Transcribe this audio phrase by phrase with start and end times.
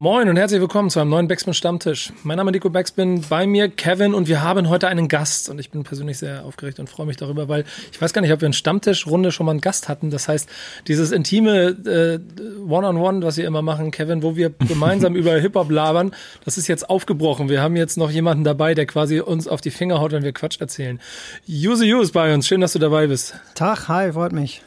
[0.00, 2.12] Moin und herzlich willkommen zu einem neuen Backspin Stammtisch.
[2.22, 5.58] Mein Name ist Nico Backspin, bei mir Kevin und wir haben heute einen Gast und
[5.58, 8.40] ich bin persönlich sehr aufgeregt und freue mich darüber, weil ich weiß gar nicht, ob
[8.40, 10.10] wir in Stammtischrunde schon mal einen Gast hatten.
[10.10, 10.48] Das heißt,
[10.86, 12.20] dieses intime äh,
[12.68, 16.88] One-on-One, was wir immer machen, Kevin, wo wir gemeinsam über Hip-Hop labern, das ist jetzt
[16.88, 17.48] aufgebrochen.
[17.48, 20.32] Wir haben jetzt noch jemanden dabei, der quasi uns auf die Finger haut, wenn wir
[20.32, 21.00] Quatsch erzählen.
[21.48, 22.46] Use You ist bei uns.
[22.46, 23.34] Schön, dass du dabei bist.
[23.56, 24.62] Tag, hi, freut mich.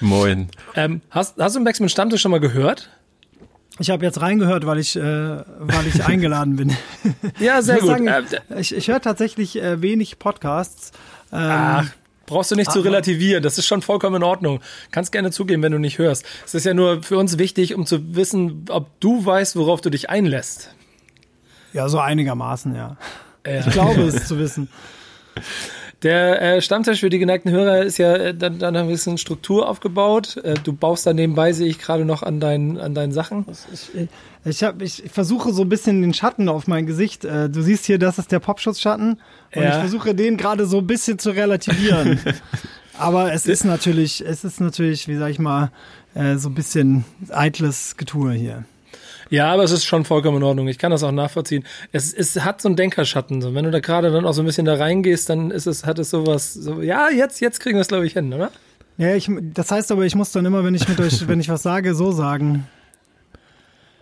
[0.00, 0.48] Moin.
[0.74, 2.88] Ähm, hast, hast du den Backspin Stammtisch schon mal gehört?
[3.80, 6.76] Ich habe jetzt reingehört, weil ich, äh, weil ich eingeladen bin.
[7.38, 7.90] Ja, sehr ich gut.
[7.90, 8.22] Sagen, Äh,
[8.60, 10.92] ich ich höre tatsächlich äh, wenig Podcasts.
[11.32, 11.86] Ähm, Ach,
[12.26, 13.42] brauchst du nicht zu aber- relativieren.
[13.42, 14.60] Das ist schon vollkommen in Ordnung.
[14.90, 16.24] Kannst gerne zugeben, wenn du nicht hörst.
[16.44, 19.88] Es ist ja nur für uns wichtig, um zu wissen, ob du weißt, worauf du
[19.90, 20.74] dich einlässt.
[21.72, 22.96] Ja, so einigermaßen, ja.
[23.46, 23.60] Ja.
[23.60, 24.68] Ich glaube es zu wissen.
[26.02, 29.68] Der äh, Stammtisch für die geneigten Hörer ist ja äh, dann, dann ein bisschen Struktur
[29.68, 30.38] aufgebaut.
[30.38, 33.44] Äh, du baust da nebenbei, sehe ich gerade noch an deinen, an deinen Sachen.
[33.72, 34.08] Ich,
[34.44, 37.24] ich, hab, ich versuche so ein bisschen den Schatten auf mein Gesicht.
[37.26, 39.20] Äh, Du siehst hier, das ist der Popschutzschatten.
[39.54, 39.68] Und Ja.
[39.70, 42.18] ich versuche den gerade so ein bisschen zu relativieren.
[42.98, 45.70] Aber es ist natürlich, es ist natürlich, wie sag ich mal,
[46.14, 48.64] äh, so ein bisschen eitles Getue hier.
[49.30, 50.66] Ja, aber es ist schon vollkommen in Ordnung.
[50.68, 51.64] Ich kann das auch nachvollziehen.
[51.92, 53.40] Es, es hat so einen Denkerschatten.
[53.40, 53.54] So.
[53.54, 55.98] Wenn du da gerade dann auch so ein bisschen da reingehst, dann ist es, hat
[56.00, 58.50] es sowas, so, ja, jetzt, jetzt kriegen wir es, glaube ich, hin, oder?
[58.98, 61.48] Ja, ich, das heißt aber, ich muss dann immer, wenn ich mit euch, wenn ich
[61.48, 62.66] was sage, so sagen.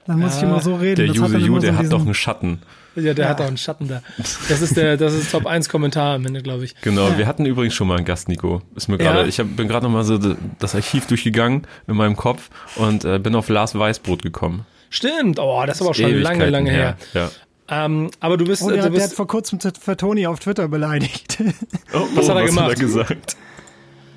[0.07, 0.97] Dann muss ich Ja, immer so reden.
[0.97, 2.63] Der das Use hat dann You, immer so der hat doch einen Schatten.
[2.97, 3.31] Ja, der Ja.
[3.31, 4.03] hat auch einen Schatten da.
[4.49, 6.75] Das ist der, das ist Top 1 Kommentar am Ende, glaube ich.
[6.81, 7.19] Genau, Ja.
[7.19, 8.63] wir hatten übrigens schon mal einen Gast, Nico.
[8.75, 9.13] Ist mir Ja.
[9.13, 10.19] gerade, ich hab, bin gerade noch mal so
[10.59, 14.65] das Archiv durchgegangen in meinem Kopf und äh, bin auf Lars Weißbrot gekommen.
[14.91, 16.97] Stimmt, oh, das ist aber auch schon lange, lange her.
[17.15, 17.31] Ja.
[17.71, 20.27] Ähm, aber du bist, Oh, der, du hat- der hat bist vor kurzem für Toni
[20.27, 21.39] auf Twitter beleidigt.
[21.93, 22.65] Oh, Was oh, hat er gemacht?
[22.65, 23.37] Hat er gesagt?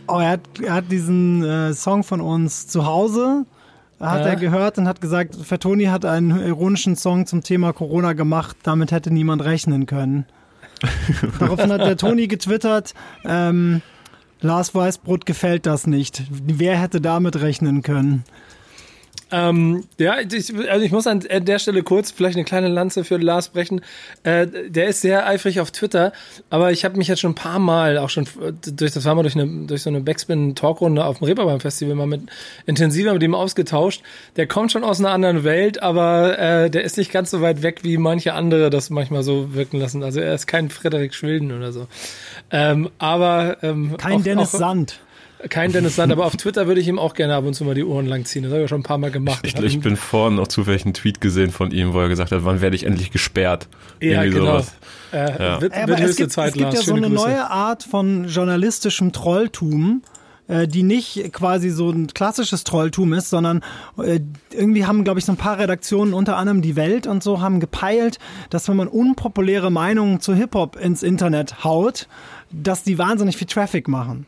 [0.07, 3.45] Oh, er hat, er hat diesen äh, Song von uns zu Hause,
[3.99, 4.27] hat Ja.
[4.31, 8.91] er gehört und hat gesagt, Fatoni hat einen ironischen Song zum Thema Corona gemacht, damit
[8.91, 10.25] hätte niemand rechnen können.
[11.39, 13.81] Daraufhin hat der Toni getwittert, ähm,
[14.41, 16.23] Lars Weißbrot gefällt das nicht.
[16.31, 18.23] Wer hätte damit rechnen können?
[19.31, 23.17] Ähm, ja, ich, also ich muss an der Stelle kurz vielleicht eine kleine Lanze für
[23.17, 23.81] Lars brechen.
[24.23, 26.11] Äh, der ist sehr eifrig auf Twitter,
[26.49, 28.27] aber ich habe mich jetzt schon ein paar Mal, auch schon
[28.61, 32.07] durch das war mal durch eine durch so eine Backspin-Talkrunde auf dem Reeperbahn Festival mal
[32.07, 32.23] mit
[32.65, 34.03] intensiver mit ihm ausgetauscht.
[34.35, 37.61] Der kommt schon aus einer anderen Welt, aber äh, der ist nicht ganz so weit
[37.61, 40.03] weg, wie manche andere das manchmal so wirken lassen.
[40.03, 41.87] Also er ist kein Frederik Schwilden oder so.
[42.51, 44.99] Ähm, aber ähm, Kein auch, Dennis auch, Sand.
[45.49, 47.75] Kein Dennis Sand, aber auf Twitter würde ich ihm auch gerne ab und zu mal
[47.75, 48.43] die Ohren langziehen.
[48.43, 49.39] Das habe ich schon ein paar Mal gemacht.
[49.43, 52.43] Ich, ich bin vorhin noch zufällig einen Tweet gesehen von ihm, wo er gesagt hat,
[52.45, 53.67] wann werde ich endlich gesperrt?
[53.99, 54.45] Ja, Irgendwie genau.
[54.59, 54.73] sowas.
[55.11, 55.61] Äh, Ja.
[55.61, 57.23] Wird, Aber wird es höchste gibt, Zeit, es gibt ja so eine Grüße.
[57.25, 60.03] neue Art von journalistischem Trolltum,
[60.47, 63.61] äh, die nicht quasi so ein klassisches Trolltum ist, sondern
[63.97, 64.19] äh,
[64.51, 67.59] irgendwie haben, glaube ich, so ein paar Redaktionen, unter anderem die Welt und so, haben
[67.59, 68.19] gepeilt,
[68.49, 72.07] dass wenn man unpopuläre Meinungen zu Hip-Hop ins Internet haut,
[72.51, 74.25] dass die wahnsinnig viel Traffic machen.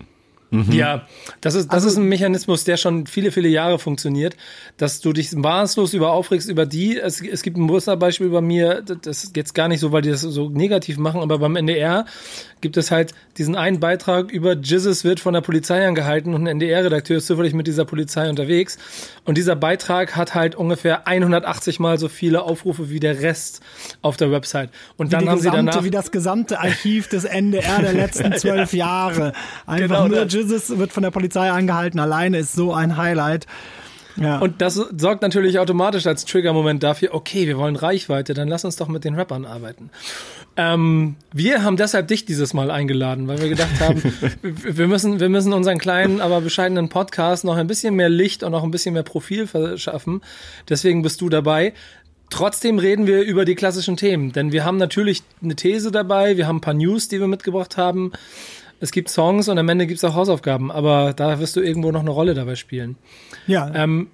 [0.71, 1.07] Ja,
[1.41, 4.35] das ist, das Also- ist ein Mechanismus, der schon viele, viele Jahre funktioniert,
[4.77, 6.97] dass du dich maßlos über aufregst über die.
[6.97, 10.09] Es, es gibt ein Musterbeispiel bei mir, das ist jetzt gar nicht so, weil die
[10.11, 12.05] das so negativ machen, aber beim NDR
[12.61, 16.47] gibt es halt diesen einen Beitrag über Jizzes wird von der Polizei angehalten und ein
[16.47, 18.77] NDR-Redakteur ist zufällig mit dieser Polizei unterwegs.
[19.25, 23.61] Und dieser Beitrag hat halt ungefähr 180 mal so viele Aufrufe wie der Rest
[24.01, 24.69] auf der Website.
[24.97, 25.83] Und Wie, dann die haben sie gesamte, danach.
[25.83, 29.33] wie das gesamte Archiv des NDR der letzten zwölf Jahre.
[29.65, 30.67] Einfach Genau nur das.
[30.67, 33.47] Jesus wird von der Polizei angehalten, alleine ist so ein Highlight.
[34.15, 34.37] Ja.
[34.37, 38.75] Und das sorgt natürlich automatisch als Trigger-Moment dafür, okay, wir wollen Reichweite, dann lass uns
[38.75, 39.89] doch mit den Rappern arbeiten.
[40.55, 44.03] Ähm, wir haben deshalb dich dieses Mal eingeladen, weil wir gedacht haben,
[44.41, 48.51] wir müssen, wir müssen unseren kleinen, aber bescheidenen Podcast noch ein bisschen mehr Licht und
[48.51, 50.21] noch ein bisschen mehr Profil verschaffen.
[50.69, 51.73] Deswegen bist du dabei.
[52.29, 56.47] Trotzdem reden wir über die klassischen Themen, denn wir haben natürlich eine These dabei, wir
[56.47, 58.11] haben ein paar News, die wir mitgebracht haben.
[58.83, 61.89] Es gibt Songs und am Ende gibt es auch Hausaufgaben, aber da wirst du irgendwo
[61.93, 62.97] noch eine Rolle dabei spielen.
[63.47, 63.71] ja.
[63.73, 64.07] Ähm,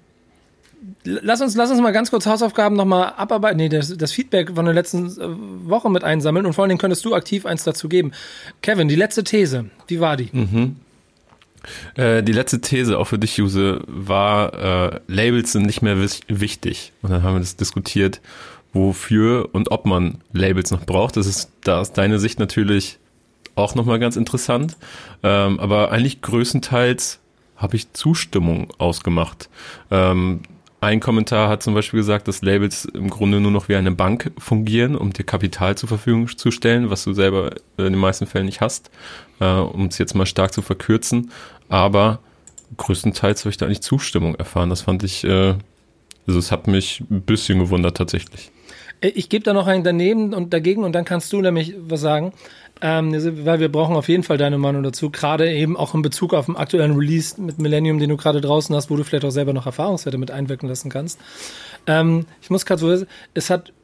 [1.02, 4.64] lass uns, lass uns mal ganz kurz Hausaufgaben nochmal abarbeiten, nee, das, das Feedback von
[4.64, 7.88] der letzten äh, Woche mit einsammeln und vor allen Dingen könntest du aktiv eins dazu
[7.88, 8.12] geben.
[8.62, 10.30] Kevin, die letzte These, wie war die?
[11.96, 16.92] Äh, die letzte These auch für dich, Juse, war, äh, Labels sind nicht mehr wichtig.
[17.02, 18.20] Und dann haben wir das diskutiert,
[18.72, 21.16] wofür und ob man Labels noch braucht.
[21.16, 22.99] Das ist, da ist deine Sicht natürlich
[23.60, 24.76] auch nochmal ganz interessant.
[25.22, 27.20] Ähm, aber eigentlich größtenteils
[27.56, 29.48] habe ich Zustimmung ausgemacht.
[29.90, 30.40] Ähm,
[30.82, 34.32] ein Kommentar hat zum Beispiel gesagt, dass Labels im Grunde nur noch wie eine Bank
[34.38, 38.46] fungieren, um dir Kapital zur Verfügung zu stellen, was du selber in den meisten Fällen
[38.46, 38.90] nicht hast,
[39.40, 41.32] äh, um es jetzt mal stark zu verkürzen.
[41.68, 42.20] Aber
[42.78, 44.70] größtenteils habe ich da eigentlich Zustimmung erfahren.
[44.70, 45.54] Das fand ich äh,
[46.26, 48.50] Also es hat mich ein bisschen gewundert tatsächlich.
[49.00, 52.00] Äh, ich gebe da noch einen daneben und dagegen und dann kannst du nämlich was
[52.00, 52.32] sagen.
[52.82, 53.12] Ähm,
[53.44, 56.46] weil wir brauchen auf jeden Fall deine Meinung dazu, gerade eben auch in Bezug auf
[56.46, 59.52] den aktuellen Release mit Millennium, den du gerade draußen hast, wo du vielleicht auch selber
[59.52, 61.20] noch Erfahrungswerte mit einwirken lassen kannst.
[61.86, 63.74] Ähm, ich muss gerade so, es hat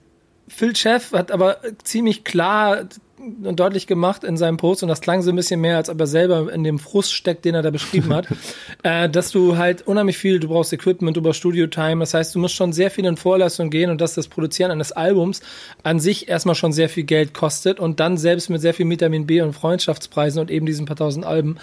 [0.49, 2.85] Phil Chef hat aber ziemlich klar
[3.27, 6.07] deutlich gemacht in seinem Post und das klang so ein bisschen mehr, als ob er
[6.07, 8.29] selber in dem Frust steckt, den er da beschrieben hat,
[8.83, 12.39] äh, dass du halt unheimlich viel, du brauchst Equipment, du brauchst Studio-Time, das heißt, du
[12.39, 15.41] musst schon sehr viel in Vorleistung gehen und dass das Produzieren eines Albums
[15.83, 19.27] an sich erstmal schon sehr viel Geld kostet und dann selbst mit sehr viel Vitamin
[19.27, 21.57] B und Freundschaftspreisen und eben diesen paar tausend Alben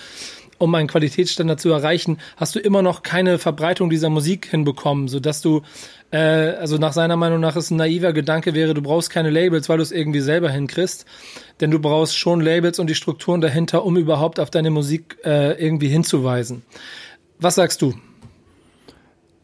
[0.64, 5.20] um einen Qualitätsstandard zu erreichen, hast du immer noch keine Verbreitung dieser Musik hinbekommen, so
[5.20, 5.62] dass du
[6.12, 9.68] äh, also nach seiner Meinung nach ist ein naiver Gedanke wäre, du brauchst keine Labels,
[9.68, 11.06] weil du es irgendwie selber hinkriegst,
[11.60, 15.62] denn du brauchst schon Labels und die Strukturen dahinter, um überhaupt auf deine Musik äh,
[15.62, 16.64] irgendwie hinzuweisen.
[17.40, 17.94] Was sagst du?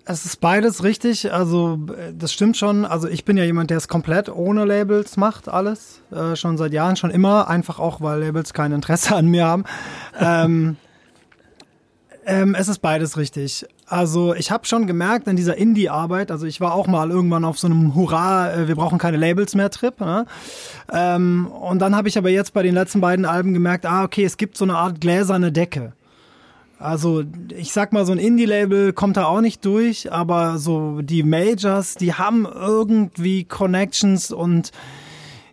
[0.05, 1.31] Es ist beides richtig.
[1.31, 1.77] Also
[2.17, 2.83] das stimmt schon.
[2.85, 6.01] Also ich bin ja jemand, der es komplett ohne Labels macht, alles.
[6.11, 7.47] Äh, schon seit Jahren, schon immer.
[7.47, 9.65] Einfach auch, weil Labels kein Interesse an mir haben.
[10.19, 10.77] ähm,
[12.29, 13.65] ähm, es ist beides richtig.
[13.87, 17.57] Also ich habe schon gemerkt in dieser Indie-Arbeit, also ich war auch mal irgendwann auf
[17.57, 19.99] so einem Hurra, äh, wir brauchen keine Labels mehr Trip.
[19.99, 20.25] Ne?
[20.93, 24.23] Ähm, und dann habe ich aber jetzt bei den letzten beiden Alben gemerkt, ah okay,
[24.23, 25.93] es gibt so eine Art gläserne Decke.
[26.77, 31.23] Also ich sag mal, so ein Indie-Label kommt da auch nicht durch, aber so die
[31.23, 34.71] Majors, die haben irgendwie Connections und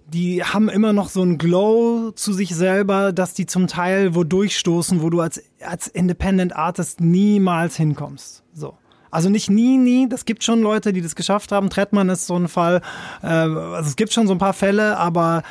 [0.08, 4.24] die haben immer noch so ein Glow zu sich selber, dass die zum Teil wo
[4.24, 8.44] durchstoßen, wo du als, als Independent Artist niemals hinkommst.
[8.52, 8.74] So.
[9.10, 10.08] Also nicht nie, nie.
[10.08, 11.70] Das gibt schon Leute, die das geschafft haben.
[11.70, 12.82] Trettmann ist so ein Fall.
[13.22, 15.42] Äh, also es gibt schon so ein paar Fälle, aber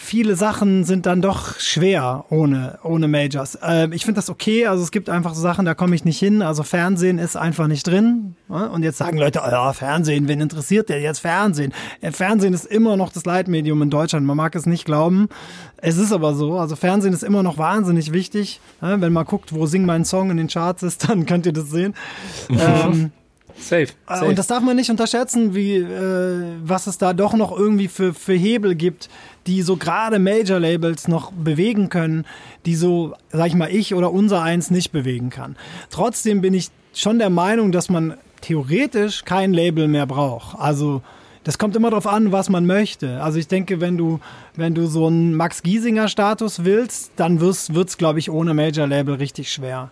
[0.00, 3.56] viele Sachen sind dann doch schwer ohne, ohne Majors.
[3.56, 4.66] Äh, ich finde das okay.
[4.66, 6.42] Also es gibt einfach so Sachen, da komme ich nicht hin.
[6.42, 8.34] Also Fernsehen ist einfach nicht drin.
[8.48, 11.72] Und jetzt sagen Leute, oh ja, Fernsehen, wen interessiert der jetzt Fernsehen?
[12.00, 14.26] Äh, Fernsehen ist immer noch das Leitmedium in Deutschland.
[14.26, 15.28] Man mag es nicht glauben.
[15.76, 16.58] Es ist aber so.
[16.58, 18.60] Also Fernsehen ist immer noch wahnsinnig wichtig.
[18.80, 21.70] Wenn man guckt, wo Sing mein Song in den Charts ist, dann könnt ihr das
[21.70, 21.94] sehen.
[22.48, 23.12] ähm,
[23.60, 24.24] Safe, äh, safe.
[24.26, 28.14] Und das darf man nicht unterschätzen, wie äh, was es da doch noch irgendwie für,
[28.14, 29.08] für Hebel gibt,
[29.46, 32.24] die so gerade Major-Labels noch bewegen können,
[32.66, 35.56] die so, sag ich mal, ich oder unser eins nicht bewegen kann.
[35.90, 40.58] Trotzdem bin ich schon der Meinung, dass man theoretisch kein Label mehr braucht.
[40.58, 41.02] Also
[41.44, 43.22] das kommt immer darauf an, was man möchte.
[43.22, 44.20] Also ich denke, wenn du,
[44.56, 47.56] wenn du so einen Max Giesinger Status willst, dann wird
[47.88, 49.90] es, glaube ich, ohne Major Label richtig schwer.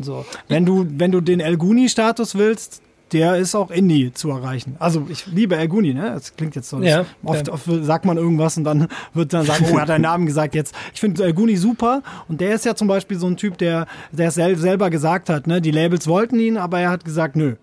[0.00, 0.24] So.
[0.48, 2.82] Wenn du, wenn du den El Guni Status willst,
[3.12, 4.76] der ist auch Indie zu erreichen.
[4.78, 6.10] Also ich liebe Elguni, ne?
[6.14, 6.80] Das klingt jetzt so.
[6.80, 10.02] Ja, oft, oft, sagt man irgendwas und dann wird dann sagen, oh, er hat deinen
[10.02, 10.74] Namen gesagt jetzt.
[10.92, 14.28] Ich finde Elguni super und der ist ja zum Beispiel so ein Typ, der, der
[14.28, 15.60] es sel selber gesagt hat, ne?
[15.60, 17.56] Die Labels wollten ihn, aber er hat gesagt, nö.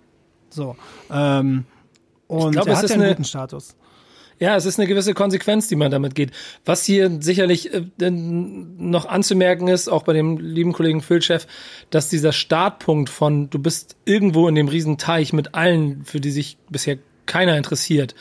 [0.50, 0.76] So.
[1.12, 1.66] Ähm,
[2.28, 3.76] und glaub, er hat ja einen guten Status.
[4.40, 6.32] Ja, es ist eine gewisse Konsequenz, die man damit geht.
[6.66, 11.48] Was hier sicherlich äh, noch anzumerken ist, auch bei dem lieben Kollegen Füllchef,
[11.90, 16.58] dass dieser Startpunkt von du bist irgendwo in dem Riesenteich mit allen, für die sich
[16.70, 18.14] bisher keiner interessiert,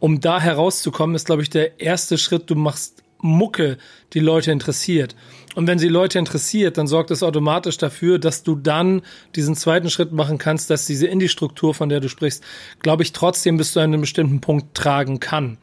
[0.00, 2.50] um da herauszukommen, ist, glaube ich, der erste Schritt.
[2.50, 3.78] Du machst Mucke,
[4.12, 5.14] die Leute interessiert.
[5.54, 9.02] Und wenn sie Leute interessiert, dann sorgt es automatisch dafür, dass du dann
[9.34, 12.44] diesen zweiten Schritt machen kannst, dass diese Indie-Struktur, von der du sprichst,
[12.80, 15.58] glaube ich, trotzdem bis zu einem bestimmten Punkt tragen kann.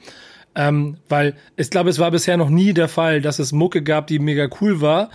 [0.55, 4.07] Ähm, weil ich glaube, es war bisher noch nie der Fall, dass es Mucke gab,
[4.07, 5.09] die mega cool war,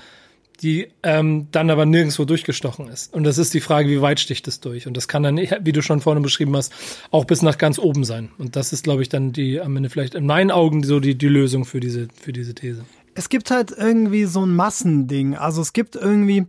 [0.62, 3.12] die ähm, dann aber nirgendwo durchgestochen ist.
[3.12, 4.86] Und das ist die Frage, wie weit sticht es durch?
[4.86, 6.72] Und das kann dann, wie du schon vorne beschrieben hast,
[7.10, 8.30] auch bis nach ganz oben sein.
[8.38, 11.16] Und das ist, glaube ich, dann die am Ende vielleicht in meinen Augen so die,
[11.16, 15.36] die Lösung für diese, für diese These es gibt halt irgendwie so ein Massending.
[15.36, 16.46] Also es gibt irgendwie,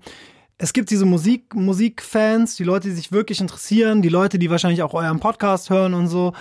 [0.57, 4.81] es gibt diese Musik, Musikfans, die Leute, die sich wirklich interessieren, die Leute, die wahrscheinlich
[4.81, 6.33] auch euren Podcast hören und so,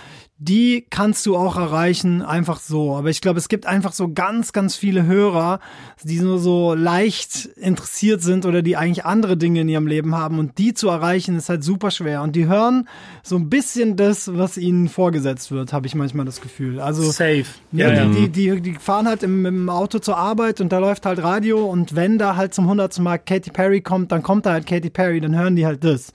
[0.43, 2.95] die kannst du auch erreichen, einfach so.
[2.95, 5.59] Aber ich glaube, es gibt einfach so ganz, ganz viele Hörer,
[6.03, 10.39] die nur so leicht interessiert sind oder die eigentlich andere Dinge in ihrem Leben haben.
[10.39, 12.21] Und die zu erreichen, ist halt super schwer.
[12.21, 12.89] Und die hören
[13.23, 16.79] so ein bisschen das, was ihnen vorgesetzt wird, habe ich manchmal das Gefühl.
[16.79, 17.45] Also safe.
[17.71, 21.05] Ja, ja, Die, die, die fahren halt im, im Auto zur Arbeit und da läuft
[21.05, 24.51] halt Radio und wenn da halt zum hundertsten Mal Katy Perry kommt, dann kommt da
[24.51, 26.11] halt Katy Perry, dann hören die halt das.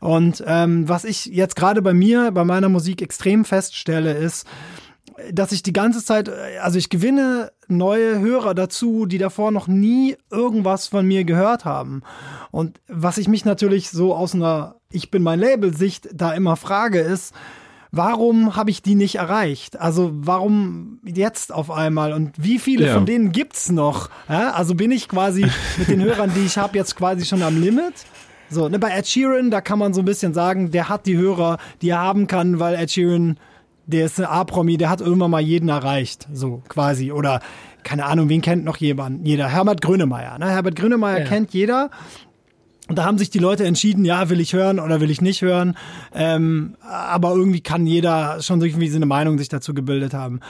[0.00, 4.46] Und ähm, was ich jetzt gerade bei mir, bei meiner Musik extrem feststelle, ist,
[5.32, 6.30] dass ich die ganze Zeit,
[6.62, 12.02] also ich gewinne neue Hörer dazu, die davor noch nie irgendwas von mir gehört haben.
[12.50, 17.00] Und was ich mich natürlich so aus einer Ich bin mein Label-Sicht da immer frage,
[17.00, 17.34] ist,
[17.90, 19.80] warum habe ich die nicht erreicht?
[19.80, 22.12] Also warum jetzt auf einmal?
[22.12, 22.94] Und wie viele ja.
[22.94, 24.10] von denen gibt's noch?
[24.28, 25.46] Ja, also bin ich quasi
[25.78, 27.94] mit den Hörern, die ich habe, jetzt quasi schon am Limit?
[28.50, 31.16] So, ne, bei Ed Sheeran, da kann man so ein bisschen sagen, der hat die
[31.16, 33.38] Hörer, die er haben kann, weil Ed Sheeran,
[33.86, 37.12] der ist ein A-Promi, der hat irgendwann mal jeden erreicht, so quasi.
[37.12, 37.40] Oder
[37.84, 39.26] keine Ahnung, wen kennt noch jemand?
[39.26, 39.48] Jeder.
[39.48, 40.38] Herbert Grönemeyer.
[40.38, 40.50] Ne?
[40.50, 41.24] Herbert Grönemeyer Ja.
[41.24, 41.90] kennt jeder.
[42.88, 45.42] Und da haben sich die Leute entschieden, ja, will ich hören oder will ich nicht
[45.42, 45.76] hören.
[46.14, 50.40] Ähm, aber irgendwie kann jeder schon irgendwie so eine Meinung sich dazu gebildet haben.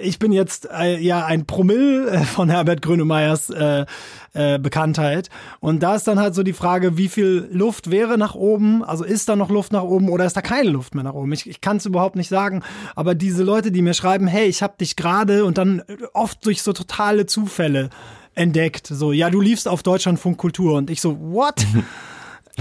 [0.00, 3.86] Ich bin jetzt äh, ja ein Promille äh, von Herbert Grönemeyers äh,
[4.32, 5.30] äh, Bekanntheit.
[5.60, 8.82] Und da ist dann halt so die Frage, wie viel Luft wäre nach oben?
[8.82, 11.32] Also ist da noch Luft nach oben oder ist da keine Luft mehr nach oben?
[11.32, 12.64] Ich, ich kann es überhaupt nicht sagen.
[12.96, 15.82] Aber diese Leute, die mir schreiben, hey, ich habe dich gerade und dann
[16.12, 17.90] oft durch so totale Zufälle
[18.34, 18.86] entdeckt.
[18.86, 21.64] So, ja, du liefst auf Deutschlandfunk Kultur und ich so, what?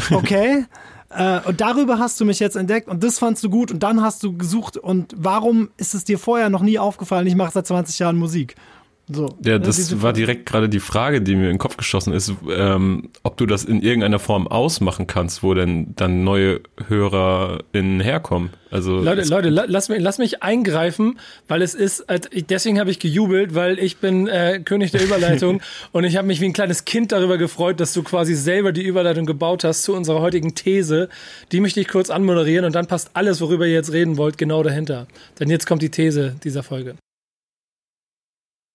[0.09, 0.65] Okay.
[1.09, 4.01] Äh, und darüber hast du mich jetzt entdeckt und das fandst du gut und dann
[4.01, 7.27] hast du gesucht und warum ist es dir vorher noch nie aufgefallen?
[7.27, 8.55] Ich mache seit 20 Jahren Musik.
[9.11, 9.35] So.
[9.43, 12.31] Ja, Ne, das war direkt gerade die Frage, die mir in den Kopf geschossen ist,
[12.49, 18.51] ähm, ob du das in irgendeiner Form ausmachen kannst, wo denn dann neue HörerInnen herkommen.
[18.71, 22.05] Also Leute, Leute, la- lass mich, lass mich eingreifen, weil es ist,
[22.49, 26.41] deswegen habe ich gejubelt, weil ich bin äh, König der Überleitung und ich habe mich
[26.41, 29.93] wie ein kleines Kind darüber gefreut, dass du quasi selber die Überleitung gebaut hast zu
[29.93, 31.09] unserer heutigen These.
[31.51, 34.63] Die möchte ich kurz anmoderieren und dann passt alles, worüber ihr jetzt reden wollt, genau
[34.63, 35.07] dahinter.
[35.39, 36.95] Denn jetzt kommt die These dieser Folge.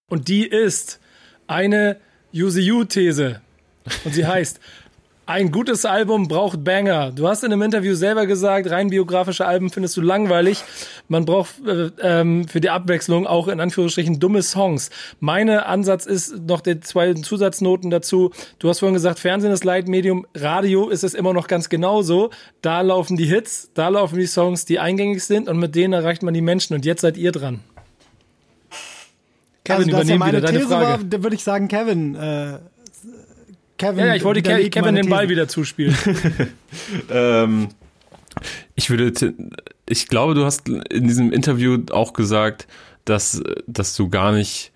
[0.09, 1.01] Und die ist
[1.47, 1.97] eine
[2.35, 3.41] UCU-These.
[4.05, 4.61] Und sie heißt,
[5.29, 7.13] ein gutes Album braucht Banger.
[7.13, 10.65] Du hast in einem Interview selber gesagt, rein biografische Alben findest du langweilig.
[11.09, 14.89] Man braucht äh, ähm, für die Abwechslung auch in Anführungsstrichen dumme Songs.
[15.21, 18.31] Meine Ansatz ist noch die zwei Zusatznoten dazu.
[18.59, 22.31] Du hast vorhin gesagt, Fernsehen ist Leitmedium, Radio ist es immer noch ganz genauso.
[22.63, 26.23] Da laufen die Hits, da laufen die Songs, die eingängig sind und mit denen erreicht
[26.23, 26.75] man die Menschen.
[26.75, 27.61] Und jetzt seid ihr dran.
[29.69, 30.87] Kevin, also, dass ja übernehm meine wieder deine These Frage.
[30.87, 32.15] war, da würde ich sagen, Kevin.
[32.15, 32.59] Äh,
[33.77, 35.97] Kevin ja, ja, ich wollte Ke Kevin den Ball wieder zuspielen.
[37.11, 37.69] Ähm,
[38.77, 39.13] ich würde,
[39.89, 42.69] ich glaube, du hast in diesem Interview auch gesagt,
[43.05, 44.71] dass, dass du gar nicht,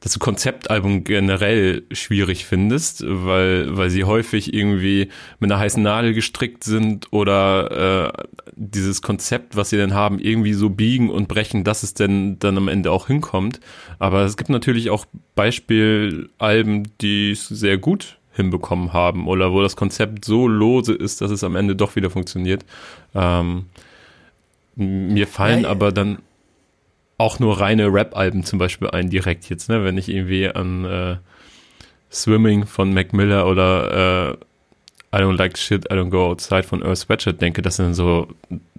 [0.00, 6.14] dass du Konzeptalbum generell schwierig findest, weil, weil sie häufig irgendwie mit einer heißen Nadel
[6.14, 8.22] gestrickt sind oder äh,
[8.56, 12.56] dieses Konzept, was sie denn haben, irgendwie so biegen und brechen, dass es denn dann
[12.56, 13.60] am Ende auch hinkommt.
[13.98, 19.76] Aber es gibt natürlich auch Beispielalben, die es sehr gut hinbekommen haben oder wo das
[19.76, 22.64] Konzept so lose ist, dass es am Ende doch wieder funktioniert.
[23.14, 23.66] Ähm,
[24.76, 26.18] mir fallen Ja, aber dann
[27.16, 29.84] auch nur reine Rap-Alben zum Beispiel ein, direkt jetzt, ne?
[29.84, 31.16] wenn ich irgendwie an äh,
[32.10, 34.36] Swimming von Mac Miller oder äh,
[35.14, 38.26] I don't like shit, I don't go outside von Earth Sweatshirt denke, das sind so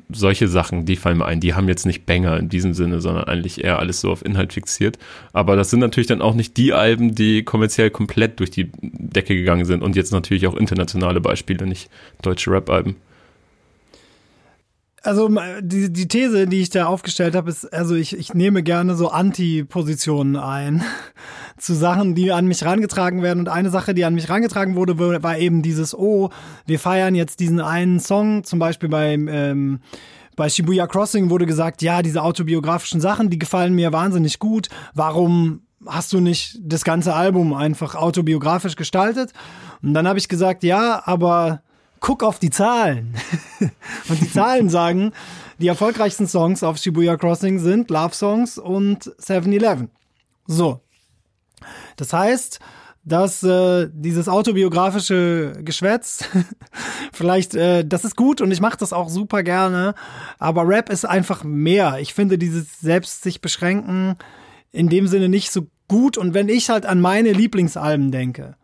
[0.10, 1.39] solche Sachen, die fallen mir ein.
[1.39, 4.51] Die haben jetzt nicht Banger in diesem Sinne, sondern eigentlich eher alles so auf Inhalt
[4.51, 4.98] fixiert.
[5.32, 9.34] Aber das sind natürlich dann auch nicht die Alben, die kommerziell komplett durch die Decke
[9.34, 11.89] gegangen sind und jetzt natürlich auch internationale Beispiele, nicht
[12.22, 12.98] deutsche Rap-Alben.
[15.05, 15.29] Also
[15.62, 19.09] die, die These, die ich da aufgestellt habe, ist, also ich, ich nehme gerne so
[19.09, 20.83] Anti-Positionen ein
[21.57, 23.39] zu Sachen, die an mich herangetragen werden.
[23.41, 26.31] Und eine Sache, die an mich herangetragen wurde, war eben dieses, oh,
[26.65, 29.79] wir feiern jetzt diesen einen Song, zum Beispiel beim ähm,
[30.35, 34.67] bei Shibuya Crossing wurde gesagt, ja, diese autobiografischen Sachen, die gefallen mir wahnsinnig gut.
[34.93, 39.31] Warum hast du nicht das ganze Album einfach autobiografisch gestaltet?
[39.81, 41.62] Und dann habe ich gesagt, ja, aber
[42.05, 43.15] guck auf die Zahlen.
[44.09, 45.12] und die Zahlen sagen,
[45.57, 49.89] die erfolgreichsten Songs auf Shibuya Crossing sind Love Songs und 7-Eleven.
[50.45, 50.81] So.
[51.95, 52.59] Das heißt,
[53.05, 56.25] dass äh, dieses autobiografische Geschwätz
[57.12, 59.95] vielleicht, äh, das ist gut und ich mache das auch super gerne,
[60.38, 61.97] aber Rap ist einfach mehr.
[62.00, 64.15] Ich finde dieses selbst sich beschränken
[64.71, 68.57] in dem Sinne nicht so gut und wenn ich halt an meine Lieblingsalben denke,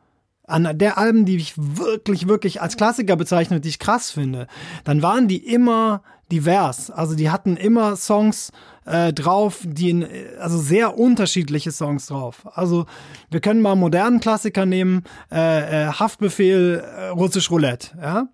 [0.51, 4.47] an der Alben, die ich wirklich, wirklich als Klassiker bezeichne, die ich krass finde,
[4.83, 6.91] dann waren die immer divers.
[6.91, 8.51] Also die hatten immer Songs
[8.85, 10.07] äh, drauf, die in,
[10.39, 12.47] also sehr unterschiedliche Songs drauf.
[12.53, 12.85] Also
[13.29, 18.27] wir können mal modernen Klassiker nehmen, äh, äh, Haftbefehl, äh, Russisch Roulette, ja.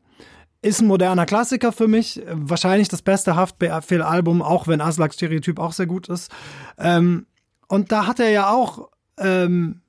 [0.64, 5.72] Ist ein moderner Klassiker für mich, wahrscheinlich das beste Haftbefehl-Album, auch wenn Aslak Stereotyp auch
[5.72, 6.32] sehr gut ist.
[6.80, 7.28] Ähm,
[7.68, 9.82] und da hat er ja auch ähm,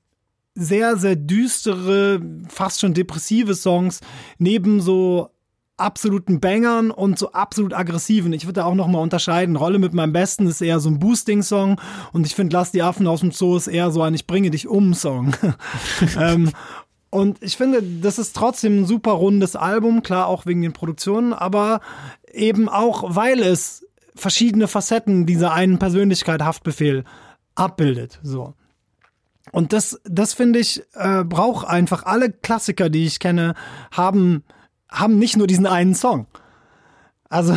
[0.55, 4.01] sehr, sehr düstere, fast schon depressive Songs,
[4.37, 5.29] neben so
[5.79, 8.33] absoluten Bangern und so absolut aggressiven.
[8.33, 9.55] Ich würde da auch nochmal unterscheiden.
[9.55, 11.79] Rolle mit meinem Besten ist eher so ein Boosting-Song
[12.11, 14.51] und ich finde Lass die Affen aus dem Zoo ist eher so ein Ich bringe
[14.51, 15.33] dich um Song.
[16.19, 16.51] ähm,
[17.09, 21.33] und ich finde, das ist trotzdem ein super rundes Album, klar auch wegen den Produktionen,
[21.33, 21.79] aber
[22.31, 27.05] eben auch, weil es verschiedene Facetten dieser einen Persönlichkeit Haftbefehl
[27.55, 28.19] abbildet.
[28.21, 28.53] So.
[29.51, 33.55] Und das, das finde ich, äh, braucht einfach alle Klassiker, die ich kenne,
[33.91, 34.43] haben
[34.91, 36.27] haben nicht nur diesen einen Song.
[37.29, 37.55] Also,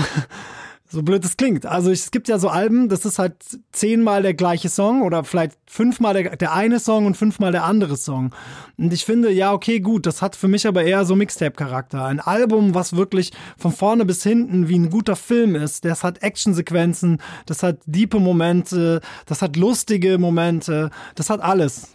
[0.93, 1.65] so blöd es klingt.
[1.65, 3.35] Also es gibt ja so Alben, das ist halt
[3.73, 7.97] zehnmal der gleiche Song oder vielleicht fünfmal der, der eine Song und fünfmal der andere
[7.97, 8.35] Song.
[8.77, 12.05] Und ich finde, ja, okay, gut, das hat für mich aber eher so Mixtape-Charakter.
[12.05, 15.87] Ein Album, was wirklich von vorne bis hinten wie ein guter Film ist.
[15.87, 21.89] Das hat Actionsequenzen, das hat diepe Momente, das hat lustige Momente, das hat alles.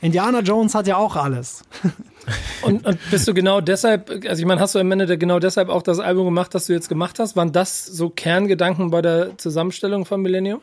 [0.00, 1.62] Indiana Jones hat ja auch alles.
[2.62, 5.70] Und, und bist du genau deshalb, also ich meine, hast du am Ende genau deshalb
[5.70, 7.34] auch das Album gemacht, das du jetzt gemacht hast?
[7.34, 10.60] Waren das so Kerngedanken bei der Zusammenstellung von Millennium?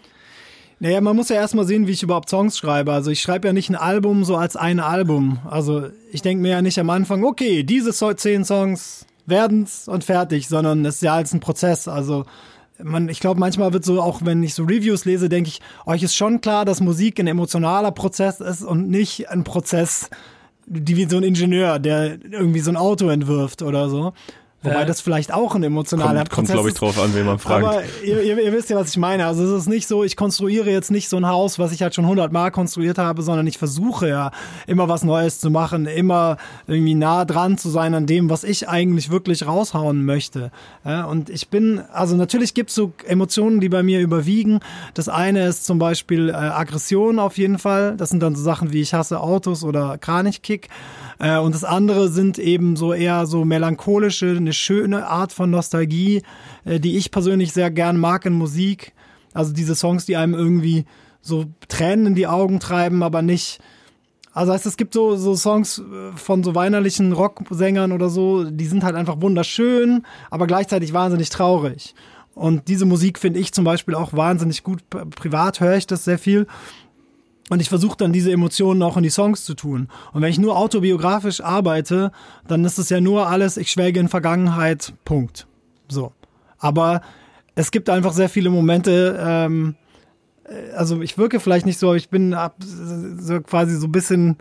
[0.79, 2.93] Naja, man muss ja erstmal sehen, wie ich überhaupt Songs schreibe.
[2.93, 5.39] Also ich schreibe ja nicht ein Album so als ein Album.
[5.49, 10.47] Also ich denke mir ja nicht am Anfang, okay, diese zehn Songs werden's und fertig,
[10.47, 11.87] sondern es ist ja als ein Prozess.
[11.87, 12.25] Also
[12.83, 16.03] man, ich glaube, manchmal wird so, auch wenn ich so Reviews lese, denke ich, euch
[16.03, 20.09] ist schon klar, dass Musik ein emotionaler Prozess ist und nicht ein Prozess,
[20.65, 24.13] die wie so ein Ingenieur, der irgendwie so ein Auto entwirft oder so.
[24.67, 24.85] Wobei ja.
[24.85, 27.65] das vielleicht auch ein emotionaler kommt, kommt glaube ich, drauf an, wen man fragt.
[27.65, 29.25] Aber ihr, ihr, ihr, wisst ja, was ich meine.
[29.25, 31.95] Also es ist nicht so, ich konstruiere jetzt nicht so ein Haus, was ich halt
[31.95, 34.31] schon hundertmal konstruiert habe, sondern ich versuche ja
[34.67, 38.67] immer was Neues zu machen, immer irgendwie nah dran zu sein an dem, was ich
[38.67, 40.51] eigentlich wirklich raushauen möchte.
[40.85, 44.59] Ja, und ich bin, also natürlich gibt es so Emotionen, die bei mir überwiegen.
[44.93, 47.95] Das eine ist zum Beispiel äh, Aggression auf jeden Fall.
[47.97, 50.69] Das sind dann so Sachen wie ich hasse Autos oder Kranichkick.
[51.19, 56.21] Äh, und das andere sind eben so eher so melancholische, eine schöne Art von Nostalgie,
[56.65, 58.93] äh, die ich persönlich sehr gern mag in Musik.
[59.33, 60.85] Also diese Songs, die einem irgendwie
[61.21, 63.59] so Tränen in die Augen treiben, aber nicht.
[64.33, 68.67] Also heißt, es gibt so, so Songs äh, von so weinerlichen Rocksängern oder so, die
[68.67, 71.95] sind halt einfach wunderschön, aber gleichzeitig wahnsinnig traurig.
[72.35, 74.87] Und diese Musik finde ich zum Beispiel auch wahnsinnig gut.
[74.89, 76.45] Privat höre ich das sehr viel.
[77.49, 79.87] Und ich versuche dann diese Emotionen auch in die Songs zu tun.
[80.11, 82.11] Und wenn ich nur autobiografisch arbeite,
[82.47, 85.47] dann ist es ja nur alles, ich schwelge in Vergangenheit, Punkt.
[85.87, 86.11] So.
[86.59, 87.01] Aber
[87.55, 89.75] es gibt einfach sehr viele Momente, ähm,
[90.43, 93.91] äh, also ich wirke vielleicht nicht so, aber ich bin ab, so quasi so ein
[93.91, 94.37] bisschen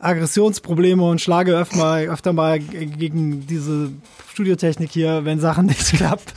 [0.00, 3.90] Aggressionsprobleme und schlage öfter mal, öfter mal gegen diese
[4.32, 6.34] Studiotechnik hier, wenn Sachen nicht klappt,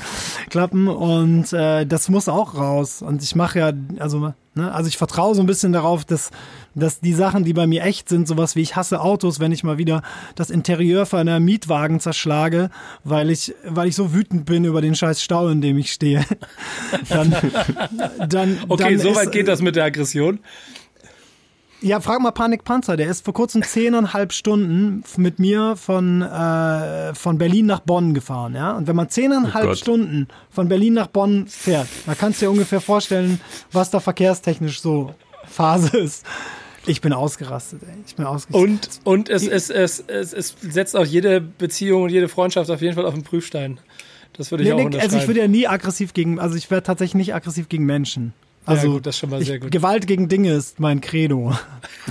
[0.50, 0.88] klappen.
[0.88, 3.04] Und äh, das muss auch raus.
[3.04, 6.32] Und ich mache ja, also, ne, also ich vertraue so ein bisschen darauf, dass,
[6.74, 9.64] dass die Sachen, die bei mir echt sind, sowas wie ich hasse Autos, wenn ich
[9.64, 10.02] mal wieder
[10.34, 12.72] das Interieur von einer Mietwagen zerschlage,
[13.04, 16.26] weil ich, weil ich so wütend bin über den scheiß Stau, in dem ich stehe.
[17.10, 17.36] dann,
[18.28, 20.40] dann, okay, dann soweit geht das mit der Aggression.
[21.84, 22.96] Ja, frag mal Panik Panzer.
[22.96, 28.54] Der ist vor kurzem zehneinhalb Stunden mit mir von, äh, von Berlin nach Bonn gefahren.
[28.54, 28.78] Ja?
[28.78, 32.52] Und wenn man zehneinhalb oh Stunden von Berlin nach Bonn fährt, da kannst du dir
[32.52, 33.42] ungefähr vorstellen,
[33.72, 35.16] was da verkehrstechnisch so
[35.46, 36.24] Phase ist.
[36.86, 37.96] Ich bin ausgerastet, ey.
[38.06, 39.02] Ich bin ausgerastet.
[39.04, 42.82] Und, und es, es, es, es, es setzt auch jede Beziehung und jede Freundschaft auf
[42.82, 43.80] jeden Fall auf den Prüfstein.
[44.34, 45.00] Das würde ich nee, auch nee.
[45.00, 48.34] Also ich würde ja nie aggressiv gegen, also ich werde tatsächlich nicht aggressiv gegen Menschen.
[48.66, 49.72] Also ja, gut, das ist schon mal sehr gut.
[49.72, 51.56] Gewalt gegen Dinge ist mein Credo.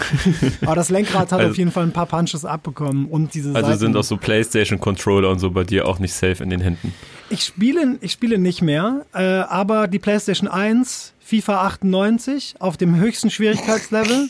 [0.62, 3.68] Aber das Lenkrad hat also, auf jeden Fall ein paar Punches abbekommen und diese Also
[3.68, 3.78] Seiten.
[3.78, 6.92] sind auch so PlayStation Controller und so bei dir auch nicht safe in den Händen.
[7.30, 12.96] Ich spiele, ich spiele nicht mehr, äh, aber die PlayStation 1, FIFA 98 auf dem
[12.96, 14.28] höchsten Schwierigkeitslevel.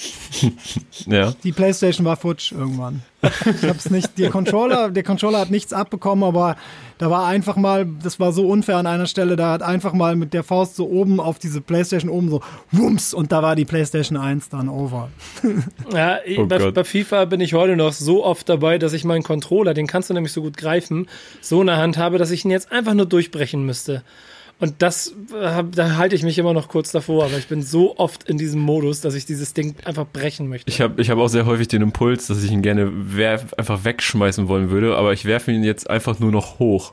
[1.06, 1.32] ja.
[1.42, 3.02] Die PlayStation war futsch irgendwann.
[3.22, 4.18] Ich hab's nicht.
[4.18, 6.56] Der Controller, der Controller hat nichts abbekommen, aber
[6.98, 10.16] da war einfach mal, das war so unfair an einer Stelle, da hat einfach mal
[10.16, 12.40] mit der Faust so oben auf diese Playstation oben so
[12.72, 15.10] wumms und da war die Playstation 1 dann over.
[15.92, 19.22] Ja, oh bei, bei, FIFA bin ich heute noch so oft dabei, dass ich meinen
[19.22, 21.08] Controller, den kannst du nämlich so gut greifen,
[21.40, 24.02] so in der Hand habe, dass ich ihn jetzt einfach nur durchbrechen müsste.
[24.60, 27.96] Und das, äh, da halte ich mich immer noch kurz davor, aber ich bin so
[27.96, 30.70] oft in diesem Modus, dass ich dieses Ding einfach brechen möchte.
[30.70, 32.92] Ich habe ich hab auch sehr häufig den Impuls, dass ich ihn gerne
[33.56, 36.92] einfach wegschmeißen wollen würde, aber ich werfe ihn jetzt einfach nur noch hoch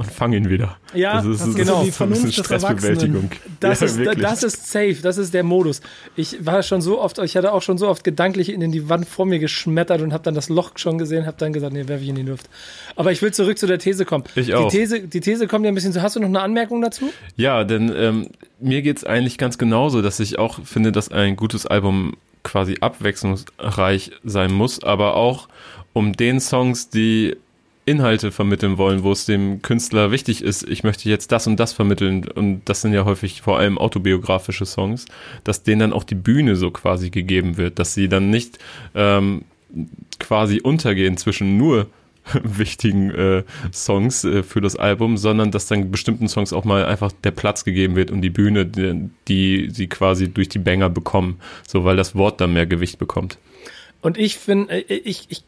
[0.00, 0.78] und fang ihn wieder.
[0.94, 1.84] Ja, also das ist, genau.
[1.84, 3.30] Die Vernunft ein Stressbewältigung.
[3.60, 5.82] Das, ja, ist, das ist safe, das ist der Modus.
[6.16, 9.06] Ich war schon so oft, ich hatte auch schon so oft gedanklich in die Wand
[9.06, 12.02] vor mir geschmettert und habe dann das Loch schon gesehen, habe dann gesagt, nee, werfe
[12.02, 12.48] ich in die Luft.
[12.96, 14.24] Aber ich will zurück zu der These kommen.
[14.36, 14.70] Ich auch.
[14.70, 16.00] Die These, die These kommt ja ein bisschen so.
[16.00, 17.12] Hast du noch eine Anmerkung dazu?
[17.36, 21.66] Ja, denn ähm, mir geht's eigentlich ganz genauso, dass ich auch finde, dass ein gutes
[21.66, 25.48] Album quasi abwechslungsreich sein muss, aber auch
[25.92, 27.36] um den Songs, die
[27.90, 31.72] Inhalte vermitteln wollen, wo es dem Künstler wichtig ist, ich möchte jetzt das und das
[31.72, 35.06] vermitteln, und das sind ja häufig vor allem autobiografische Songs,
[35.44, 38.58] dass denen dann auch die Bühne so quasi gegeben wird, dass sie dann nicht
[38.94, 39.42] ähm,
[40.18, 41.88] quasi untergehen zwischen nur
[42.42, 47.12] wichtigen äh, Songs äh, für das Album, sondern dass dann bestimmten Songs auch mal einfach
[47.24, 48.66] der Platz gegeben wird und die Bühne,
[49.28, 53.38] die, sie quasi durch die Banger bekommen, so weil das Wort dann mehr Gewicht bekommt.
[54.02, 55.42] Und ich finde, äh, ich, ich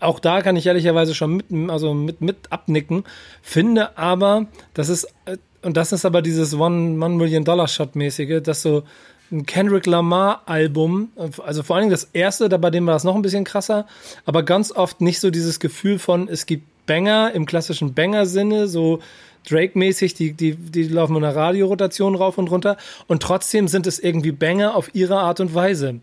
[0.00, 3.04] auch da kann ich ehrlicherweise schon mit, also mit, mit abnicken.
[3.42, 7.96] Finde aber, das ist, äh, und das ist aber dieses One, One Million Dollar Shot
[7.96, 8.84] mäßige, dass so
[9.32, 11.10] ein Kendrick Lamar Album,
[11.44, 13.86] also vor allen Dingen das erste, da bei dem war das noch ein bisschen krasser,
[14.24, 19.00] aber ganz oft nicht so dieses Gefühl von, es gibt Banger im klassischen Banger-Sinne, so
[19.48, 22.76] Drake-mäßig, die, die, die laufen in einer Radiorotation rauf und runter
[23.08, 26.00] und trotzdem sind es irgendwie Banger auf ihre Art und Weise.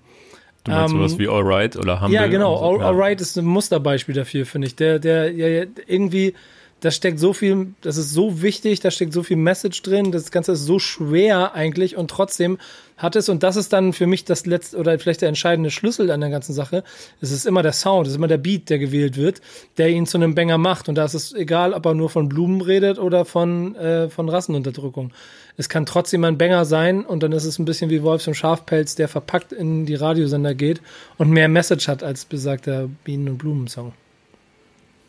[0.63, 2.15] Du meinst Ähm, sowas wie Alright oder Humble?
[2.15, 2.58] Ja, genau.
[2.58, 2.88] so, All, ja.
[2.88, 4.76] Alright ist ein Musterbeispiel dafür, finde ich.
[4.76, 6.34] Der, der, ja, ja, irgendwie,
[6.80, 10.32] da steckt so viel, das ist so wichtig, da steckt so viel Message drin, das
[10.32, 12.58] Ganze ist so schwer eigentlich und trotzdem
[13.04, 16.10] hat es, und das ist dann für mich das letzte oder vielleicht der entscheidende Schlüssel
[16.10, 16.84] an der ganzen Sache,
[17.22, 19.42] es ist immer der Sound, es ist immer der Beat, der gewählt wird,
[19.78, 20.88] der ihn zu einem Banger macht.
[20.88, 24.30] Und da ist es egal, ob er nur von Blumen redet oder von, äh, von
[24.30, 25.12] Rassenunterdrückung.
[25.58, 28.36] Es kann trotzdem ein Banger sein und dann ist es ein bisschen wie Wolfs und
[28.36, 30.82] Schafpelz, der verpackt in die Radiosender geht
[31.18, 33.94] und mehr Message hat als besagter Bienen- und Blumen-Song.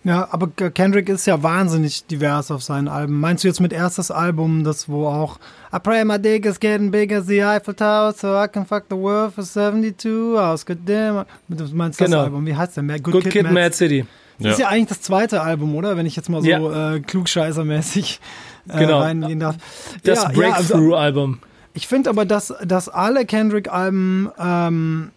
[0.06, 3.18] Ja, aber Kendrick ist ja wahnsinnig divers auf seinen Alben.
[3.18, 5.38] Meinst du jetzt mit erstes Album, das wo auch
[5.74, 8.84] I pray my dick is getting big as the Eiffel Tower so I can fuck
[8.90, 10.66] the world for 72 hours.
[10.66, 11.24] Good damn.
[11.48, 12.16] Du meinst Genau.
[12.18, 12.44] das Album?
[12.46, 12.82] Wie heißt der?
[12.82, 14.04] Mad- Good, Kid, Mad, City.
[14.38, 15.96] Das ist ja eigentlich das zweite Album, oder?
[15.96, 16.94] Wenn ich jetzt mal so Ja.
[16.96, 18.20] äh, klugscheißermäßig
[18.68, 19.00] äh, Genau.
[19.00, 19.56] reingehen darf.
[20.02, 21.38] Das Ja, ja, also- Breakthrough-Album.
[21.72, 25.10] Ich finde aber, dass, dass alle Kendrick-Alben ähm,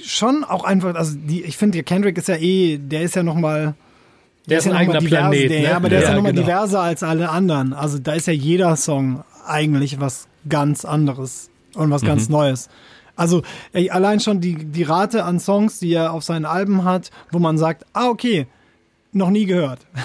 [0.00, 3.22] schon auch einfach, also die, ich finde, der Kendrick ist ja eh, der ist ja
[3.22, 3.74] nochmal.
[4.46, 5.64] Der ist ein ja noch mal eigener Planet, Der, ne?
[5.64, 6.46] ja, aber der ist Ja, ja nochmal genau.
[6.46, 7.72] diverser als alle anderen.
[7.72, 12.68] Also da ist ja jeder Song eigentlich was ganz anderes und was ganz Neues.
[13.16, 17.10] Also ey, allein schon die, die Rate an Songs, die er auf seinen Alben hat,
[17.32, 18.46] wo man sagt, ah, okay,
[19.12, 19.80] noch nie gehört.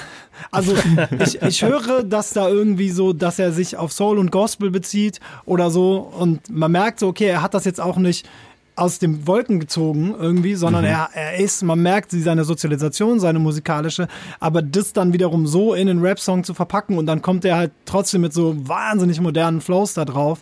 [0.49, 0.73] Also
[1.19, 5.19] ich, ich höre, dass da irgendwie so, dass er sich auf Soul und Gospel bezieht
[5.45, 8.27] oder so und man merkt so, okay, er hat das jetzt auch nicht
[8.75, 13.39] aus den Wolken gezogen irgendwie, sondern er, er ist, man merkt sie seine Sozialisation, seine
[13.39, 14.07] musikalische,
[14.39, 17.71] aber das dann wiederum so in einen Rap-Song zu verpacken und dann kommt er halt
[17.85, 20.41] trotzdem mit so wahnsinnig modernen Flows da drauf,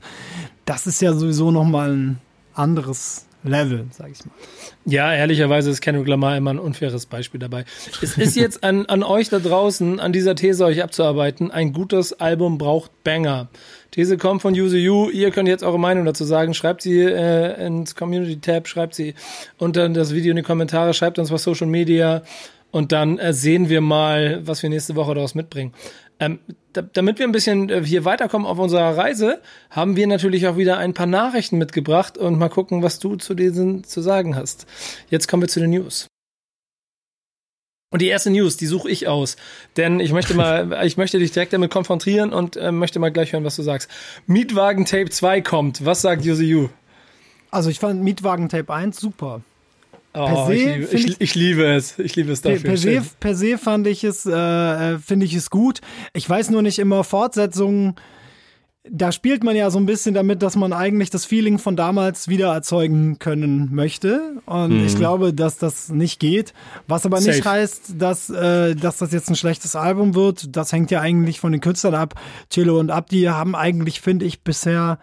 [0.65, 2.21] das ist ja sowieso nochmal ein
[2.53, 4.33] anderes Level, sag ich mal.
[4.85, 7.63] Ja, ehrlicherweise ist Kendrick Lamar immer ein unfaires Beispiel dabei.
[8.01, 11.49] Es ist jetzt an, an euch da draußen, an dieser These euch abzuarbeiten.
[11.49, 13.47] Ein gutes Album braucht Banger.
[13.91, 15.10] These kommt von Use You.
[15.10, 16.54] Ihr könnt jetzt eure Meinung dazu sagen.
[16.54, 19.15] Schreibt sie äh, ins Community-Tab, schreibt sie
[19.58, 22.23] unter das Video in die Kommentare, schreibt uns was Social Media
[22.71, 25.73] und dann äh, sehen wir mal, was wir nächste Woche daraus mitbringen.
[26.19, 26.39] Ähm,
[26.73, 30.58] da, damit wir ein bisschen äh, hier weiterkommen auf unserer Reise, haben wir natürlich auch
[30.58, 34.67] wieder ein paar Nachrichten mitgebracht und mal gucken, was du zu diesen zu sagen hast.
[35.10, 36.09] Jetzt kommen wir zu den News.
[37.91, 39.36] Und die erste News, die suche ich aus,
[39.75, 43.34] denn ich möchte mal, ich möchte dich direkt damit konfrontieren und äh, möchte mal gleich
[43.34, 43.89] hören, was du sagst.
[44.28, 45.84] Mietwagen Tape 2 kommt.
[45.86, 46.69] Was sagt You?
[47.49, 49.41] Also ich fand Mietwagen Tape 1 super.
[50.13, 51.97] Oh, se ich, liebe, ich, ich- ich liebe es.
[51.97, 52.69] Ich liebe es Per, dafür.
[52.69, 54.32] per, se, per se fand ich es, äh,
[54.93, 55.82] äh, finde ich es gut.
[56.13, 57.95] Ich weiß nur nicht immer Fortsetzungen.
[58.91, 62.28] Da spielt man ja so ein bisschen damit, dass man eigentlich das Feeling von damals
[62.28, 64.41] wieder erzeugen können möchte.
[64.45, 66.54] Und ich glaube, dass das nicht geht.
[66.88, 67.49] Was aber nicht Safe.
[67.49, 70.56] heißt, dass, äh, dass das jetzt ein schlechtes Album wird.
[70.56, 72.15] Das hängt ja eigentlich von den Künstlern ab.
[72.49, 74.99] Chilo und Abdi haben eigentlich, finde ich, bisher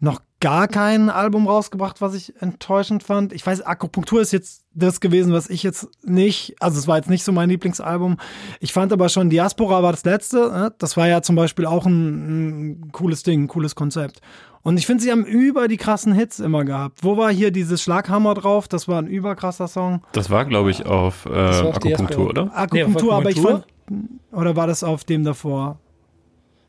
[0.00, 3.32] noch gar kein Album rausgebracht, was ich enttäuschend fand.
[3.32, 7.10] Ich weiß, Akupunktur ist jetzt das gewesen, was ich jetzt nicht, also es war jetzt
[7.10, 8.18] nicht so mein Lieblingsalbum.
[8.60, 10.50] Ich fand aber schon Diaspora war das letzte.
[10.50, 10.72] ne?
[10.78, 14.20] Das war ja zum Beispiel auch ein, ein cooles Ding, ein cooles Konzept.
[14.62, 17.02] Und ich finde, sie haben über die krassen Hits immer gehabt.
[17.02, 18.68] Wo war hier dieses Schlaghammer drauf?
[18.68, 20.02] Das war ein überkrasser Song.
[20.12, 22.44] Das war, glaube ich, auf äh, war auf Akupunktur, oder?
[22.44, 24.18] Nee, auf Akupunktur, aber ich fand, Akupunktur?
[24.32, 25.78] oder war das auf dem davor?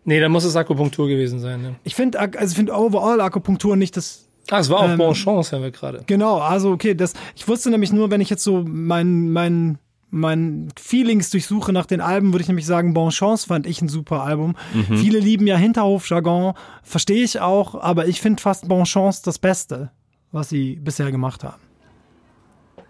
[0.09, 1.61] Nee, da muss es Akupunktur gewesen sein.
[1.61, 1.75] Ne?
[1.83, 5.13] Ich finde, also ich finde overall Akupunktur nicht das Ah, es war auf Ähm, Bon
[5.13, 6.01] Chance, hören wir gerade.
[6.07, 9.77] Genau, also okay, das, ich wusste nämlich nur, wenn ich jetzt so mein, mein,
[10.09, 13.87] mein Feelings durchsuche nach den Alben, würde ich nämlich sagen, Bon Chance fand ich ein
[13.87, 14.55] super Album.
[14.95, 19.91] Viele lieben ja Hinterhofjargon, verstehe ich auch, aber ich finde fast Bon Chance das Beste,
[20.31, 21.61] was sie bisher gemacht haben.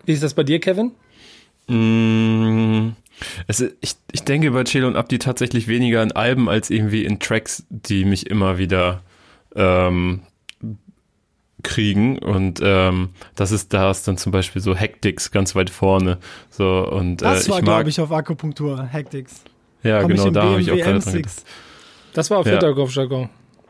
[0.06, 0.94] Wie ist das bei dir, Kevin?
[1.68, 2.96] Mm,
[3.48, 7.20] Es, ich, ich denke bei Chill und Abdi tatsächlich weniger in Alben als irgendwie in
[7.20, 9.02] Tracks, die mich immer wieder
[9.56, 10.22] ähm,
[11.64, 12.20] kriegen.
[12.20, 16.18] Und ähm, das ist da ist dann zum Beispiel so Hectics ganz weit vorne.
[16.50, 19.42] So und Das äh, war, glaube ich, auf Akupunktur, Hectics.
[19.84, 21.18] ja Komm genau, da habe ich auch gerade dran M6.
[21.18, 21.44] gedacht.
[22.14, 22.54] Das war auf Ja.
[22.54, 23.30] Hinterkopfjargon,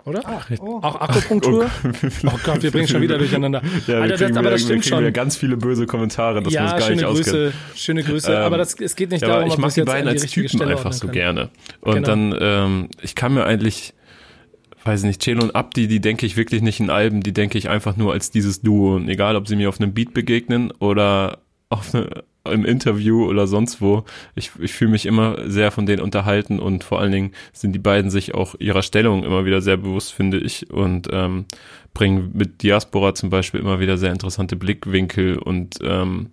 [0.10, 0.22] oder?
[0.60, 0.80] Oh.
[0.82, 1.70] Auch Akupunktur?
[2.26, 3.62] Oh Gott, wir bringen schon wieder durcheinander.
[3.88, 5.14] Ja, wir Alter, kriegen das, aber wieder, das wir stimmt wieder schon.
[5.14, 7.42] ganz viele böse Kommentare, dass wir Ja, uns gar nicht schöne auskennen.
[7.52, 8.32] Grüße, schöne Grüße.
[8.34, 10.72] Ähm, aber das, es geht nicht Ja, darum, ich mag die beiden als Typen Stelle
[10.72, 11.14] einfach so können.
[11.14, 11.50] gerne.
[11.82, 12.08] Und Genau.
[12.08, 13.94] dann, ähm, ich kann mir eigentlich,
[14.84, 17.70] weiß nicht, Celo und Abdi, die denke ich wirklich nicht in Alben, die denke ich
[17.70, 18.96] einfach nur als dieses Duo.
[18.96, 22.10] Und egal, ob sie mir auf einem Beat begegnen oder auf, ne,
[22.52, 24.04] im Interview oder sonst wo.
[24.36, 27.80] Ich, ich fühle mich immer sehr von denen unterhalten und vor allen Dingen sind die
[27.80, 31.46] beiden sich auch ihrer Stellung immer wieder sehr bewusst, finde ich, und ähm,
[31.94, 36.32] bringen mit Diaspora zum Beispiel immer wieder sehr interessante Blickwinkel und ähm,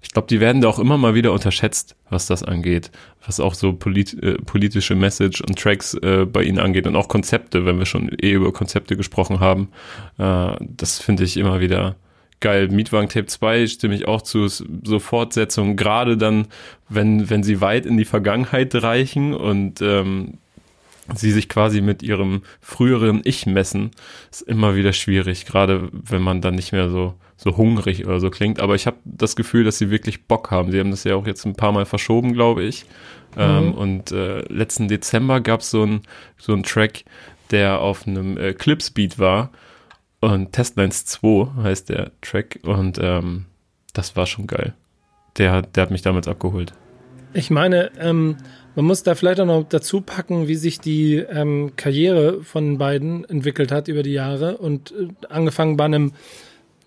[0.00, 2.90] ich glaube, die werden da auch immer mal wieder unterschätzt, was das angeht,
[3.26, 7.08] was auch so polit äh, politische Message und Tracks äh, bei ihnen angeht und auch
[7.08, 9.68] Konzepte, wenn wir schon eh über Konzepte gesprochen haben.
[10.18, 11.96] Äh, das finde ich immer wieder
[12.40, 12.68] geil.
[12.68, 16.46] Mietwagen Tape 2 stimme ich auch zu, so Fortsetzungen, gerade dann,
[16.88, 20.38] wenn, wenn sie weit in die Vergangenheit reichen und ähm,
[21.14, 23.90] sie sich quasi mit ihrem früheren Ich messen,
[24.30, 28.30] ist immer wieder schwierig, gerade wenn man dann nicht mehr so so hungrig oder so
[28.30, 28.58] klingt.
[28.60, 30.72] Aber ich habe das Gefühl, dass sie wirklich Bock haben.
[30.72, 32.84] Sie haben das ja auch jetzt ein paar Mal verschoben, glaube ich.
[33.36, 33.68] Ähm, mhm.
[33.68, 36.02] Ähm, und äh, letzten Dezember gab es so ein
[36.36, 37.04] so ein Track,
[37.52, 39.50] der auf einem äh, Clipspeed war.
[40.20, 42.60] Und Testlines 2 heißt der Track.
[42.62, 43.46] Und ähm,
[43.92, 44.74] das war schon geil.
[45.36, 46.72] Der, der hat mich damals abgeholt.
[47.34, 48.36] Ich meine, ähm,
[48.74, 53.24] man muss da vielleicht auch noch dazu packen, wie sich die ähm, Karriere von beiden
[53.28, 54.58] entwickelt hat über die Jahre.
[54.58, 56.12] Und äh, angefangen bei einem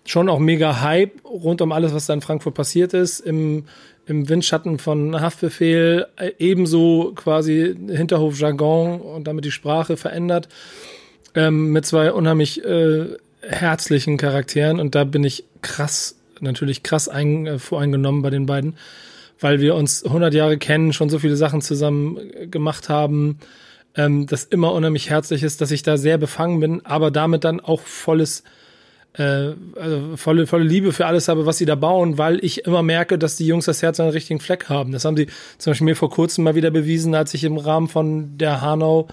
[0.04, 3.20] schon auch mega Hype rund um alles, was da in Frankfurt passiert ist.
[3.20, 3.64] Im,
[4.06, 10.48] im Windschatten von Haftbefehl äh, ebenso quasi Hinterhofjargon und damit die Sprache verändert.
[11.34, 17.46] Ähm, mit zwei unheimlich äh, herzlichen Charakteren und da bin ich krass, natürlich krass ein,
[17.46, 18.76] äh, voreingenommen bei den beiden,
[19.40, 23.38] weil wir uns 100 Jahre kennen, schon so viele Sachen zusammen äh, gemacht haben,
[23.96, 27.60] ähm, das immer unheimlich herzlich ist, dass ich da sehr befangen bin, aber damit dann
[27.60, 28.44] auch volles
[29.14, 32.82] äh, also volle, volle Liebe für alles habe, was sie da bauen, weil ich immer
[32.82, 34.92] merke, dass die Jungs das Herz an den richtigen Fleck haben.
[34.92, 35.26] Das haben sie
[35.58, 39.08] zum Beispiel mir vor kurzem mal wieder bewiesen, als ich im Rahmen von der Hanau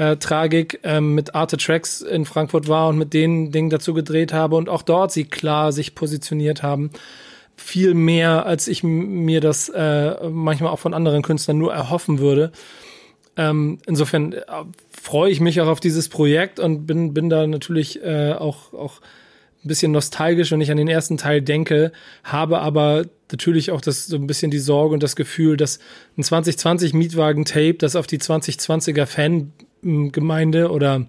[0.00, 4.32] äh, Tragik ähm, mit Arte Tracks in Frankfurt war und mit denen Dingen dazu gedreht
[4.32, 6.90] habe und auch dort sie klar sich positioniert haben.
[7.54, 12.50] Viel mehr, als ich mir das äh, manchmal auch von anderen Künstlern nur erhoffen würde.
[13.36, 14.42] Ähm, insofern äh,
[14.90, 19.02] freue ich mich auch auf dieses Projekt und bin, bin da natürlich äh, auch, auch
[19.62, 21.92] ein bisschen nostalgisch, wenn ich an den ersten Teil denke,
[22.24, 25.78] habe aber natürlich auch das so ein bisschen die Sorge und das Gefühl, dass
[26.16, 29.04] ein 2020 Mietwagen-Tape, das auf die 2020er
[29.82, 31.06] Fangemeinde oder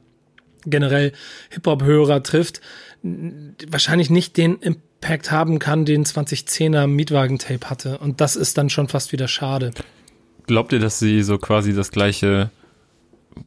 [0.66, 1.12] generell
[1.50, 2.62] Hip-Hop-Hörer trifft,
[3.04, 7.98] wahrscheinlich nicht den Impact haben kann, den 2010er Mietwagen-Tape hatte.
[7.98, 9.72] Und das ist dann schon fast wieder schade.
[10.48, 12.52] Glaubt ihr, dass sie so quasi das gleiche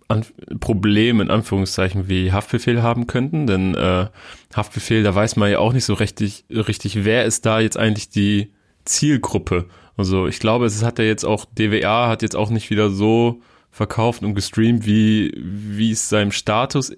[0.08, 0.24] an
[0.60, 4.06] Problem in Anführungszeichen wie Haftbefehl haben könnten, denn äh,
[4.54, 8.08] Haftbefehl, da weiß man ja auch nicht so richtig, richtig, wer ist da jetzt eigentlich
[8.08, 8.52] die
[8.86, 9.66] Zielgruppe.
[9.96, 13.42] Also ich glaube, es hat ja jetzt auch, DWA hat jetzt auch nicht wieder so
[13.74, 16.94] verkauft und gestreamt, wie, wie es seinem Status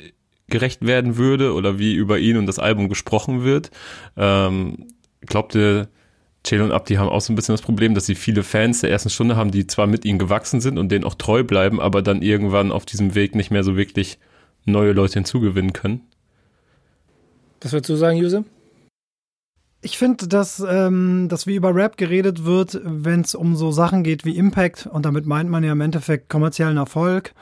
[0.46, 3.70] gerecht werden würde oder wie über ihn und das Album gesprochen wird.
[4.14, 4.88] Ähm,
[5.22, 5.88] glaubt ihr,
[6.44, 8.90] Chelo und Abdi haben auch so ein bisschen das Problem, dass sie viele Fans der
[8.90, 12.02] ersten Stunde haben, die zwar mit ihnen gewachsen sind und denen auch treu bleiben, aber
[12.02, 14.18] dann irgendwann auf diesem Weg nicht mehr so wirklich
[14.66, 16.02] neue Leute hinzugewinnen können.
[17.62, 18.44] Was würdest du sagen, Juse?
[19.86, 24.02] Ich finde, dass, ähm, dass wie über Rap geredet wird, wenn es um so Sachen
[24.02, 27.34] geht wie Impact, und damit meint man ja im Endeffekt kommerziellen Erfolg,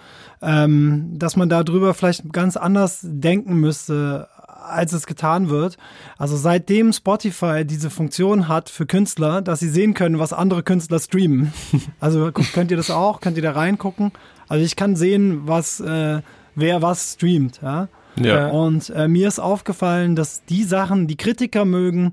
[0.42, 4.28] ähm, dass man darüber vielleicht ganz anders denken müsste,
[4.62, 5.78] als es getan wird.
[6.18, 10.98] Also seitdem Spotify diese Funktion hat für Künstler, dass sie sehen können, was andere Künstler
[10.98, 11.50] streamen.
[11.98, 13.22] Also könnt ihr das auch?
[13.22, 14.12] Könnt ihr da reingucken?
[14.48, 16.20] Also ich kann sehen, was äh,
[16.54, 17.62] wer was streamt.
[17.62, 17.88] Ja.
[18.16, 18.48] Ja.
[18.48, 22.12] Und äh, mir ist aufgefallen, dass die Sachen, die Kritiker mögen,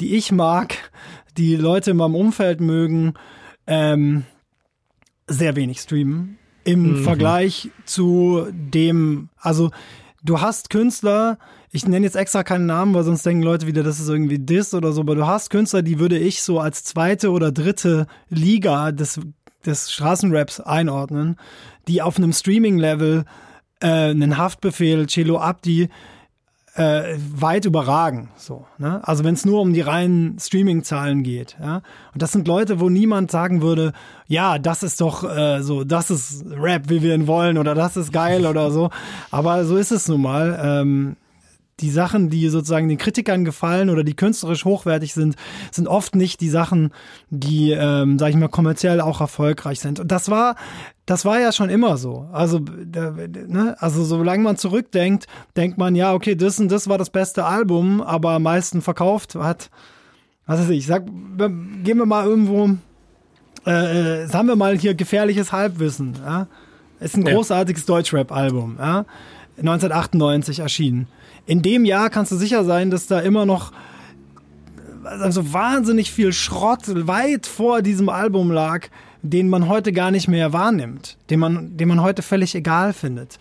[0.00, 0.74] die ich mag,
[1.36, 3.14] die Leute in meinem Umfeld mögen,
[3.66, 4.24] ähm,
[5.26, 7.04] sehr wenig streamen im mhm.
[7.04, 9.70] Vergleich zu dem, also
[10.22, 11.38] du hast Künstler,
[11.70, 14.74] ich nenne jetzt extra keinen Namen, weil sonst denken Leute wieder, das ist irgendwie Diss
[14.74, 18.92] oder so, aber du hast Künstler, die würde ich so als zweite oder dritte Liga
[18.92, 19.20] des,
[19.64, 21.36] des Straßenraps einordnen,
[21.88, 23.24] die auf einem Streaming-Level
[23.82, 25.88] äh, einen Haftbefehl, Cello Abdi,
[26.74, 28.30] äh, weit überragen.
[28.36, 29.06] So, ne?
[29.06, 31.56] Also wenn es nur um die reinen Streaming-Zahlen geht.
[31.60, 31.82] Ja?
[32.14, 33.92] Und das sind Leute, wo niemand sagen würde,
[34.26, 37.98] ja, das ist doch äh, so, das ist Rap, wie wir ihn wollen, oder das
[37.98, 38.88] ist geil oder so.
[39.30, 40.58] Aber so ist es nun mal.
[40.62, 41.16] Ähm,
[41.82, 45.34] die Sachen, die sozusagen den Kritikern gefallen oder die künstlerisch hochwertig sind,
[45.72, 46.92] sind oft nicht die Sachen,
[47.28, 49.98] die, ähm, sag ich mal, kommerziell auch erfolgreich sind.
[49.98, 50.54] Und das war,
[51.04, 52.28] das war ja schon immer so.
[52.32, 53.76] Also, ne?
[53.80, 58.00] also solange man zurückdenkt, denkt man, ja, okay, das und das war das beste Album,
[58.00, 59.70] aber am meisten verkauft hat,
[60.46, 62.70] was weiß ich, sag, gehen wir mal irgendwo,
[63.64, 66.46] äh, sagen wir mal hier gefährliches Halbwissen, ja.
[67.00, 67.94] Ist ein großartiges ja.
[67.94, 69.04] Deutschrap-Album, ja.
[69.58, 71.08] 1998 erschienen
[71.46, 73.72] in dem Jahr kannst du sicher sein, dass da immer noch
[75.04, 78.88] also wahnsinnig viel Schrott weit vor diesem Album lag,
[79.22, 83.38] den man heute gar nicht mehr wahrnimmt, den man, den man heute völlig egal findet.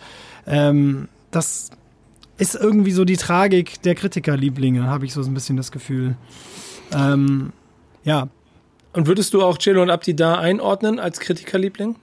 [0.47, 1.71] Ähm, das
[2.37, 6.15] ist irgendwie so die Tragik der Kritikerlieblinge, habe ich so ein bisschen das Gefühl.
[6.93, 7.53] Ähm,
[8.03, 8.27] ja.
[8.93, 11.95] Und würdest du auch Cello und Abdi da einordnen als Kritikerliebling?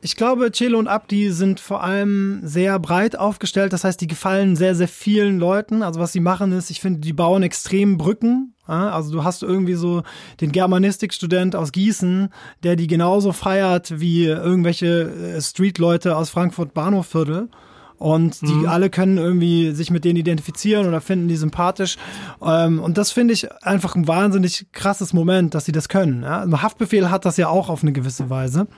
[0.00, 3.72] Ich glaube, Celo und Abdi sind vor allem sehr breit aufgestellt.
[3.72, 5.82] Das heißt, die gefallen sehr, sehr vielen Leuten.
[5.82, 8.54] Also was sie machen ist, ich finde, die bauen extrem Brücken.
[8.66, 10.02] Also du hast irgendwie so
[10.40, 12.28] den Germanistikstudent aus Gießen,
[12.62, 17.48] der die genauso feiert wie irgendwelche äh, Streetleute aus Frankfurt Bahnhofviertel.
[17.96, 18.66] Und die mhm.
[18.66, 21.96] alle können irgendwie sich mit denen identifizieren oder finden die sympathisch.
[22.40, 26.24] Ähm, und das finde ich einfach ein wahnsinnig krasses Moment, dass sie das können.
[26.24, 28.68] Haftbefehl hat das ja auch auf eine gewisse Weise.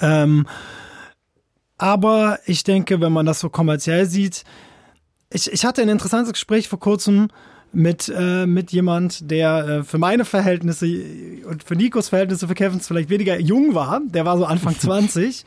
[0.00, 0.46] Ähm,
[1.78, 4.44] aber ich denke, wenn man das so kommerziell sieht,
[5.30, 7.28] ich, ich hatte ein interessantes Gespräch vor kurzem
[7.72, 10.86] mit, äh, mit jemand, der äh, für meine Verhältnisse
[11.46, 14.00] und für Nikos Verhältnisse, für Kevins vielleicht weniger jung war.
[14.06, 15.44] Der war so Anfang 20.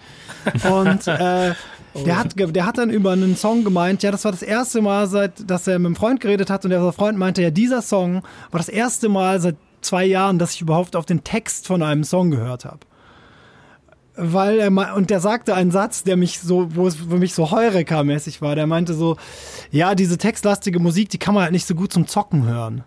[0.69, 1.53] und äh,
[1.93, 2.03] oh.
[2.03, 5.07] der, hat, der hat dann über einen Song gemeint, ja, das war das erste Mal,
[5.07, 8.21] seit, dass er mit einem Freund geredet hat und der Freund meinte, ja, dieser Song
[8.51, 12.03] war das erste Mal seit zwei Jahren, dass ich überhaupt auf den Text von einem
[12.03, 12.79] Song gehört habe
[14.15, 17.33] weil er mal, und der sagte einen Satz, der mich so, wo es für mich
[17.33, 18.55] so Heureka-mäßig war.
[18.55, 19.17] Der meinte so,
[19.71, 22.83] ja, diese textlastige Musik, die kann man halt nicht so gut zum Zocken hören.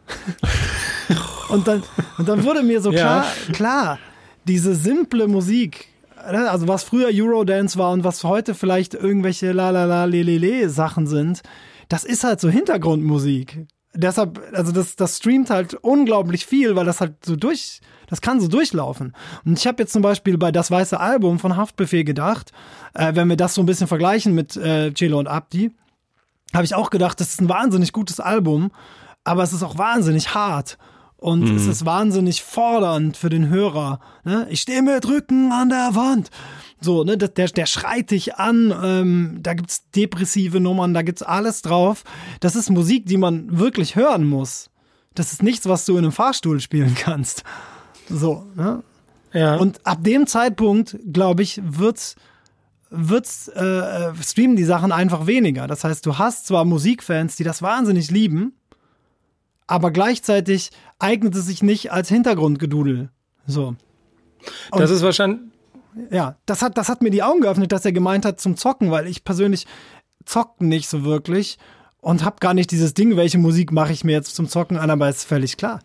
[1.48, 1.82] und dann,
[2.18, 3.54] und dann wurde mir so klar, ja.
[3.54, 3.98] klar,
[4.46, 5.88] diese simple Musik,
[6.30, 10.22] ne, also was früher Eurodance war und was heute vielleicht irgendwelche la la la le
[10.22, 11.42] le le Sachen sind,
[11.88, 13.66] das ist halt so Hintergrundmusik.
[13.94, 18.40] Deshalb, also das, das streamt halt unglaublich viel, weil das halt so durch, das kann
[18.40, 19.14] so durchlaufen.
[19.44, 22.52] Und ich habe jetzt zum Beispiel bei Das Weiße Album von Haftbefehl gedacht,
[22.94, 25.70] äh, wenn wir das so ein bisschen vergleichen mit äh, Celo und Abdi,
[26.54, 28.70] habe ich auch gedacht, das ist ein wahnsinnig gutes Album,
[29.24, 30.78] aber es ist auch wahnsinnig hart.
[31.16, 31.56] Und mhm.
[31.56, 33.98] es ist wahnsinnig fordernd für den Hörer.
[34.24, 34.46] Ne?
[34.50, 36.30] Ich stehe mit Rücken an der Wand.
[36.80, 41.62] So, ne, der, der schreit dich an, ähm, da gibt's depressive Nummern, da gibt's alles
[41.62, 42.04] drauf.
[42.40, 44.68] Das ist Musik, die man wirklich hören muss.
[45.14, 47.42] Das ist nichts, was du in einem Fahrstuhl spielen kannst.
[48.08, 48.82] So, ne?
[49.32, 49.56] Ja.
[49.56, 52.16] Und ab dem Zeitpunkt, glaube ich, wird's
[52.90, 55.66] wird's äh, streamen die Sachen einfach weniger.
[55.66, 58.54] Das heißt, du hast zwar Musikfans, die das wahnsinnig lieben,
[59.66, 63.10] aber gleichzeitig eignet es sich nicht als Hintergrundgedudel.
[63.46, 63.74] So.
[64.70, 65.40] Und das ist wahrscheinlich
[66.10, 68.90] ja, das hat das hat mir die Augen geöffnet, dass er gemeint hat zum Zocken,
[68.90, 69.66] weil ich persönlich
[70.24, 71.58] zockt nicht so wirklich
[72.00, 74.90] und hab gar nicht dieses Ding, welche Musik mache ich mir jetzt zum Zocken an,
[74.90, 75.80] aber ist völlig klar.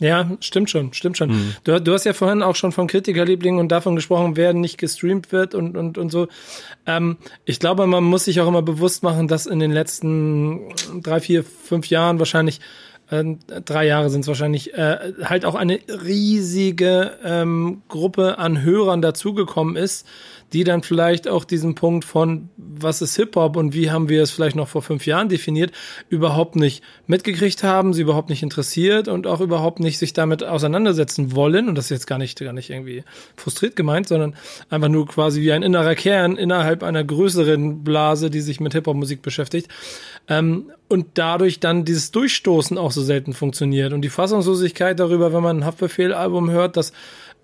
[0.00, 1.30] Ja, stimmt schon, stimmt schon.
[1.30, 1.54] Mhm.
[1.64, 5.32] Du, du hast ja vorhin auch schon von Kritikerlieblingen und davon gesprochen, wer nicht gestreamt
[5.32, 6.28] wird und, und, und so.
[6.86, 10.68] Ähm, ich glaube, man muss sich auch immer bewusst machen, dass in den letzten
[11.02, 12.60] drei, vier, fünf Jahren wahrscheinlich
[13.10, 13.24] äh,
[13.64, 19.76] drei Jahre sind es wahrscheinlich, äh, halt auch eine riesige ähm, Gruppe an Hörern dazugekommen
[19.76, 20.06] ist,
[20.56, 24.30] die dann vielleicht auch diesen Punkt von, was ist Hip-Hop und wie haben wir es
[24.30, 25.70] vielleicht noch vor fünf Jahren definiert,
[26.08, 31.36] überhaupt nicht mitgekriegt haben, sie überhaupt nicht interessiert und auch überhaupt nicht sich damit auseinandersetzen
[31.36, 31.68] wollen.
[31.68, 33.04] Und das ist jetzt gar nicht, gar nicht irgendwie
[33.36, 34.34] frustriert gemeint, sondern
[34.70, 39.20] einfach nur quasi wie ein innerer Kern innerhalb einer größeren Blase, die sich mit Hip-Hop-Musik
[39.20, 39.68] beschäftigt.
[40.26, 43.92] Ähm, und dadurch dann dieses Durchstoßen auch so selten funktioniert.
[43.92, 46.94] Und die Fassungslosigkeit darüber, wenn man ein Haftbefehl-Album hört, dass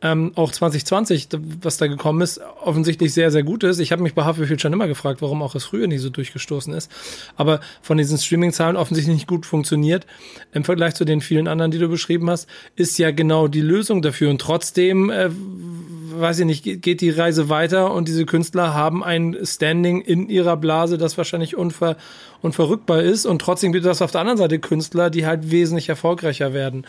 [0.02, 1.28] ähm, auch 2020,
[1.60, 3.78] was da gekommen ist, offensichtlich sehr, sehr gut ist.
[3.78, 6.74] Ich habe mich bei Haftbefehl schon immer gefragt, warum auch es früher nie so durchgestoßen
[6.74, 6.90] ist.
[7.36, 10.06] Aber von diesen Streaming-Zahlen offensichtlich nicht gut funktioniert.
[10.52, 14.02] Im Vergleich zu den vielen anderen, die du beschrieben hast, ist ja genau die Lösung
[14.02, 14.30] dafür.
[14.30, 19.36] Und trotzdem, äh, weiß ich nicht, geht die Reise weiter und diese Künstler haben ein
[19.44, 21.96] Standing in ihrer Blase, das wahrscheinlich unver
[22.42, 23.26] unverrückbar ist.
[23.26, 26.84] Und trotzdem gibt es auf der anderen Seite Künstler, die halt wesentlich erfolgreicher werden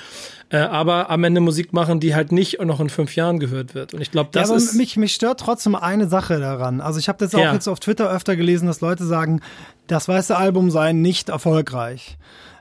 [0.53, 3.95] äh, aber am Ende Musik machen, die halt nicht noch in fünf Jahren gehört wird.
[3.95, 4.75] Und ich glaube, das ja, ist.
[4.75, 6.79] Mich, mich stört trotzdem eine Sache daran.
[6.79, 7.53] Also ich habe das auch ja.
[7.53, 9.41] jetzt auf Twitter öfter gelesen, dass Leute sagen,
[9.87, 12.17] das weiße Album sei nicht erfolgreich.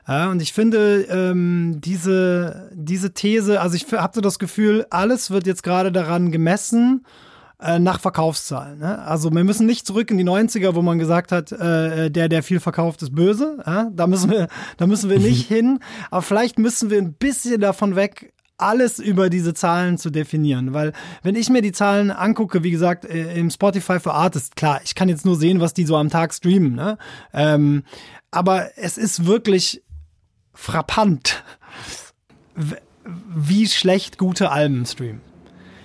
[0.07, 5.29] Ja, und ich finde ähm, diese, diese These, also ich habe so das Gefühl, alles
[5.29, 7.05] wird jetzt gerade daran gemessen,
[7.63, 8.79] äh, nach Verkaufszahlen.
[8.79, 8.99] Ne?
[8.99, 12.43] Also wir müssen nicht zurück in die 90er, wo man gesagt hat, äh, der, der
[12.43, 13.63] viel verkauft, ist böse.
[13.65, 13.89] Ja?
[13.93, 14.47] Da müssen wir,
[14.77, 15.79] da müssen wir nicht hin.
[16.11, 20.73] Aber vielleicht müssen wir ein bisschen davon weg, alles über diese Zahlen zu definieren.
[20.73, 24.81] Weil wenn ich mir die Zahlen angucke, wie gesagt, äh, im Spotify für Artists, klar,
[24.83, 26.75] ich kann jetzt nur sehen, was die so am Tag streamen.
[26.75, 26.97] Ne?
[27.33, 27.83] Ähm,
[28.31, 29.83] aber es ist wirklich
[30.53, 31.43] frappant,
[33.35, 35.21] wie schlecht gute Alben streamen.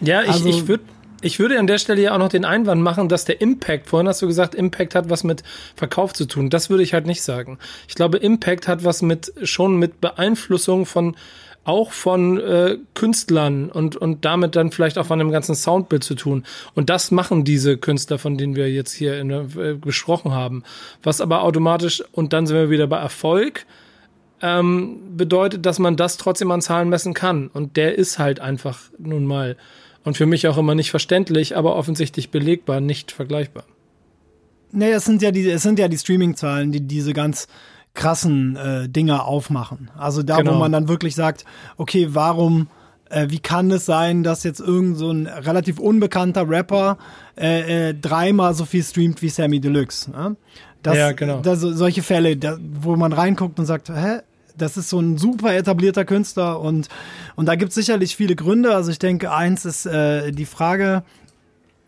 [0.00, 0.84] Ja, ich, also, ich würde
[1.20, 4.06] Ich würde an der Stelle ja auch noch den Einwand machen, dass der Impact, vorhin
[4.06, 5.42] hast du gesagt, Impact hat was mit
[5.74, 6.48] Verkauf zu tun.
[6.48, 7.58] Das würde ich halt nicht sagen.
[7.88, 11.16] Ich glaube, Impact hat was mit, schon mit Beeinflussung von,
[11.64, 16.14] auch von äh, Künstlern und, und damit dann vielleicht auch von dem ganzen Soundbild zu
[16.14, 16.44] tun.
[16.74, 20.62] Und das machen diese Künstler, von denen wir jetzt hier in, äh, besprochen haben.
[21.02, 23.66] Was aber automatisch, und dann sind wir wieder bei Erfolg,
[24.40, 27.48] ähm, bedeutet, dass man das trotzdem an Zahlen messen kann.
[27.48, 29.56] Und der ist halt einfach nun mal
[30.04, 33.64] und für mich auch immer nicht verständlich, aber offensichtlich belegbar, nicht vergleichbar.
[34.70, 37.48] Nee, es sind ja die, es sind ja die Streaming-Zahlen, die diese ganz
[37.94, 39.90] krassen äh, Dinger aufmachen.
[39.96, 40.54] Also da, genau.
[40.54, 41.44] wo man dann wirklich sagt,
[41.76, 42.68] okay, warum,
[43.10, 46.98] äh, wie kann es sein, dass jetzt irgend so ein relativ unbekannter Rapper
[47.36, 50.10] äh, äh, dreimal so viel streamt wie Sammy Deluxe?
[50.10, 50.36] Ne?
[50.82, 51.40] Das, ja, genau.
[51.40, 54.20] Das, solche Fälle, da, wo man reinguckt und sagt, hä,
[54.58, 56.88] das ist so ein super etablierter Künstler und,
[57.36, 58.74] und da gibt es sicherlich viele Gründe.
[58.74, 61.02] Also ich denke, eins ist äh, die Frage,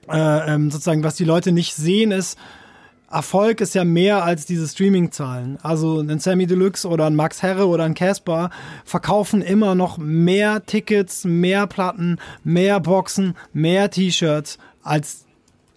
[0.09, 2.39] äh, ähm, sozusagen, was die Leute nicht sehen, ist,
[3.11, 5.59] Erfolg ist ja mehr als diese Streaming-Zahlen.
[5.63, 8.51] Also ein Sammy Deluxe oder ein Max Herre oder ein Casper
[8.85, 15.27] verkaufen immer noch mehr Tickets, mehr Platten, mehr Boxen, mehr T-Shirts als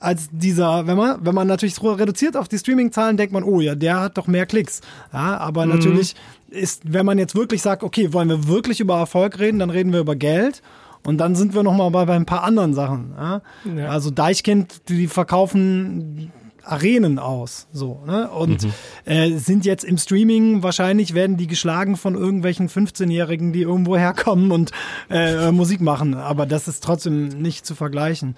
[0.03, 3.73] als dieser, wenn man, wenn man natürlich reduziert auf die Streaming-Zahlen, denkt man, oh ja,
[3.73, 4.81] der hat doch mehr Klicks.
[5.13, 5.75] Ja, aber mhm.
[5.75, 6.15] natürlich
[6.54, 9.91] ist, wenn man jetzt wirklich sagt, okay, wollen wir wirklich über Erfolg reden, dann reden
[9.91, 10.62] wir über Geld.
[11.06, 13.14] Und dann sind wir noch mal bei, bei ein paar anderen Sachen.
[13.18, 13.41] Ja?
[13.76, 13.89] Ja.
[13.89, 16.32] Also Deichkind, die verkaufen
[16.66, 18.30] Arenen aus, so, ne?
[18.30, 18.72] Und mhm.
[19.04, 24.51] äh, sind jetzt im Streaming wahrscheinlich werden die geschlagen von irgendwelchen 15-Jährigen, die irgendwo herkommen
[24.51, 24.72] und
[25.10, 26.14] äh, Musik machen.
[26.14, 28.36] Aber das ist trotzdem nicht zu vergleichen.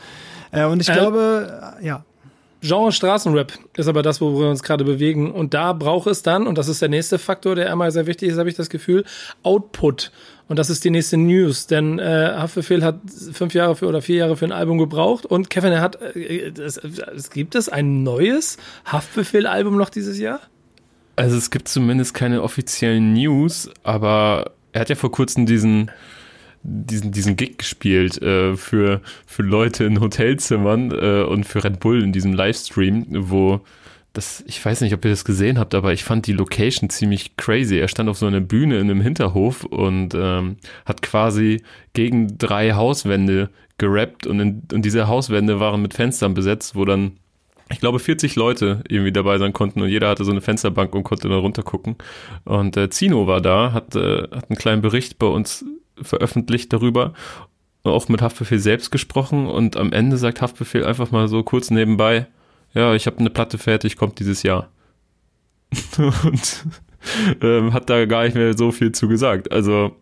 [0.52, 2.04] Äh, und ich äh, glaube, ja.
[2.66, 5.32] Genre Straßenrap ist aber das, wo wir uns gerade bewegen.
[5.32, 8.30] Und da braucht es dann, und das ist der nächste Faktor, der einmal sehr wichtig
[8.30, 9.06] ist, habe ich das Gefühl,
[9.44, 10.12] Output.
[10.48, 13.00] Und das ist die nächste News, denn äh, Haftbefehl hat
[13.34, 16.52] fünf Jahre für oder vier Jahre für ein Album gebraucht und Kevin, er hat, äh,
[16.60, 20.42] es, es gibt es ein neues Haftbefehl-Album noch dieses Jahr?
[21.16, 25.90] Also es gibt zumindest keine offiziellen News, aber er hat ja vor kurzem diesen
[26.66, 32.04] diesen, diesen Gig gespielt äh, für, für Leute in Hotelzimmern äh, und für Red Bull
[32.04, 33.62] in diesem Livestream, wo
[34.14, 37.36] das, ich weiß nicht, ob ihr das gesehen habt, aber ich fand die Location ziemlich
[37.36, 37.78] crazy.
[37.78, 41.62] Er stand auf so einer Bühne in einem Hinterhof und ähm, hat quasi
[41.94, 47.18] gegen drei Hauswände gerappt und, in, und diese Hauswände waren mit Fenstern besetzt, wo dann,
[47.70, 51.04] ich glaube, 40 Leute irgendwie dabei sein konnten und jeder hatte so eine Fensterbank und
[51.04, 51.98] konnte da runter gucken.
[52.46, 55.66] Und äh, Zino war da, hat, äh, hat einen kleinen Bericht bei uns
[56.02, 57.14] veröffentlicht darüber
[57.84, 62.28] auch mit Haftbefehl selbst gesprochen und am Ende sagt Haftbefehl einfach mal so kurz nebenbei,
[62.74, 64.70] ja, ich habe eine Platte fertig, kommt dieses Jahr.
[65.98, 66.66] und
[67.42, 69.52] ähm, hat da gar nicht mehr so viel zu gesagt.
[69.52, 69.96] Also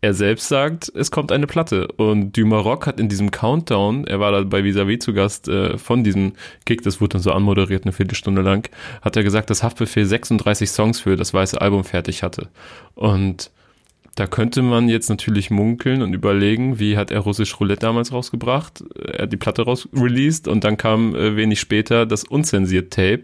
[0.00, 1.88] er selbst sagt, es kommt eine Platte.
[1.96, 5.76] Und Dumas Rock hat in diesem Countdown, er war da bei Visavi zu Gast äh,
[5.76, 6.34] von diesem
[6.66, 8.68] Gig, das wurde dann so anmoderiert, eine Viertelstunde lang,
[9.02, 12.48] hat er gesagt, dass Haftbefehl 36 Songs für das weiße Album fertig hatte.
[12.94, 13.50] Und
[14.18, 18.82] da könnte man jetzt natürlich munkeln und überlegen, wie hat er Russisch Roulette damals rausgebracht?
[18.96, 23.22] Er hat die Platte raus released und dann kam äh, wenig später das unzensiert Tape,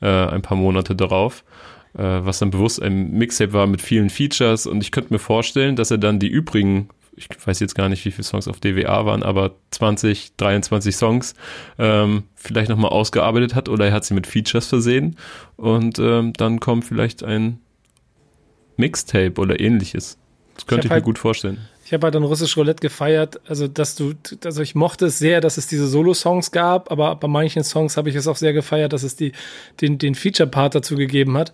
[0.00, 1.44] äh, ein paar Monate darauf,
[1.92, 5.76] äh, was dann bewusst ein Mixtape war mit vielen Features und ich könnte mir vorstellen,
[5.76, 9.04] dass er dann die übrigen ich weiß jetzt gar nicht, wie viele Songs auf DWA
[9.04, 11.34] waren, aber 20, 23 Songs
[11.78, 15.16] ähm, vielleicht nochmal ausgearbeitet hat oder er hat sie mit Features versehen
[15.56, 17.58] und ähm, dann kommt vielleicht ein
[18.78, 20.16] Mixtape oder ähnliches.
[20.60, 21.58] Das könnte ich, ich mir halt, gut vorstellen.
[21.86, 24.12] Ich habe halt dann russisch Roulette gefeiert, also dass du,
[24.44, 28.10] also ich mochte es sehr, dass es diese Solo-Songs gab, aber bei manchen Songs habe
[28.10, 29.32] ich es auch sehr gefeiert, dass es die,
[29.80, 31.52] den, den Feature-Part dazu gegeben hat.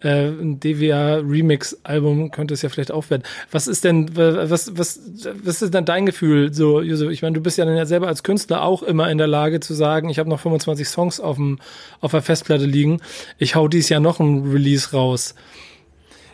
[0.00, 3.22] Äh, ein DWA-Remix-Album könnte es ja vielleicht auch werden.
[3.50, 5.00] Was ist denn, was, was,
[5.44, 7.10] was ist denn dein Gefühl, so, Josef?
[7.10, 9.60] Ich meine, du bist ja dann ja selber als Künstler auch immer in der Lage
[9.60, 11.60] zu sagen, ich habe noch 25 Songs auf, dem,
[12.00, 13.00] auf der Festplatte liegen,
[13.38, 15.34] ich hau dies Jahr noch ein Release raus.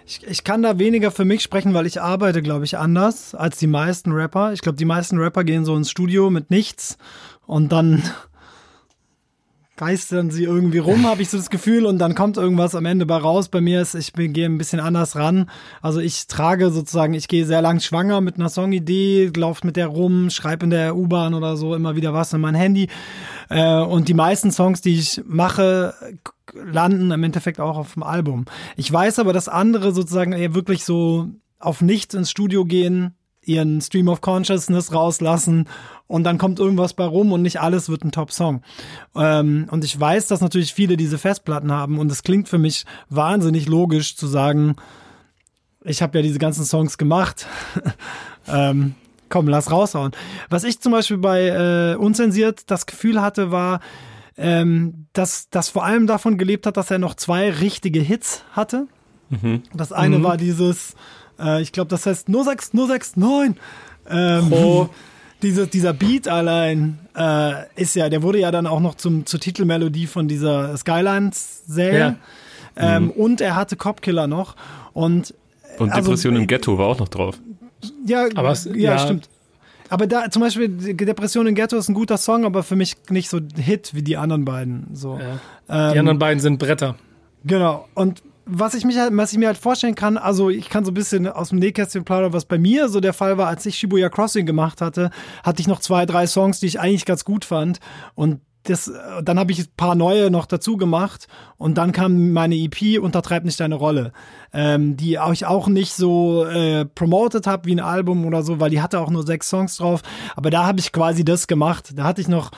[0.06, 3.58] Ich, ich kann da weniger für mich sprechen, weil ich arbeite, glaube ich, anders als
[3.58, 4.52] die meisten Rapper.
[4.52, 6.98] Ich glaube, die meisten Rapper gehen so ins Studio mit nichts
[7.46, 8.02] und dann
[9.76, 13.06] geistern sie irgendwie rum, habe ich so das Gefühl, und dann kommt irgendwas am Ende
[13.06, 13.48] bei raus.
[13.48, 15.50] Bei mir ist, ich gehe ein bisschen anders ran.
[15.80, 19.86] Also ich trage sozusagen, ich gehe sehr lang schwanger mit einer Songidee, laufe mit der
[19.86, 22.88] rum, schreibe in der U-Bahn oder so immer wieder was in mein Handy.
[23.48, 25.94] Äh, und die meisten Songs, die ich mache,
[26.54, 28.44] landen im Endeffekt auch auf dem Album.
[28.76, 33.14] Ich weiß aber, dass andere sozusagen wirklich so auf nichts ins Studio gehen,
[33.44, 35.68] ihren Stream of Consciousness rauslassen
[36.06, 38.62] und dann kommt irgendwas bei rum und nicht alles wird ein Top-Song.
[39.16, 42.84] Ähm, und ich weiß, dass natürlich viele diese Festplatten haben und es klingt für mich
[43.08, 44.76] wahnsinnig logisch zu sagen,
[45.84, 47.46] ich habe ja diese ganzen Songs gemacht.
[48.48, 48.94] ähm,
[49.28, 50.12] komm, lass raushauen.
[50.48, 53.80] Was ich zum Beispiel bei äh, Unzensiert das Gefühl hatte, war,
[54.36, 58.86] ähm, dass das vor allem davon gelebt hat, dass er noch zwei richtige Hits hatte.
[59.30, 59.62] Mhm.
[59.74, 60.22] Das eine mhm.
[60.22, 60.94] war dieses,
[61.42, 63.56] äh, ich glaube, das heißt 06, 06, 9.
[64.10, 64.88] Ähm, oh.
[65.42, 69.40] Diese, dieser Beat allein äh, ist ja, der wurde ja dann auch noch zum, zur
[69.40, 71.98] Titelmelodie von dieser Skylines-Serie.
[71.98, 72.16] Ja.
[72.96, 73.10] Ähm, mhm.
[73.10, 74.54] Und er hatte Copkiller noch.
[74.92, 75.34] Und,
[75.78, 77.40] und also, Depression im Ghetto war auch noch drauf.
[78.06, 79.28] Ja, aber es, ja, ja, stimmt.
[79.88, 83.28] Aber da zum Beispiel Depression im Ghetto ist ein guter Song, aber für mich nicht
[83.28, 84.86] so Hit wie die anderen beiden.
[84.94, 85.18] So.
[85.18, 85.88] Ja.
[85.88, 86.94] Ähm, die anderen beiden sind Bretter.
[87.44, 87.88] Genau.
[87.94, 90.90] Und was ich, mich halt, was ich mir halt vorstellen kann, also ich kann so
[90.90, 93.76] ein bisschen aus dem Nähkästchen plaudern, was bei mir so der Fall war, als ich
[93.76, 95.10] Shibuya Crossing gemacht hatte,
[95.42, 97.78] hatte ich noch zwei, drei Songs, die ich eigentlich ganz gut fand.
[98.14, 101.26] Und das, dann habe ich ein paar neue noch dazu gemacht
[101.56, 104.12] und dann kam meine EP Untertreibt nicht deine Rolle,
[104.52, 108.70] ähm, die ich auch nicht so äh, promoted habe wie ein Album oder so, weil
[108.70, 110.02] die hatte auch nur sechs Songs drauf.
[110.36, 111.92] Aber da habe ich quasi das gemacht.
[111.96, 112.52] Da hatte ich noch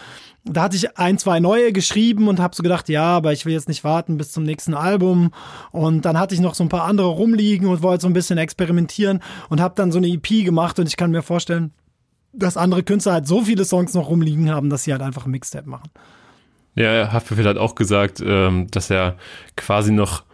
[0.44, 3.54] da hatte ich ein, zwei neue geschrieben und habe so gedacht, ja, aber ich will
[3.54, 5.32] jetzt nicht warten bis zum nächsten Album.
[5.72, 8.36] Und dann hatte ich noch so ein paar andere rumliegen und wollte so ein bisschen
[8.36, 11.72] experimentieren und habe dann so eine EP gemacht und ich kann mir vorstellen,
[12.34, 15.30] dass andere Künstler halt so viele Songs noch rumliegen haben, dass sie halt einfach ein
[15.30, 15.90] Mixtape machen.
[16.74, 19.16] Ja, Haftbefehl hat auch gesagt, ähm, dass er
[19.56, 20.24] quasi noch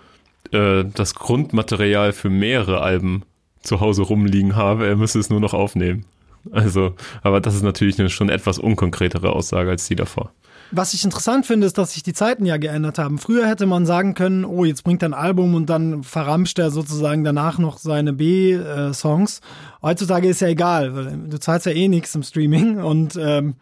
[0.52, 3.24] äh, das Grundmaterial für mehrere Alben
[3.62, 4.86] zu Hause rumliegen habe.
[4.86, 6.06] Er müsse es nur noch aufnehmen.
[6.50, 10.32] Also, aber das ist natürlich eine schon etwas unkonkretere Aussage als die davor.
[10.72, 13.18] Was ich interessant finde, ist, dass sich die Zeiten ja geändert haben.
[13.18, 16.70] Früher hätte man sagen können, oh, jetzt bringt er ein Album und dann verramscht er
[16.70, 19.40] sozusagen danach noch seine B-Songs.
[19.82, 23.56] Heutzutage ist ja egal, weil du zahlst ja eh nichts im Streaming und ähm,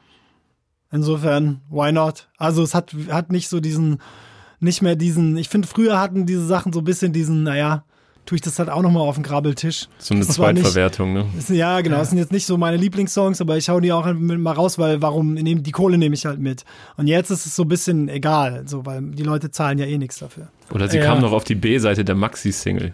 [0.93, 2.29] insofern, why not?
[2.37, 4.03] Also es hat, hat nicht so diesen,
[4.61, 7.85] nicht mehr diesen, ich finde, früher hatten diese Sachen so ein bisschen diesen, naja,
[8.29, 9.89] tue ich das halt auch nochmal auf den Grabbeltisch.
[9.97, 11.25] So eine Zweitverwertung, ne?
[11.39, 11.97] Ist, ja, genau.
[11.97, 12.01] Ja.
[12.01, 15.01] Das sind jetzt nicht so meine Lieblingssongs, aber ich hau die auch mal raus, weil
[15.01, 16.67] warum, nehm, die Kohle nehme ich halt mit.
[16.99, 19.97] Und jetzt ist es so ein bisschen egal, so, weil die Leute zahlen ja eh
[19.97, 20.49] nichts dafür.
[20.71, 21.05] Oder sie ja.
[21.05, 22.93] kamen noch auf die B-Seite der Maxi-Single.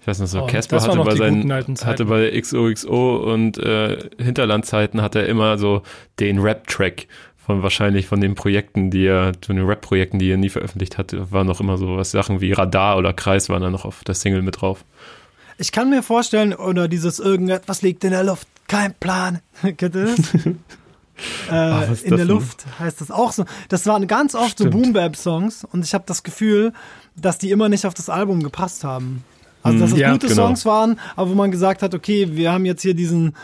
[0.00, 5.02] Ich weiß nicht so, oh, Casper hatte bei seinen, hatte bei XOXO und äh, Hinterlandzeiten
[5.02, 5.82] hat er immer so
[6.20, 7.06] den Rap-Track
[7.48, 11.16] von wahrscheinlich von den Projekten, die er, von den Rap-Projekten, die er nie veröffentlicht hat,
[11.32, 14.14] waren noch immer so was Sachen wie Radar oder Kreis waren da noch auf der
[14.14, 14.84] Single mit drauf.
[15.56, 19.40] Ich kann mir vorstellen, oder dieses irgendetwas liegt in der Luft, kein Plan.
[19.62, 20.34] Kennt ihr das?
[20.44, 20.52] äh,
[21.48, 23.46] Ach, in der Luft heißt das auch so.
[23.70, 24.74] Das waren ganz oft Stimmt.
[24.74, 26.74] so Boom-Bap-Songs und ich habe das Gefühl,
[27.16, 29.24] dass die immer nicht auf das Album gepasst haben.
[29.62, 30.48] Also, dass hm, das ja, gute genau.
[30.48, 33.34] Songs waren, aber wo man gesagt hat, okay, wir haben jetzt hier diesen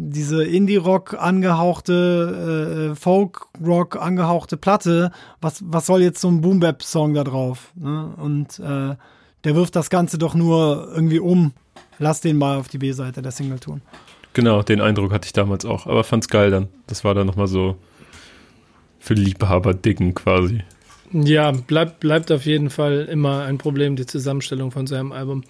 [0.00, 7.24] diese Indie-Rock angehauchte, äh, Folk-Rock angehauchte Platte, was, was soll jetzt so ein Boom-Bap-Song da
[7.24, 7.72] drauf?
[7.74, 8.14] Ne?
[8.16, 8.94] Und äh,
[9.44, 11.52] der wirft das Ganze doch nur irgendwie um.
[11.98, 13.82] Lass den mal auf die B-Seite der Single tun.
[14.34, 16.68] Genau, den Eindruck hatte ich damals auch, aber fand's geil dann.
[16.86, 17.76] Das war dann nochmal so
[19.00, 20.62] für Liebhaber dicken quasi.
[21.12, 25.42] Ja, bleibt, bleibt auf jeden Fall immer ein Problem, die Zusammenstellung von seinem Album.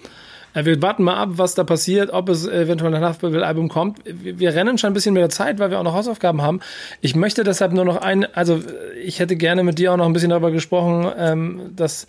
[0.55, 3.99] Äh, wir warten mal ab, was da passiert, ob es eventuell ein Haftbefehl-Album kommt.
[4.05, 6.61] Wir rennen schon ein bisschen mit der Zeit, weil wir auch noch Hausaufgaben haben.
[7.01, 8.61] Ich möchte deshalb nur noch ein, also
[9.03, 12.07] ich hätte gerne mit dir auch noch ein bisschen darüber gesprochen, ähm, dass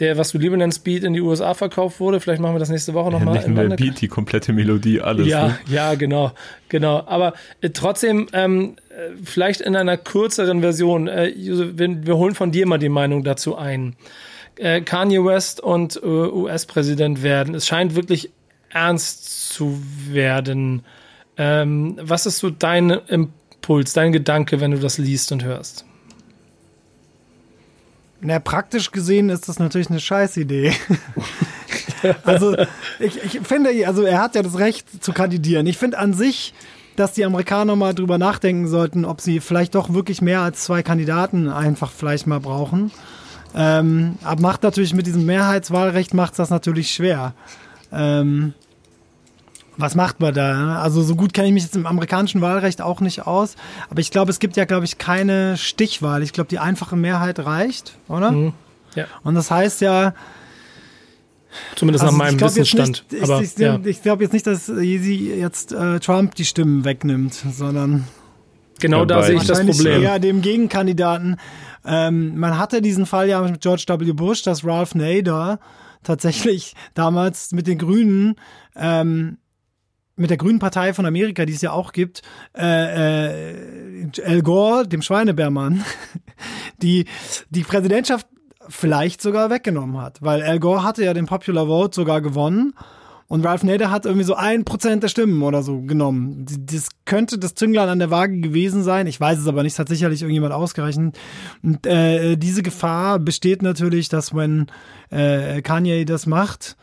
[0.00, 2.20] der, was du lieber nennst, Beat in die USA verkauft wurde.
[2.20, 3.36] Vielleicht machen wir das nächste Woche nochmal.
[3.36, 5.26] Ja, nicht nur der Beat, die komplette Melodie, alles.
[5.26, 5.58] Ja, ne?
[5.68, 6.32] ja, genau,
[6.68, 7.02] genau.
[7.06, 11.06] Aber äh, trotzdem, ähm, äh, vielleicht in einer kürzeren Version.
[11.06, 13.94] Äh, wir, wir holen von dir mal die Meinung dazu ein
[14.60, 17.54] äh, Kanye West und äh, US-Präsident werden.
[17.54, 18.30] Es scheint wirklich
[18.68, 20.84] ernst zu werden.
[21.36, 25.84] Ähm, was ist so dein Impuls, dein Gedanke, wenn du das liest und hörst?
[28.20, 30.74] Na, praktisch gesehen ist das natürlich eine Scheißidee.
[32.24, 32.54] also,
[32.98, 35.66] ich, ich finde, also er hat ja das Recht zu kandidieren.
[35.66, 36.52] Ich finde an sich,
[36.96, 40.82] dass die Amerikaner mal drüber nachdenken sollten, ob sie vielleicht doch wirklich mehr als zwei
[40.82, 42.90] Kandidaten einfach vielleicht mal brauchen.
[43.54, 47.34] Ähm, aber macht natürlich mit diesem Mehrheitswahlrecht macht das natürlich schwer.
[47.92, 48.54] Ähm,
[49.76, 50.80] was macht man da?
[50.80, 53.56] Also so gut kenne ich mich jetzt im amerikanischen Wahlrecht auch nicht aus.
[53.88, 56.22] Aber ich glaube, es gibt ja, glaube ich, keine Stichwahl.
[56.22, 58.30] Ich glaube, die einfache Mehrheit reicht, oder?
[58.30, 58.52] Mhm.
[58.94, 59.06] Ja.
[59.22, 60.14] Und das heißt ja,
[61.74, 63.04] Zumindest also nach meinem Wissensstand.
[63.10, 63.80] Ich, ich, ja.
[63.84, 68.04] ich glaube jetzt nicht, dass sie jetzt äh, Trump die Stimmen wegnimmt, sondern
[68.78, 70.02] genau da sehe ich das Problem.
[70.02, 71.38] Ja, dem Gegenkandidaten.
[71.84, 74.12] Ähm, man hatte diesen Fall ja mit George W.
[74.12, 75.58] Bush, dass Ralph Nader
[76.02, 78.36] tatsächlich damals mit den Grünen
[78.76, 79.38] ähm,
[80.16, 82.20] mit der Grünen Partei von Amerika, die es ja auch gibt,
[82.54, 85.82] äh, äh, Al Gore, dem Schweinebärmann,
[86.82, 87.06] die
[87.48, 88.26] die Präsidentschaft
[88.68, 92.74] vielleicht sogar weggenommen hat, weil Al Gore hatte ja den Popular Vote sogar gewonnen
[93.30, 96.46] Und Ralph Nader hat irgendwie so ein Prozent der Stimmen oder so genommen.
[96.66, 99.06] Das könnte das Zünglein an der Waage gewesen sein.
[99.06, 99.74] Ich weiß es aber nicht.
[99.74, 101.16] Es hat sicherlich irgendjemand ausgerechnet.
[101.62, 104.66] Und äh, diese Gefahr besteht natürlich, dass wenn
[105.10, 106.76] äh, Kanye das macht,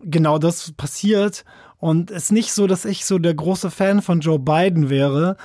[0.00, 1.44] genau das passiert.
[1.76, 5.36] Und es ist nicht so, dass ich so der große Fan von Joe Biden wäre.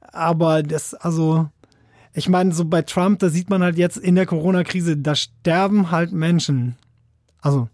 [0.00, 1.50] Aber das, also,
[2.14, 5.90] ich meine, so bei Trump, da sieht man halt jetzt in der Corona-Krise, da sterben
[5.90, 6.76] halt Menschen.
[7.42, 7.68] Also,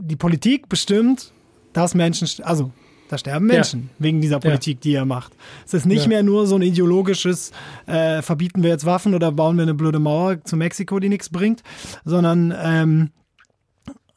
[0.00, 1.32] die Politik bestimmt,
[1.72, 2.72] dass Menschen, also
[3.08, 4.04] da sterben Menschen ja.
[4.04, 4.80] wegen dieser Politik, ja.
[4.82, 5.32] die er macht.
[5.66, 6.08] Es ist nicht ja.
[6.08, 7.52] mehr nur so ein ideologisches,
[7.86, 11.30] äh, verbieten wir jetzt Waffen oder bauen wir eine blöde Mauer zu Mexiko, die nichts
[11.30, 11.62] bringt,
[12.04, 13.10] sondern ähm,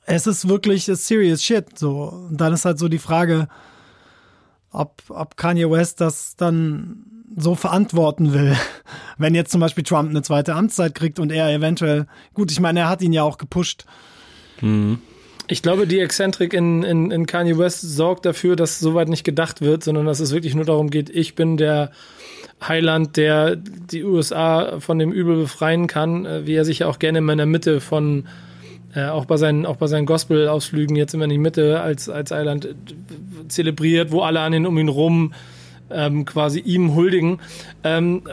[0.05, 1.77] es ist wirklich serious shit.
[1.77, 2.27] So.
[2.29, 3.47] Und dann ist halt so die Frage,
[4.71, 7.05] ob, ob Kanye West das dann
[7.37, 8.57] so verantworten will.
[9.17, 12.81] Wenn jetzt zum Beispiel Trump eine zweite Amtszeit kriegt und er eventuell, gut, ich meine,
[12.81, 13.85] er hat ihn ja auch gepusht.
[14.59, 14.99] Mhm.
[15.47, 19.61] Ich glaube, die Exzentrik in, in, in Kanye West sorgt dafür, dass soweit nicht gedacht
[19.61, 21.91] wird, sondern dass es wirklich nur darum geht, ich bin der
[22.65, 26.99] Heiland, der die USA von dem Übel befreien kann, äh, wie er sich ja auch
[26.99, 28.27] gerne in meiner Mitte von
[28.93, 32.31] äh, auch bei seinen, auch bei seinen Gospel-Ausflügen jetzt immer in die Mitte als, als
[32.31, 32.73] Eiland äh,
[33.47, 35.33] zelebriert, wo alle an ihn um ihn rum
[35.93, 37.39] ähm, quasi ihm huldigen.
[37.83, 38.23] Ähm,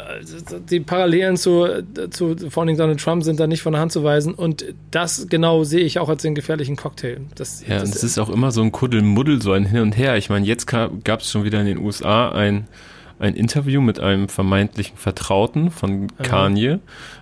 [0.70, 1.66] die Parallelen zu,
[2.10, 5.26] zu vor allem Donald Trump sind da nicht von der Hand zu weisen und das
[5.28, 7.20] genau sehe ich auch als den gefährlichen Cocktail.
[7.34, 9.96] Das, ja, das, und es ist auch immer so ein Kuddelmuddel, so ein Hin und
[9.96, 10.16] Her.
[10.16, 12.68] Ich meine, jetzt gab es schon wieder in den USA ein
[13.20, 16.78] ein Interview mit einem vermeintlichen Vertrauten von Kanye,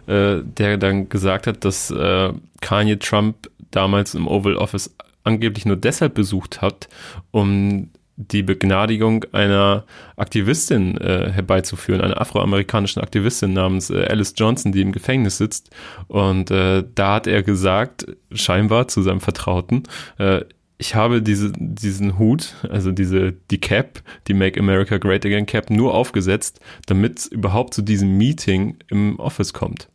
[0.07, 5.77] äh, der dann gesagt hat, dass äh, Kanye Trump damals im Oval Office angeblich nur
[5.77, 6.89] deshalb besucht hat,
[7.31, 9.85] um die Begnadigung einer
[10.17, 15.71] Aktivistin äh, herbeizuführen, einer afroamerikanischen Aktivistin namens äh, Alice Johnson, die im Gefängnis sitzt.
[16.09, 19.83] Und äh, da hat er gesagt, scheinbar zu seinem Vertrauten,
[20.19, 20.41] äh,
[20.79, 25.71] ich habe diese, diesen Hut, also diese, die Cap, die Make America Great Again Cap,
[25.71, 29.89] nur aufgesetzt, damit es überhaupt zu diesem Meeting im Office kommt.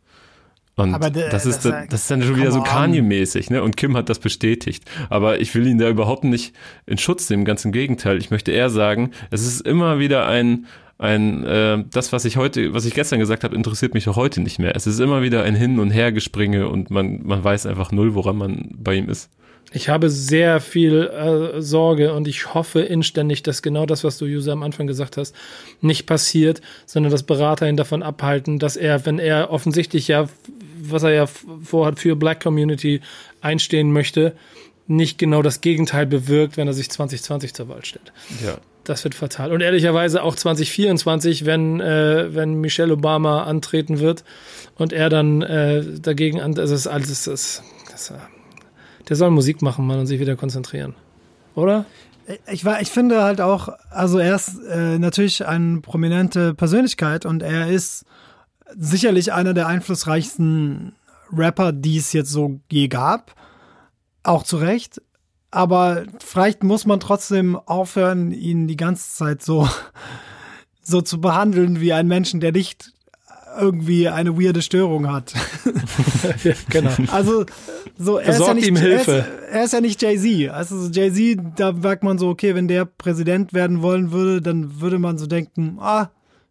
[0.74, 3.62] Und aber de, das, ist, das, das ist dann schon wieder so Kanye-mäßig, ne?
[3.62, 4.84] Und Kim hat das bestätigt.
[5.10, 6.54] Aber ich will ihn da überhaupt nicht
[6.86, 8.16] in Schutz nehmen, ganz im Gegenteil.
[8.16, 10.66] Ich möchte eher sagen, es ist immer wieder ein,
[10.96, 14.40] ein äh, das, was ich heute, was ich gestern gesagt habe, interessiert mich auch heute
[14.40, 14.74] nicht mehr.
[14.74, 18.36] Es ist immer wieder ein Hin- und Hergespringe und man, man weiß einfach null, woran
[18.36, 19.30] man bei ihm ist.
[19.72, 24.26] Ich habe sehr viel äh, Sorge und ich hoffe inständig, dass genau das, was du
[24.26, 25.34] User am Anfang gesagt hast,
[25.80, 30.28] nicht passiert, sondern dass Berater ihn davon abhalten, dass er, wenn er offensichtlich ja,
[30.80, 33.00] was er ja vorhat, für Black Community
[33.40, 34.34] einstehen möchte,
[34.86, 38.12] nicht genau das Gegenteil bewirkt, wenn er sich 2020 zur Wahl stellt.
[38.44, 38.58] Ja.
[38.84, 39.52] Das wird fatal.
[39.52, 44.24] Und ehrlicherweise auch 2024, wenn, äh, wenn Michelle Obama antreten wird
[44.76, 48.12] und er dann äh, dagegen an, also das ist alles, das, das, das
[49.08, 50.94] der soll Musik machen, Mann, und sich wieder konzentrieren.
[51.54, 51.84] Oder?
[52.50, 57.68] Ich, ich finde halt auch, also er ist äh, natürlich eine prominente Persönlichkeit und er
[57.68, 58.04] ist
[58.76, 60.94] sicherlich einer der einflussreichsten
[61.32, 63.34] Rapper, die es jetzt so je gab.
[64.22, 65.02] Auch zu Recht.
[65.50, 69.68] Aber vielleicht muss man trotzdem aufhören, ihn die ganze Zeit so,
[70.82, 72.92] so zu behandeln wie einen Menschen, der nicht
[73.60, 75.34] irgendwie eine weirde Störung hat.
[76.44, 76.90] ja, genau.
[77.08, 77.44] Also
[77.98, 80.50] so er ist, ja nicht, er ist, er ist ja nicht Jay-Z.
[80.50, 84.98] Also Jay-Z, da merkt man so, okay, wenn der Präsident werden wollen würde, dann würde
[84.98, 86.10] man so denken, ah,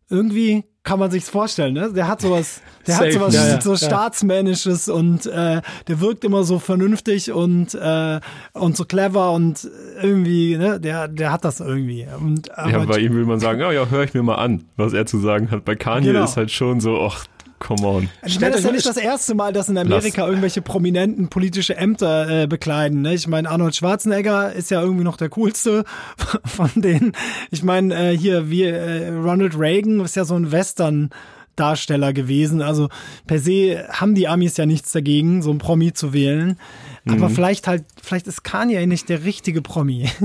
[0.10, 1.92] irgendwie kann man sich's vorstellen, ne?
[1.94, 3.06] Der hat sowas, der Safe.
[3.06, 8.20] hat sowas ja, ja, so staatsmännisches und äh, der wirkt immer so vernünftig und äh,
[8.54, 9.70] und so clever und
[10.02, 10.80] irgendwie, ne?
[10.80, 12.08] Der der hat das irgendwie.
[12.20, 14.64] Und, aber ja, bei ihm will man sagen, oh ja, höre ich mir mal an,
[14.76, 15.66] was er zu sagen hat.
[15.66, 16.24] Bei Kanye genau.
[16.24, 17.26] ist halt schon so, ach,
[17.62, 18.10] come on.
[18.26, 20.30] Ich meine, das ist ja nicht das erste Mal, dass in Amerika Lass.
[20.30, 23.02] irgendwelche prominenten politische Ämter äh, bekleiden.
[23.04, 23.14] Ne?
[23.14, 25.86] Ich meine, Arnold Schwarzenegger ist ja irgendwie noch der coolste
[26.46, 27.14] von denen.
[27.52, 31.10] Ich meine, äh, hier wie äh, Ronald Reagan ist ja so ein Western.
[31.58, 32.62] Darsteller gewesen.
[32.62, 32.88] Also
[33.28, 36.58] per se haben die Amis ja nichts dagegen, so ein Promi zu wählen.
[37.06, 37.36] Aber mhm.
[37.36, 40.10] vielleicht halt, vielleicht ist Kanye nicht der richtige Promi.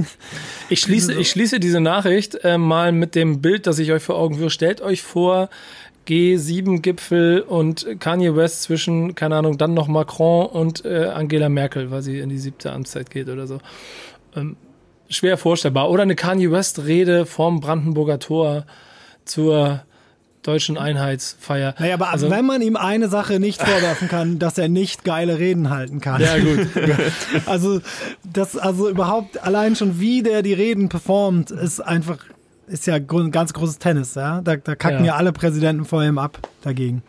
[0.68, 4.16] Ich schließe, ich schließe diese Nachricht äh, mal mit dem Bild, das ich euch vor
[4.16, 4.50] Augen führe.
[4.50, 5.48] Stellt euch vor,
[6.06, 12.02] G7-Gipfel und Kanye West zwischen, keine Ahnung, dann noch Macron und äh, Angela Merkel, weil
[12.02, 13.58] sie in die siebte Amtszeit geht oder so.
[14.34, 14.56] Ähm,
[15.08, 15.90] schwer vorstellbar.
[15.90, 18.66] Oder eine Kanye West-Rede vorm Brandenburger Tor
[19.24, 19.82] zur
[20.46, 21.74] deutschen Einheitsfeier.
[21.78, 25.38] Naja, aber also, wenn man ihm eine Sache nicht vorwerfen kann, dass er nicht geile
[25.38, 26.20] Reden halten kann.
[26.20, 26.68] Ja, gut.
[27.46, 27.80] also,
[28.22, 32.18] das, also überhaupt allein schon, wie der die Reden performt, ist einfach
[32.66, 34.40] ist ja ganz großes Tennis, ja.
[34.40, 35.06] Da, da kacken ja.
[35.06, 37.02] ja alle Präsidenten vor ihm ab dagegen.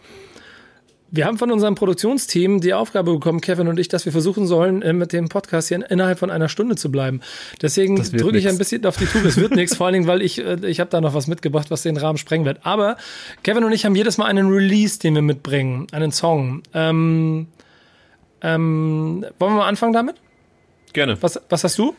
[1.09, 4.81] Wir haben von unserem Produktionsteam die Aufgabe bekommen, Kevin und ich, dass wir versuchen sollen,
[4.81, 7.21] äh, mit dem Podcast hier innerhalb von einer Stunde zu bleiben.
[7.61, 9.23] Deswegen drücke ich ein bisschen auf die Tube.
[9.23, 11.71] Es wird nichts, vor allen Dingen, weil ich, äh, ich habe da noch was mitgebracht,
[11.71, 12.65] was den Rahmen sprengen wird.
[12.65, 12.97] Aber
[13.43, 16.61] Kevin und ich haben jedes Mal einen Release, den wir mitbringen, einen Song.
[16.73, 17.47] Ähm,
[18.41, 20.17] ähm, wollen wir mal anfangen damit?
[20.91, 21.21] Gerne.
[21.21, 21.95] Was, was hast du?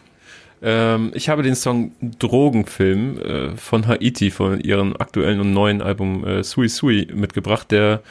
[0.63, 6.27] Ähm, ich habe den Song Drogenfilm äh, von Haiti, von ihrem aktuellen und neuen Album
[6.27, 8.03] äh, Sui Sui mitgebracht, der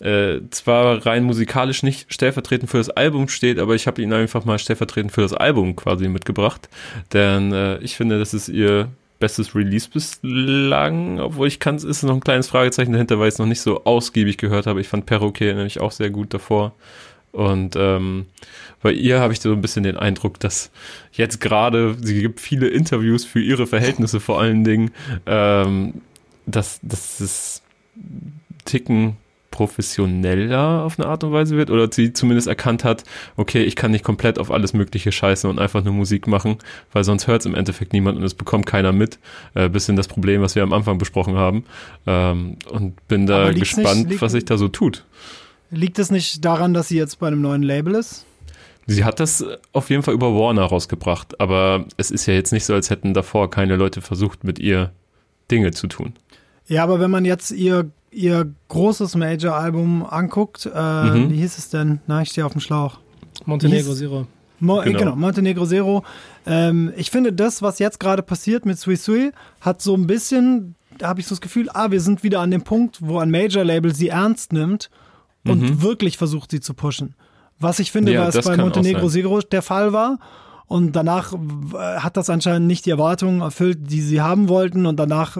[0.00, 4.44] äh, zwar rein musikalisch nicht stellvertretend für das Album steht, aber ich habe ihn einfach
[4.44, 6.68] mal stellvertretend für das Album quasi mitgebracht.
[7.12, 8.88] Denn äh, ich finde, das ist ihr
[9.18, 13.34] bestes Release bislang, obwohl ich kann, es ist noch ein kleines Fragezeichen dahinter, weil ich
[13.34, 14.80] es noch nicht so ausgiebig gehört habe.
[14.80, 16.74] Ich fand Perroquet nämlich auch sehr gut davor.
[17.36, 18.24] Und ähm,
[18.82, 20.70] bei ihr habe ich so ein bisschen den Eindruck, dass
[21.12, 24.90] jetzt gerade, sie gibt viele Interviews für ihre Verhältnisse vor allen Dingen,
[25.26, 26.00] ähm,
[26.46, 27.62] dass, dass es
[28.64, 29.18] Ticken
[29.50, 33.04] professioneller auf eine Art und Weise wird oder sie zumindest erkannt hat,
[33.36, 36.56] okay, ich kann nicht komplett auf alles mögliche scheißen und einfach nur Musik machen,
[36.92, 39.18] weil sonst hört es im Endeffekt niemand und es bekommt keiner mit.
[39.54, 41.64] Äh, bisschen das Problem, was wir am Anfang besprochen haben.
[42.06, 45.04] Ähm, und bin da gespannt, nicht, was sich da so tut.
[45.70, 48.24] Liegt es nicht daran, dass sie jetzt bei einem neuen Label ist?
[48.86, 52.64] Sie hat das auf jeden Fall über Warner rausgebracht, aber es ist ja jetzt nicht
[52.64, 54.92] so, als hätten davor keine Leute versucht, mit ihr
[55.50, 56.14] Dinge zu tun.
[56.68, 61.30] Ja, aber wenn man jetzt ihr ihr großes Major-Album anguckt, äh, mhm.
[61.30, 62.00] wie hieß es denn?
[62.06, 62.98] Na, ich stehe auf dem Schlauch.
[63.44, 64.26] Montenegro Zero.
[64.58, 64.98] Mo genau.
[64.98, 65.16] genau.
[65.16, 66.02] Montenegro Zero.
[66.46, 70.76] Ähm, ich finde, das, was jetzt gerade passiert mit Sui Sui, hat so ein bisschen,
[70.96, 73.30] da habe ich so das Gefühl, ah, wir sind wieder an dem Punkt, wo ein
[73.30, 74.88] Major-Label sie ernst nimmt
[75.48, 75.82] und mhm.
[75.82, 77.14] wirklich versucht, sie zu pushen.
[77.58, 80.18] Was ich finde, ja, was bei Montenegro Zero der Fall war.
[80.68, 81.32] Und danach
[81.78, 84.84] hat das anscheinend nicht die Erwartungen erfüllt, die sie haben wollten.
[84.84, 85.38] Und danach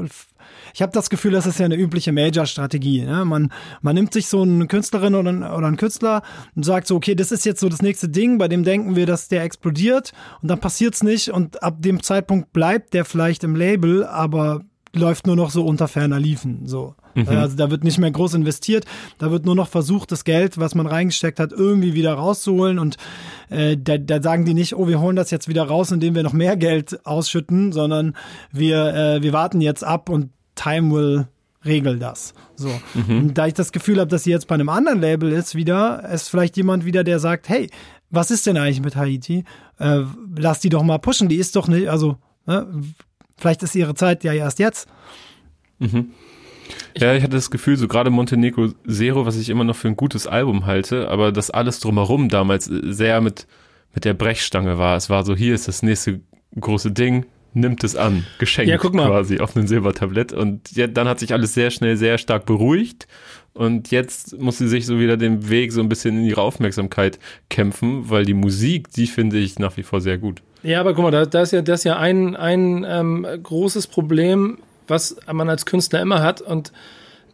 [0.74, 3.02] ich habe das Gefühl, das ist ja eine übliche Major-Strategie.
[3.02, 3.24] Ne?
[3.24, 3.52] Man,
[3.82, 6.22] man nimmt sich so eine Künstlerin oder, oder einen Künstler
[6.54, 9.06] und sagt so, okay, das ist jetzt so das nächste Ding, bei dem denken wir,
[9.06, 13.56] dass der explodiert und dann passiert's nicht und ab dem Zeitpunkt bleibt der vielleicht im
[13.56, 14.62] Label, aber
[14.98, 16.66] läuft nur noch so unter ferner Liefen.
[16.66, 16.94] So.
[17.14, 17.28] Mhm.
[17.28, 18.84] Also da wird nicht mehr groß investiert,
[19.18, 22.78] da wird nur noch versucht, das Geld, was man reingesteckt hat, irgendwie wieder rauszuholen.
[22.78, 22.96] Und
[23.48, 26.22] äh, da, da sagen die nicht, oh, wir holen das jetzt wieder raus, indem wir
[26.22, 28.16] noch mehr Geld ausschütten, sondern
[28.52, 31.28] wir, äh, wir warten jetzt ab und Time will
[31.64, 32.32] regel das.
[32.54, 32.70] So.
[32.94, 33.34] Mhm.
[33.34, 36.28] da ich das Gefühl habe, dass sie jetzt bei einem anderen Label ist, wieder, ist
[36.28, 37.68] vielleicht jemand wieder, der sagt, hey,
[38.10, 39.44] was ist denn eigentlich mit Haiti?
[39.78, 40.02] Äh,
[40.36, 42.16] lass die doch mal pushen, die ist doch nicht, also,
[42.46, 42.66] ne,
[43.36, 44.88] vielleicht ist ihre Zeit ja erst jetzt.
[45.78, 46.12] Mhm.
[46.96, 49.96] Ja, ich hatte das Gefühl, so gerade Montenegro Zero, was ich immer noch für ein
[49.96, 53.46] gutes Album halte, aber das alles drumherum damals sehr mit,
[53.94, 54.96] mit der Brechstange war.
[54.96, 56.20] Es war so, hier ist das nächste
[56.58, 60.32] große Ding, nimmt es an, geschenkt ja, quasi auf einem Silbertablett.
[60.32, 63.06] Und ja, dann hat sich alles sehr schnell, sehr stark beruhigt.
[63.52, 67.18] Und jetzt muss sie sich so wieder den Weg so ein bisschen in ihre Aufmerksamkeit
[67.48, 70.42] kämpfen, weil die Musik, die finde ich nach wie vor sehr gut.
[70.66, 73.86] Ja, aber guck mal, da, da ist ja, das ist ja ein, ein ähm, großes
[73.86, 74.58] Problem,
[74.88, 76.42] was man als Künstler immer hat.
[76.42, 76.72] Und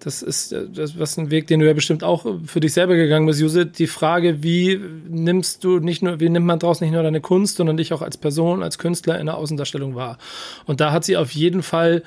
[0.00, 2.94] das ist äh, das was ein Weg, den du ja bestimmt auch für dich selber
[2.94, 3.64] gegangen bist, Juse.
[3.64, 4.78] Die Frage, wie
[5.08, 8.02] nimmst du nicht nur, wie nimmt man daraus nicht nur deine Kunst, sondern dich auch
[8.02, 10.18] als Person, als Künstler in der Außendarstellung wahr?
[10.66, 12.02] Und da hat sie auf jeden Fall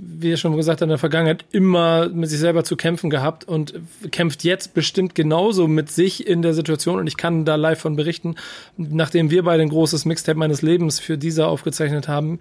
[0.00, 3.74] wie schon gesagt, in der Vergangenheit immer mit sich selber zu kämpfen gehabt und
[4.10, 6.98] kämpft jetzt bestimmt genauso mit sich in der Situation.
[6.98, 8.36] Und ich kann da live von berichten,
[8.76, 12.40] nachdem wir beide ein großes Mixtape meines Lebens für dieser aufgezeichnet haben,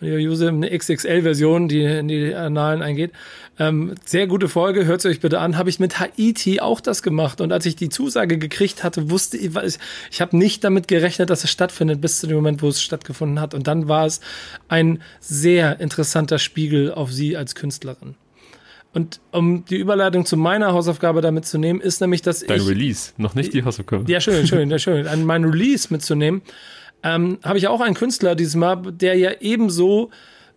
[0.00, 3.12] Josef, eine XXL-Version, die in die Annalen eingeht.
[3.58, 5.56] Ähm, sehr gute Folge, hört sie euch bitte an.
[5.56, 7.40] Habe ich mit Haiti auch das gemacht.
[7.40, 9.78] Und als ich die Zusage gekriegt hatte, wusste ich, ich,
[10.10, 13.40] ich habe nicht damit gerechnet, dass es stattfindet, bis zu dem Moment, wo es stattgefunden
[13.40, 13.54] hat.
[13.54, 14.20] Und dann war es
[14.68, 18.16] ein sehr interessanter Spiegel auf sie als Künstlerin.
[18.92, 22.64] Und um die Überleitung zu meiner Hausaufgabe damit zu nehmen, ist nämlich, dass Dein ich.
[22.64, 24.10] Dein Release, noch nicht die Hausaufgabe.
[24.10, 25.06] Ja, schön, schön, schön.
[25.06, 26.42] An mein Release mitzunehmen
[27.06, 30.10] ähm, habe ich auch einen Künstler diesmal, der ja ebenso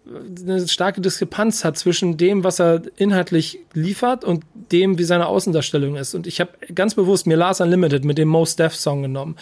[0.07, 5.27] äh, eine starke Diskrepanz hat zwischen dem, was er inhaltlich liefert und dem, wie seine
[5.27, 6.15] Außendarstellung ist.
[6.15, 9.35] Und ich habe ganz bewusst mir Lars Unlimited mit dem Most Def Song genommen.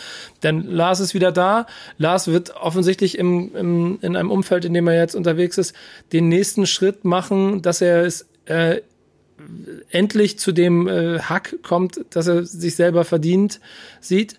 [0.43, 1.65] Denn Lars ist wieder da.
[1.97, 5.73] Lars wird offensichtlich im, im, in einem Umfeld, in dem er jetzt unterwegs ist,
[6.11, 8.81] den nächsten Schritt machen, dass er es äh,
[9.91, 13.61] endlich zu dem äh, Hack kommt, dass er sich selber verdient
[14.01, 14.37] sieht.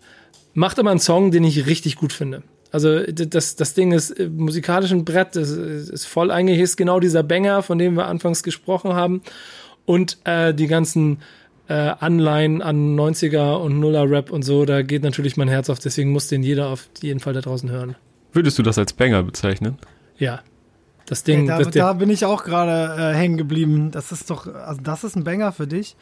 [0.53, 2.43] Macht aber einen Song, den ich richtig gut finde.
[2.71, 7.23] Also das, das Ding ist äh, musikalisch ein Brett, das ist voll eingehisst, genau dieser
[7.23, 9.23] Banger, von dem wir anfangs gesprochen haben.
[9.87, 11.21] Und äh, die ganzen
[11.69, 15.79] äh, Anleihen an 90er und Nuller Rap und so, da geht natürlich mein Herz auf,
[15.79, 17.97] deswegen muss den jeder auf jeden Fall da draußen hören.
[18.33, 19.79] Würdest du das als Banger bezeichnen?
[20.19, 20.41] Ja.
[21.07, 21.39] Das Ding.
[21.39, 23.91] Hey, da, das, da bin ich auch gerade äh, hängen geblieben.
[23.91, 25.97] Das ist doch, also das ist ein Banger für dich.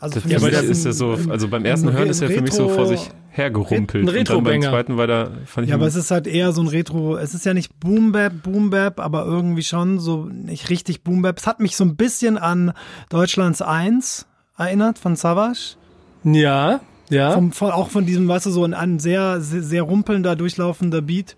[0.00, 2.52] Also für ja, mich ist ja so, also beim ersten Hören ist er für mich
[2.52, 4.04] so vor sich hergerumpelt.
[4.04, 6.28] Ein Retro und dann beim zweiten war da, fand ich Ja, aber es ist halt
[6.28, 9.98] eher so ein Retro, es ist ja nicht Boom Bap, Boom Bap, aber irgendwie schon
[9.98, 11.38] so nicht richtig Boom Bap.
[11.38, 12.72] Es hat mich so ein bisschen an
[13.08, 14.26] Deutschlands Eins
[14.56, 15.76] erinnert von Savage.
[16.22, 16.80] Ja,
[17.10, 17.32] ja.
[17.32, 21.36] Vom, von, auch von diesem, weißt du, so ein, sehr, sehr, sehr rumpelnder, durchlaufender Beat.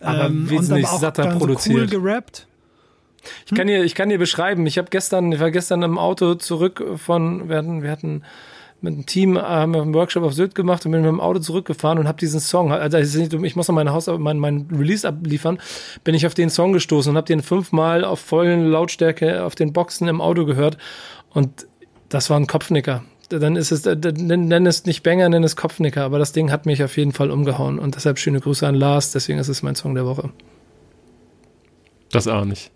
[0.00, 1.90] Aber ähm, wesentlich und aber auch satter produziert.
[1.90, 2.46] So cool gerappt.
[3.46, 4.66] Ich kann dir, ich kann dir beschreiben.
[4.66, 8.22] Ich habe gestern, ich war gestern im Auto zurück von, wir hatten, wir hatten
[8.80, 11.20] mit einem Team äh, haben wir einen Workshop auf Sylt gemacht und bin mit dem
[11.20, 15.06] Auto zurückgefahren und habe diesen Song, also ich muss noch mein Haus, mein, mein Release
[15.06, 15.58] abliefern,
[16.04, 19.72] bin ich auf den Song gestoßen und habe den fünfmal auf vollen Lautstärke auf den
[19.72, 20.78] Boxen im Auto gehört
[21.30, 21.66] und
[22.08, 23.04] das war ein Kopfnicker.
[23.30, 26.82] Dann ist es, nenn es nicht Banger, nenn es Kopfnicker, aber das Ding hat mich
[26.82, 29.94] auf jeden Fall umgehauen und deshalb schöne Grüße an Lars, deswegen ist es mein Song
[29.94, 30.30] der Woche.
[32.10, 32.70] Das auch nicht.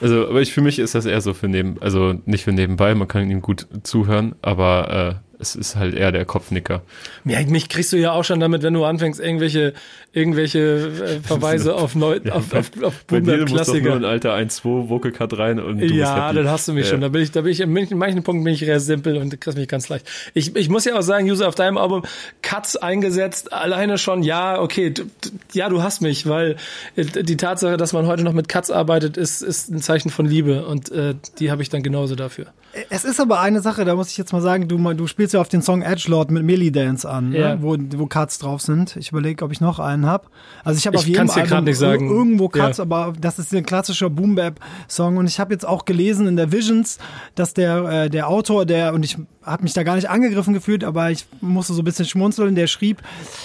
[0.00, 2.94] Also, aber ich für mich ist das eher so für neben, also nicht für nebenbei,
[2.94, 6.82] man kann ihm gut zuhören, aber äh, es ist halt eher der Kopfnicker.
[7.24, 9.74] Ja, mich kriegst du ja auch schon damit, wenn du anfängst, irgendwelche,
[10.12, 14.04] irgendwelche äh, Verweise auf, Neu ja, auf, auf, auf Bei dir muss doch nur ein
[14.04, 16.92] alter 1-2 Vocal Cut rein und du Ja, dann hast du mich ja.
[16.92, 17.00] schon.
[17.00, 19.58] Da bin ich, da bin ich, in manchen Punkten bin ich sehr simpel und kriegst
[19.58, 20.08] mich ganz leicht.
[20.34, 22.02] Ich, ich muss ja auch sagen, User, auf deinem Album
[22.42, 25.04] Cuts eingesetzt, alleine schon, ja, okay, du,
[25.52, 26.56] ja, du hast mich, weil
[26.96, 30.26] äh, die Tatsache, dass man heute noch mit Cuts arbeitet, ist, ist ein Zeichen von
[30.26, 32.46] Liebe und äh, die habe ich dann genauso dafür.
[32.90, 35.40] Es ist aber eine Sache, da muss ich jetzt mal sagen, du, du spielst ja
[35.40, 37.38] auf den Song Edgelord mit Millie Dance an, ne?
[37.38, 37.54] ja.
[37.54, 37.62] ne?
[37.62, 38.96] wo, wo Cuts drauf sind.
[38.96, 40.28] Ich überlege, ob ich noch einen habe.
[40.64, 42.10] Also ich habe auf jedem Album nicht sagen.
[42.10, 42.84] irgendwo Cuts, ja.
[42.84, 46.36] aber das ist ein klassischer Boom Bap Song und ich habe jetzt auch gelesen in
[46.36, 46.98] der Visions,
[47.34, 49.16] dass der äh, der Autor, der und ich
[49.46, 52.54] habe mich da gar nicht angegriffen gefühlt, aber ich musste so ein bisschen schmunzeln.
[52.56, 53.02] Der schrieb,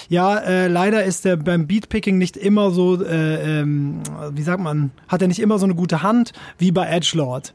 [0.08, 4.00] ja, äh, leider ist der beim Beatpicking nicht immer so, äh, ähm,
[4.32, 7.54] wie sagt man, hat er nicht immer so eine gute Hand wie bei Edgelord.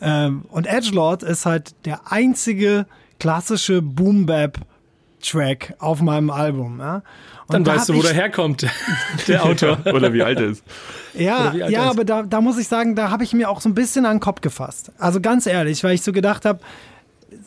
[0.00, 2.86] Ähm, und Edgelord ist halt der einzige
[3.18, 4.58] klassische Boom Bap
[5.20, 6.78] Track auf meinem Album.
[6.78, 6.96] Ja?
[6.96, 8.66] Und Dann da weißt du, wo der herkommt,
[9.26, 9.78] der Autor.
[9.86, 10.64] Oder wie alt er ist.
[11.14, 11.76] Ja, ja, ist.
[11.78, 14.16] aber da, da muss ich sagen, da habe ich mir auch so ein bisschen an
[14.16, 14.92] den Kopf gefasst.
[14.98, 16.60] Also ganz ehrlich, weil ich so gedacht habe,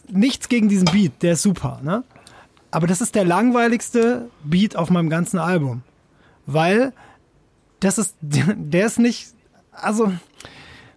[0.09, 2.03] nichts gegen diesen Beat, der ist super, ne?
[2.71, 5.83] Aber das ist der langweiligste Beat auf meinem ganzen Album.
[6.45, 6.93] Weil
[7.79, 9.29] das ist, der ist nicht,
[9.71, 10.11] also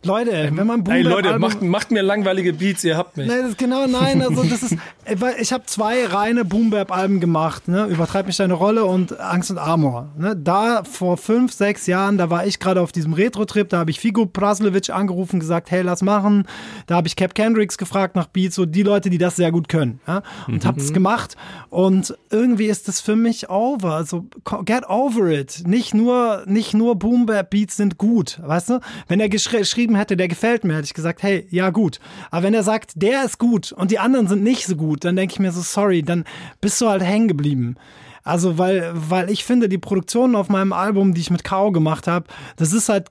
[0.04, 3.26] Leute, wenn man Boom Ey Leute, macht, macht mir langweilige Beats, ihr habt mich.
[3.26, 4.76] Nein, das, genau, nein, also das ist,
[5.40, 9.50] ich habe zwei reine Boom Bap Alben gemacht, ne, übertreib mich deine Rolle und Angst
[9.50, 13.68] und Amor, ne, da vor fünf, sechs Jahren, da war ich gerade auf diesem Retro-Trip,
[13.68, 16.46] da habe ich Figo Praslovic angerufen, gesagt, hey, lass machen,
[16.86, 19.68] da habe ich Cap Kendricks gefragt nach Beats, so die Leute, die das sehr gut
[19.68, 20.68] können, ja, und mhm.
[20.68, 21.36] hab's gemacht.
[21.70, 24.26] Und irgendwie ist das für mich over, also
[24.64, 29.20] get over it, nicht nur, nicht nur Boom Bap Beats sind gut, weißt du, wenn
[29.20, 32.00] er geschrieben geschrieben hätte, der gefällt mir, hätte ich gesagt, hey, ja gut.
[32.30, 35.16] Aber wenn er sagt, der ist gut und die anderen sind nicht so gut, dann
[35.16, 36.24] denke ich mir so, sorry, dann
[36.60, 37.76] bist du halt hängen geblieben.
[38.22, 42.06] Also, weil, weil ich finde, die Produktion auf meinem Album, die ich mit Kao gemacht
[42.06, 42.26] habe,
[42.56, 43.08] das ist halt,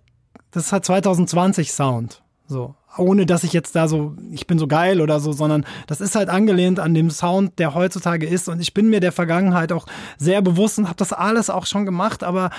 [0.52, 2.23] das ist halt 2020 Sound.
[2.46, 6.02] So ohne dass ich jetzt da so, ich bin so geil oder so, sondern das
[6.02, 8.48] ist halt angelehnt an dem Sound, der heutzutage ist.
[8.48, 9.88] Und ich bin mir der Vergangenheit auch
[10.18, 12.24] sehr bewusst und habe das alles auch schon gemacht.
[12.24, 12.52] Aber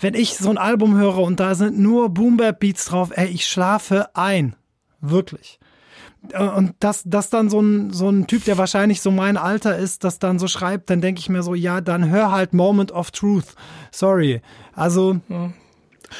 [0.00, 3.26] wenn ich so ein Album höre und da sind nur Boom Bap Beats drauf, ey,
[3.28, 4.54] ich schlafe ein.
[5.00, 5.58] Wirklich.
[6.38, 10.04] Und dass das dann so ein, so ein Typ, der wahrscheinlich so mein Alter ist,
[10.04, 13.10] das dann so schreibt, dann denke ich mir so, ja, dann hör halt Moment of
[13.10, 13.54] Truth.
[13.90, 14.42] Sorry.
[14.74, 15.50] Also, ja.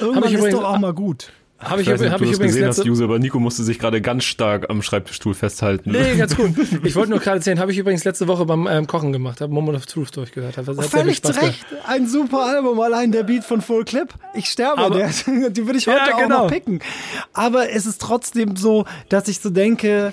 [0.01, 1.33] irgendwann ist doch auch mal gut.
[1.61, 2.83] Habe ich, ich, nicht, hab ich übrigens gesehen letzte...
[2.83, 5.91] hast, User, aber Nico musste sich gerade ganz stark am Schreibtischstuhl festhalten.
[5.91, 6.51] Nee, ganz gut.
[6.85, 9.53] Ich wollte nur gerade erzählen, habe ich übrigens letzte Woche beim ähm, Kochen gemacht, habe
[9.53, 10.57] Moment of Truth durchgehört.
[10.57, 11.67] Hab, oh, völlig zu Recht.
[11.87, 14.09] Ein super Album, allein der Beat von Full Clip.
[14.35, 15.09] Ich sterbe, aber, der,
[15.51, 16.37] die würde ich heute ja, genau.
[16.37, 16.81] auch noch picken.
[17.35, 20.13] Aber es ist trotzdem so, dass ich so denke,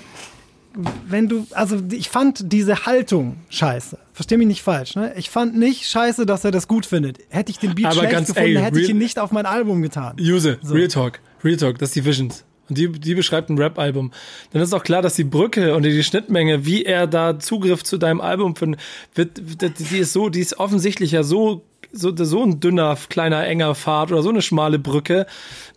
[1.08, 3.98] wenn du, also ich fand diese Haltung scheiße.
[4.18, 5.12] Versteh mich nicht falsch, ne?
[5.16, 7.20] Ich fand nicht scheiße, dass er das gut findet.
[7.28, 9.46] Hätte ich den Beat aber schlecht ganz, gefunden, ey, hätte ich ihn nicht auf mein
[9.46, 10.16] Album getan.
[10.18, 10.74] Use, so.
[10.74, 11.20] Real Talk.
[11.44, 12.44] Real Talk, das ist die Visions.
[12.68, 14.10] Und die, die beschreibt ein Rap-Album.
[14.50, 17.96] Dann ist auch klar, dass die Brücke und die Schnittmenge, wie er da Zugriff zu
[17.96, 18.80] deinem Album findet,
[19.14, 19.40] wird,
[19.78, 21.64] die ist so, die ist offensichtlich ja so
[21.98, 25.26] so, so ein dünner, kleiner, enger Pfad oder so eine schmale Brücke,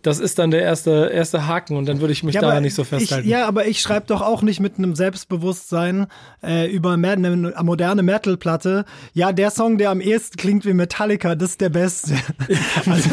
[0.02, 2.74] das ist dann der erste, erste Haken und dann würde ich mich ja, da nicht
[2.74, 3.24] so festhalten.
[3.24, 6.06] Ich, ja, aber ich schreibe doch auch nicht mit einem Selbstbewusstsein
[6.42, 8.84] äh, über eine moderne Metal-Platte.
[9.14, 12.14] Ja, der Song, der am ehesten klingt wie Metallica, das ist der beste.
[12.86, 13.10] also,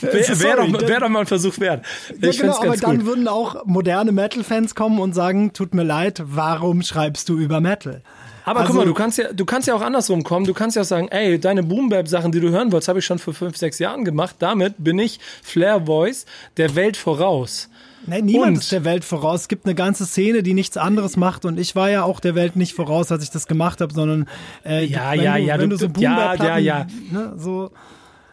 [0.00, 1.84] Wäre wär doch, wär doch mal ein Versuch wert.
[2.20, 3.06] Ich ja, genau, aber dann gut.
[3.06, 8.02] würden auch moderne Metal-Fans kommen und sagen, tut mir leid, warum schreibst du über Metal?
[8.44, 10.46] Aber also, guck mal, du kannst ja, du kannst ja auch andersrum kommen.
[10.46, 13.18] Du kannst ja auch sagen, ey, deine Boom-Bap-Sachen, die du hören wolltest, habe ich schon
[13.18, 14.36] vor fünf, sechs Jahren gemacht.
[14.38, 16.26] Damit bin ich Flair Voice
[16.56, 17.68] der Welt voraus.
[18.06, 19.42] Nee, niemand Und- ist der Welt voraus.
[19.42, 22.34] Es gibt eine ganze Szene, die nichts anderes macht und ich war ja auch der
[22.34, 24.26] Welt nicht voraus, als ich das gemacht habe, sondern
[24.64, 26.86] äh, Ja, wenn ja, du, ja, wenn du- du so du- ja, ja, ja.
[27.10, 27.70] Ne, so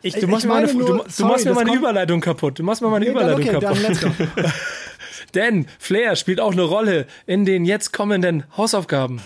[0.03, 1.73] Ich, Ich- du machst ich mir meine, meine du, nur- du sorry, machst mir meine
[1.75, 2.59] Überleitung kaputt.
[2.59, 4.13] Du machst mir meine Nee, Überleitung okay, kaputt.
[5.35, 9.19] Denn Flair spielt auch eine Rolle in den jetzt kommenden Hausaufgaben.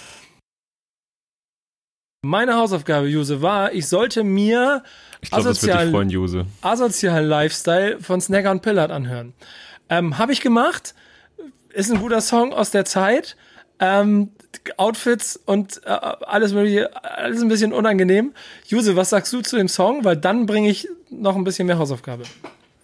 [2.24, 4.84] Meine Hausaufgabe, Juse, war, ich sollte mir
[5.22, 6.46] Ich glaube, das wird dich asozialen, freuen, Juse.
[6.62, 9.34] asozialen Lifestyle von Snagger und Pillard anhören.
[9.90, 10.94] Ähm, Habe ich gemacht.
[11.74, 13.36] Ist ein guter Song aus der Zeit.
[13.80, 14.30] Ähm,
[14.78, 18.34] Outfits und äh, alles mögliche, alles ein bisschen unangenehm.
[18.68, 20.06] Juse, was sagst du zu dem Song?
[20.06, 22.22] Weil dann bringe ich noch ein bisschen mehr Hausaufgabe.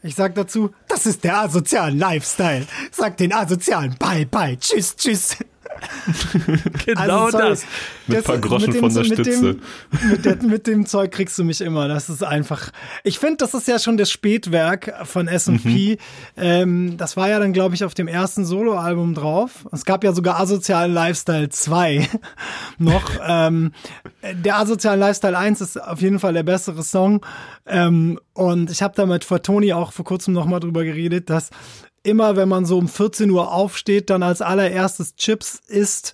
[0.01, 2.65] Ich sag dazu, das ist der asozialen Lifestyle.
[2.91, 5.37] Sag den asozialen Bye, bye, tschüss, tschüss.
[6.85, 7.65] Genau Also, sorry, das.
[8.07, 9.55] Mit ein paar Groschen von der mit Stütze.
[9.55, 9.61] Dem,
[10.09, 11.87] mit, der, mit dem Zeug kriegst du mich immer.
[11.87, 12.71] Das ist einfach.
[13.03, 15.97] Ich finde, das ist ja schon das Spätwerk von S&P.
[16.37, 19.67] Ähm, das war ja dann, glaube ich, auf dem ersten Soloalbum drauf.
[19.71, 22.07] Es gab ja sogar Asozialen Lifestyle 2
[22.77, 23.11] noch.
[23.25, 23.71] Ähm,
[24.33, 27.25] der Asozialen Lifestyle 1 ist auf jeden Fall der bessere Song.
[27.65, 31.49] Ähm, und ich habe da mit Toni auch vor kurzem noch mal drüber geredet, dass
[32.07, 36.13] immer, wenn man so um 14 Uhr aufsteht, dann als allererstes Chips isst,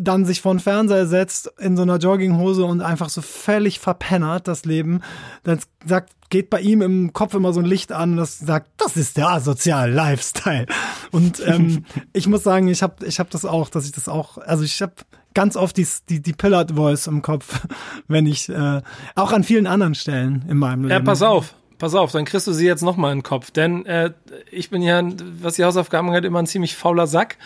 [0.00, 4.48] dann sich vor den Fernseher setzt in so einer Jogginghose und einfach so völlig verpennert
[4.48, 5.02] das Leben,
[5.44, 8.96] dann sagt, geht bei ihm im Kopf immer so ein Licht an, das sagt, das
[8.96, 10.66] ist der asoziale Lifestyle.
[11.12, 14.38] Und ähm, ich muss sagen, ich habe ich hab das auch, dass ich das auch,
[14.38, 14.94] also ich habe
[15.34, 17.60] ganz oft die, die, die Pillared Voice im Kopf,
[18.08, 18.82] wenn ich, äh,
[19.14, 20.92] auch an vielen anderen Stellen in meinem Leben.
[20.92, 23.50] Ja, pass auf, pass auf, dann kriegst du sie jetzt nochmal in den Kopf.
[23.50, 24.12] Denn äh,
[24.50, 25.02] ich bin ja,
[25.42, 27.38] was die Hausaufgaben angeht, immer ein ziemlich fauler Sack.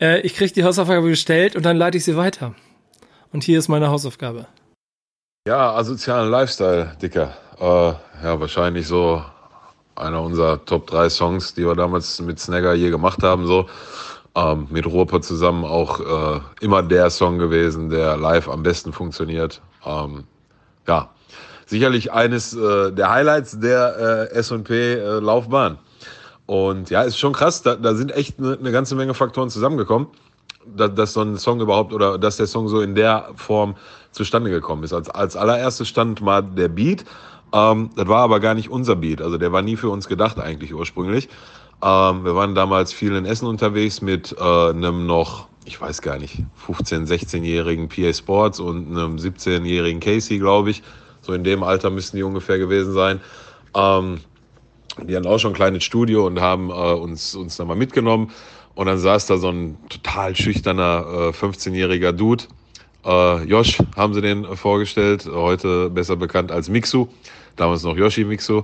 [0.00, 2.54] Äh, ich krieg die Hausaufgabe gestellt und dann leite ich sie weiter.
[3.32, 4.46] Und hier ist meine Hausaufgabe.
[5.46, 7.36] Ja, asozialen Lifestyle, Dicker.
[7.60, 9.22] Äh, ja, wahrscheinlich so
[9.94, 13.46] einer unserer Top 3 Songs, die wir damals mit Snagger je gemacht haben.
[13.46, 13.66] So
[14.34, 19.60] ähm, mit Ruhrpott zusammen auch äh, immer der Song gewesen, der live am besten funktioniert.
[19.84, 20.24] Ähm,
[20.88, 21.10] ja,
[21.66, 25.78] sicherlich eines äh, der Highlights der äh, S&P-Laufbahn.
[26.46, 30.08] Und ja, ist schon krass, da, da sind echt eine, eine ganze Menge Faktoren zusammengekommen,
[30.76, 33.74] dass, dass so ein Song überhaupt oder dass der Song so in der Form
[34.10, 34.92] zustande gekommen ist.
[34.92, 37.04] Als, als allererstes stand mal der Beat.
[37.52, 39.22] Ähm, das war aber gar nicht unser Beat.
[39.22, 41.28] Also der war nie für uns gedacht eigentlich ursprünglich.
[41.82, 46.18] Ähm, wir waren damals viel in Essen unterwegs mit äh, einem noch, ich weiß gar
[46.18, 50.82] nicht, 15-, 16-jährigen PA Sports und einem 17-jährigen Casey, glaube ich.
[51.24, 53.20] So in dem Alter müssten die ungefähr gewesen sein.
[53.74, 54.20] Ähm,
[55.02, 58.30] die hatten auch schon ein kleines Studio und haben äh, uns, uns dann mal mitgenommen.
[58.74, 62.44] Und dann saß da so ein total schüchterner äh, 15-jähriger Dude.
[63.04, 67.08] Äh, Josh haben sie den vorgestellt, heute besser bekannt als Mixu,
[67.56, 68.62] damals noch Yoshi Mixu.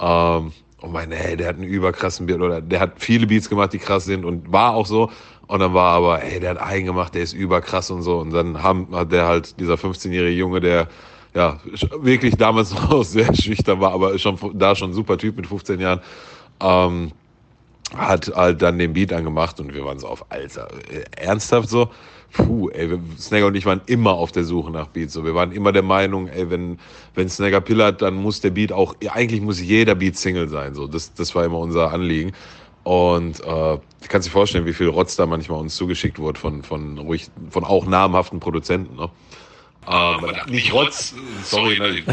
[0.00, 3.72] Ähm, und meine, hey, der hat einen überkrassen Beat, oder der hat viele Beats gemacht,
[3.72, 5.10] die krass sind und war auch so.
[5.48, 8.18] Und dann war aber, ey, der hat einen gemacht, der ist überkrass und so.
[8.18, 10.88] Und dann haben, hat der halt, dieser 15-jährige Junge, der
[11.34, 11.58] ja,
[12.00, 15.80] wirklich damals noch sehr schüchtern war, aber schon da schon ein super Typ mit 15
[15.80, 16.00] Jahren,
[16.60, 17.12] ähm,
[17.94, 21.88] hat halt dann den Beat angemacht und wir waren so auf, Alter, äh, ernsthaft so?
[22.32, 25.14] Puh, ey, Snagger und ich waren immer auf der Suche nach Beats.
[25.14, 26.78] So, wir waren immer der Meinung, ey, wenn,
[27.14, 30.74] wenn Snagger pillert, dann muss der Beat auch, eigentlich muss jeder Beat Single sein.
[30.74, 32.32] So, das, das war immer unser Anliegen.
[32.84, 36.98] Und äh, kannst dir vorstellen, wie viel Rotz da manchmal uns zugeschickt wurde von, von
[36.98, 38.96] ruhig, von auch namhaften Produzenten.
[38.96, 39.10] Ne?
[39.88, 41.14] Aber nicht Rotz,
[41.44, 42.06] sorry, ne, ich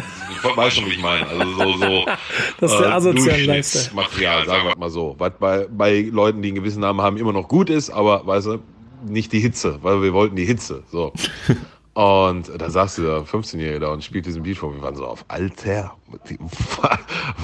[0.56, 1.28] weiß schon, wie ich meine.
[1.28, 2.06] Also so, so
[2.62, 3.94] Das ist der asoziale Lifestyle.
[3.94, 5.16] Durchschnittsmaterial, sagen wir mal so.
[5.18, 8.48] Was bei, bei Leuten, die einen gewissen Namen haben, immer noch gut ist, aber weißt
[8.48, 8.60] du,
[9.06, 10.84] nicht die Hitze, weil wir wollten die Hitze.
[10.90, 11.12] So.
[11.96, 14.76] Und da saß dieser 15-Jährige da und spielt diesen Beat vor.
[14.76, 15.96] Wir waren so auf, Alter,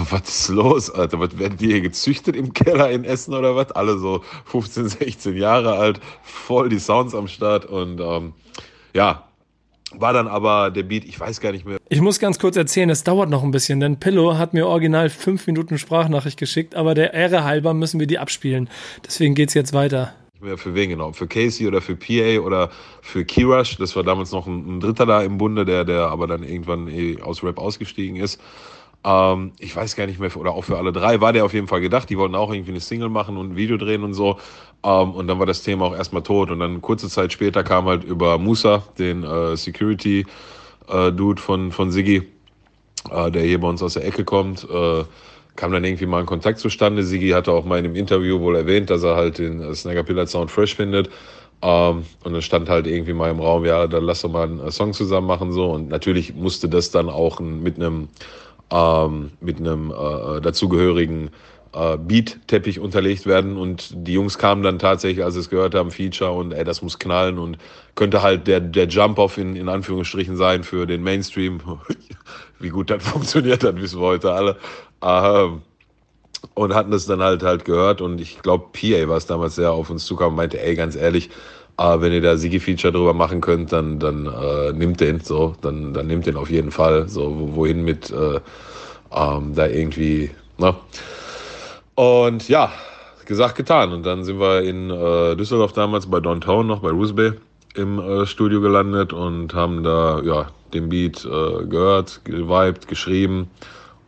[0.09, 1.21] was ist los, Alter?
[1.21, 3.71] Was werden die hier gezüchtet im Keller in Essen oder was?
[3.71, 8.33] Alle so 15, 16 Jahre alt, voll die Sounds am Start und ähm,
[8.93, 9.23] ja,
[9.97, 12.89] war dann aber der Beat, ich weiß gar nicht mehr, Ich muss ganz kurz erzählen,
[12.89, 16.93] es dauert noch ein bisschen, denn Pillow hat mir original fünf Minuten Sprachnachricht geschickt, aber
[16.93, 18.69] der Ehre halber müssen wir die abspielen.
[19.05, 20.13] Deswegen geht's jetzt weiter.
[20.39, 21.11] mehr für wen genau.
[21.11, 22.69] Für Casey oder für PA oder
[23.01, 23.77] für Kirash.
[23.77, 26.87] Das war damals noch ein, ein Dritter da im Bunde, der, der aber dann irgendwann
[26.87, 28.39] eh aus Rap ausgestiegen ist.
[29.03, 31.67] Ähm, ich weiß gar nicht mehr, oder auch für alle drei war der auf jeden
[31.67, 32.09] Fall gedacht.
[32.09, 34.37] Die wollten auch irgendwie eine Single machen und ein Video drehen und so.
[34.83, 36.51] Ähm, und dann war das Thema auch erstmal tot.
[36.51, 42.23] Und dann kurze Zeit später kam halt über Musa, den äh, Security-Dude von, von Siggi,
[43.11, 45.03] äh, der hier bei uns aus der Ecke kommt, äh,
[45.55, 47.03] kam dann irgendwie mal ein Kontakt zustande.
[47.03, 50.03] Sigi hatte auch mal in einem Interview wohl erwähnt, dass er halt den äh, Snagger
[50.03, 51.09] Pillar Sound fresh findet.
[51.61, 54.59] Ähm, und dann stand halt irgendwie mal im Raum, ja, dann lass doch mal einen
[54.59, 55.71] äh, Song zusammen machen so.
[55.71, 58.07] Und natürlich musste das dann auch mit einem
[58.71, 61.29] ähm, mit einem äh, dazugehörigen
[61.73, 65.91] äh, Beat-Teppich unterlegt werden und die Jungs kamen dann tatsächlich, als sie es gehört haben,
[65.91, 67.57] Feature und ey, das muss knallen und
[67.95, 71.61] könnte halt der, der Jump-Off in, in Anführungsstrichen sein für den Mainstream.
[72.59, 74.57] Wie gut das funktioniert hat, wissen wir heute alle.
[75.01, 75.61] Ähm,
[76.55, 79.71] und hatten das dann halt halt gehört und ich glaube, PA war es damals sehr
[79.71, 81.29] auf uns zukam und meinte, ey, ganz ehrlich,
[81.77, 85.93] äh, wenn ihr da Sigi-Feature drüber machen könnt, dann, dann äh, nimmt den so, dann,
[85.93, 87.07] dann nimmt den auf jeden Fall.
[87.07, 88.39] So, wohin mit äh,
[89.11, 90.75] ähm, da irgendwie, ne?
[91.95, 92.71] Und ja,
[93.25, 93.93] gesagt, getan.
[93.93, 97.33] Und dann sind wir in äh, Düsseldorf damals bei Downtown noch bei Roosby
[97.75, 103.49] im äh, Studio gelandet und haben da ja den Beat äh, gehört, geweibt, geschrieben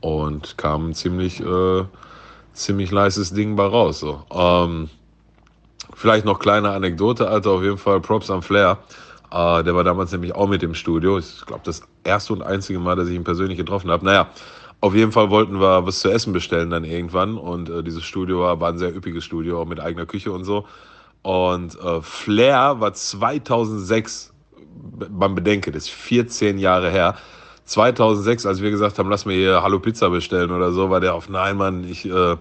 [0.01, 1.85] und kam ziemlich äh,
[2.53, 4.01] ziemlich nices Ding bei raus.
[4.01, 4.23] So.
[4.31, 4.89] Ähm,
[5.93, 8.77] vielleicht noch kleine Anekdote, Alter, auf jeden Fall Props am Flair.
[9.31, 11.17] Äh, der war damals nämlich auch mit im Studio.
[11.17, 14.05] Ich glaube, das erste und einzige Mal, dass ich ihn persönlich getroffen habe.
[14.05, 14.27] Naja,
[14.83, 17.37] auf jeden Fall wollten wir was zu essen bestellen dann irgendwann.
[17.37, 20.43] Und äh, dieses Studio war, war ein sehr üppiges Studio, auch mit eigener Küche und
[20.43, 20.67] so.
[21.21, 24.33] Und äh, Flair war 2006,
[25.09, 27.15] man bedenke, das ist 14 Jahre her,
[27.63, 31.15] 2006, als wir gesagt haben, lass mir hier Hallo Pizza bestellen oder so, war der
[31.15, 32.35] auf, nein, Mann, ich, äh,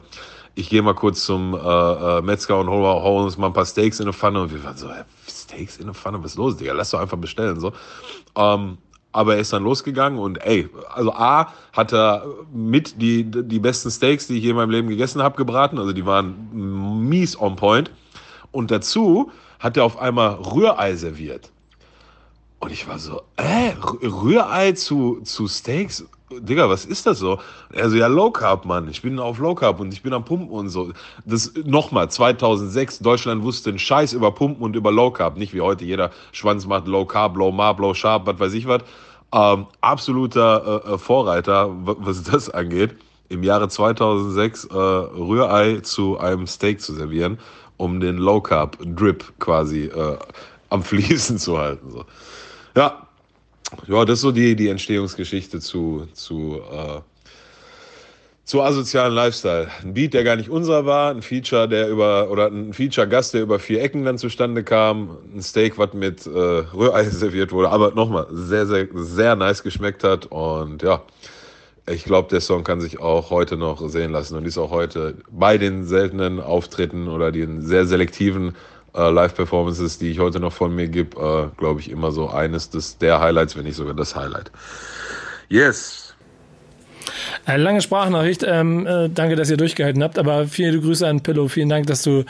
[0.56, 3.66] ich gehe mal kurz zum äh, äh, Metzger und hol, hol uns mal ein paar
[3.66, 4.42] Steaks in eine Pfanne.
[4.42, 4.90] Und wir waren so,
[5.28, 6.72] Steaks in eine Pfanne, was ist los, Digga?
[6.72, 7.60] Lass doch einfach bestellen.
[7.60, 7.72] so.
[8.34, 8.78] Ähm,
[9.12, 13.90] aber er ist dann losgegangen und ey, also A hat er mit die, die besten
[13.90, 15.78] Steaks, die ich je in meinem Leben gegessen habe, gebraten.
[15.78, 17.90] Also die waren mies on point.
[18.50, 21.50] Und dazu hat er auf einmal Rührei serviert.
[22.58, 26.04] Und ich war so, äh, Rührei zu, zu Steaks?
[26.40, 27.38] Digga, was ist das so?
[27.72, 28.88] Er so, ja, Low Carb, Mann.
[28.88, 30.92] Ich bin auf Low Carb und ich bin am Pumpen und so.
[31.24, 35.36] Das, nochmal, 2006, Deutschland wusste einen Scheiß über Pumpen und über Low Carb.
[35.36, 38.66] Nicht wie heute, jeder Schwanz macht Low Carb, Low Marb, Low Sharp, was weiß ich
[38.66, 38.82] was.
[39.32, 42.96] Ähm, absoluter äh, äh Vorreiter, was das angeht.
[43.28, 47.38] Im Jahre 2006 äh, Rührei zu einem Steak zu servieren,
[47.78, 50.18] um den Low Carb Drip quasi äh,
[50.68, 51.90] am Fließen zu halten.
[51.90, 52.04] So.
[52.76, 53.06] Ja,
[53.86, 57.00] ja, das ist so die, die Entstehungsgeschichte zu, zu, äh,
[58.44, 59.68] zu asozialen Lifestyle.
[59.82, 63.42] Ein Beat, der gar nicht unser war, ein Feature, der über, oder ein Feature-Gast, der
[63.42, 67.92] über vier Ecken dann zustande kam, ein Steak, was mit äh, Rührei serviert wurde, aber
[67.92, 71.02] nochmal sehr, sehr, sehr nice geschmeckt hat und ja,
[71.88, 75.16] ich glaube, der Song kann sich auch heute noch sehen lassen und ist auch heute
[75.30, 78.54] bei den seltenen Auftritten oder den sehr selektiven
[78.94, 82.70] äh, Live-Performances, die ich heute noch von mir gebe, äh, glaube ich, immer so eines
[82.70, 84.50] des, der Highlights, wenn nicht sogar das Highlight.
[85.48, 86.14] Yes.
[87.44, 88.44] Eine äh, lange Sprachnachricht.
[88.46, 90.18] Ähm, äh, danke, dass ihr durchgehalten habt.
[90.18, 91.48] Aber viele Grüße an Pillow.
[91.48, 92.24] Vielen Dank, dass du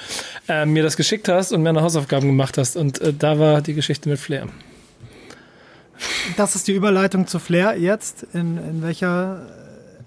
[0.49, 2.77] äh, mir das geschickt hast und mir eine Hausaufgaben gemacht hast.
[2.77, 4.49] Und äh, da war die Geschichte mit Flair.
[6.37, 8.27] Das ist die Überleitung zu Flair jetzt.
[8.33, 9.47] In, in welcher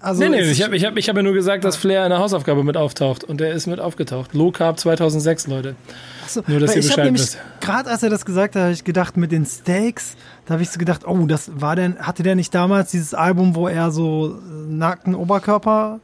[0.06, 2.10] also nee, nee, ich habe ich hab, ich hab ja nur gesagt, dass Flair in
[2.10, 4.34] der Hausaufgabe mit auftaucht und der ist mit aufgetaucht.
[4.34, 5.74] Low Carb 2006, Leute.
[6.24, 7.38] Achso, nur, dass ihr Bescheid wisst.
[7.60, 10.70] Gerade als er das gesagt hat, habe ich gedacht, mit den Steaks, da habe ich
[10.70, 14.38] so gedacht, oh, das war denn, hatte der nicht damals dieses Album, wo er so
[14.68, 15.98] nackten Oberkörper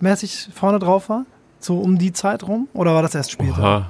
[0.00, 1.26] mäßig vorne drauf war?
[1.60, 2.68] So um die Zeit rum?
[2.72, 3.58] Oder war das erst später?
[3.58, 3.86] Oha.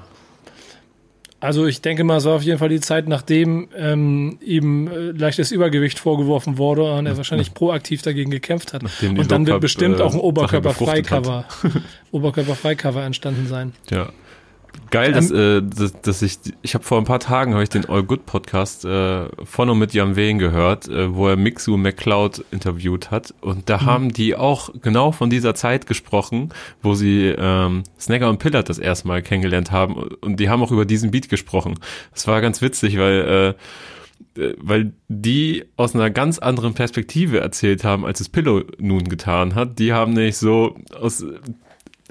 [1.42, 5.10] Also ich denke mal, es war auf jeden Fall die Zeit, nachdem ähm, ihm äh,
[5.10, 8.84] leichtes Übergewicht vorgeworfen wurde und er wahrscheinlich proaktiv dagegen gekämpft hat.
[9.02, 11.44] Und dann wird bestimmt äh, auch ein Oberkörperfreikover,
[12.12, 13.72] Oberkörperfreikover entstanden sein.
[13.90, 14.10] Ja.
[14.92, 17.70] Geil, dass, ähm, äh, dass, dass ich, ich habe vor ein paar Tagen habe ich
[17.70, 21.78] den All Good Podcast äh, von und mit Jan Wehn gehört, äh, wo er Mixu
[21.78, 23.86] McCloud interviewt hat und da mhm.
[23.86, 26.50] haben die auch genau von dieser Zeit gesprochen,
[26.82, 30.72] wo sie ähm, Snagger und Pillard das erste Mal kennengelernt haben und die haben auch
[30.72, 31.78] über diesen Beat gesprochen.
[32.12, 33.56] Das war ganz witzig, weil
[34.36, 39.08] äh, äh weil die aus einer ganz anderen Perspektive erzählt haben, als es Pillow nun
[39.08, 39.78] getan hat.
[39.78, 41.24] Die haben nicht so aus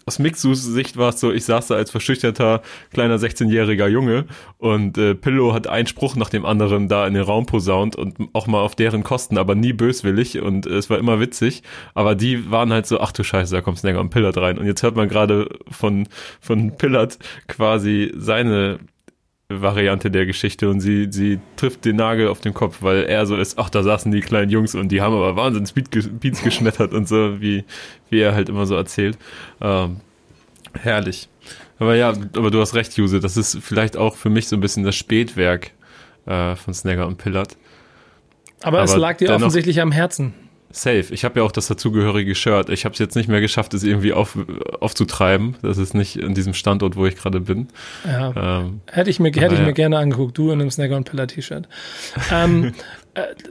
[0.06, 2.62] aus Mixus Sicht war es so, ich saß da als verschüchterter
[2.92, 4.26] kleiner 16-jähriger Junge
[4.58, 8.16] und äh, Pillow hat einen Spruch nach dem anderen da in den Raum posaunt und
[8.34, 11.64] auch mal auf deren Kosten, aber nie böswillig und äh, es war immer witzig.
[11.94, 14.58] Aber die waren halt so, ach du Scheiße, da kommt Snagger und Pillard rein.
[14.58, 16.08] Und jetzt hört man gerade von,
[16.40, 17.18] von Pillard
[17.48, 18.80] quasi seine
[19.60, 23.36] Variante der Geschichte und sie, sie trifft den Nagel auf den Kopf, weil er so
[23.36, 27.08] ist, ach, da saßen die kleinen Jungs und die haben aber Wahnsinns Beats geschmettert und
[27.08, 27.66] so, wie,
[28.10, 29.18] wie er halt immer so erzählt.
[29.60, 30.02] Ähm,
[30.80, 31.30] herrlich.
[31.80, 34.62] Aber ja, aber du hast recht, Juse, das ist vielleicht auch für mich so ein
[34.62, 35.72] bisschen das Spätwerk
[36.28, 37.58] äh, von Snagger und Pillard.
[38.62, 40.34] Aber, aber es lag dir offensichtlich am Herzen.
[40.72, 41.06] Safe.
[41.12, 42.70] Ich habe ja auch das dazugehörige Shirt.
[42.70, 44.38] Ich habe es jetzt nicht mehr geschafft, es irgendwie auf,
[44.80, 45.56] aufzutreiben.
[45.62, 47.68] Das ist nicht in diesem Standort, wo ich gerade bin.
[48.06, 48.62] Ja.
[48.62, 50.38] Ähm, hätte ich mir, hätte ich mir gerne angeguckt.
[50.38, 51.68] Du in einem Snagger und Pillar T-Shirt.
[52.32, 52.74] ähm,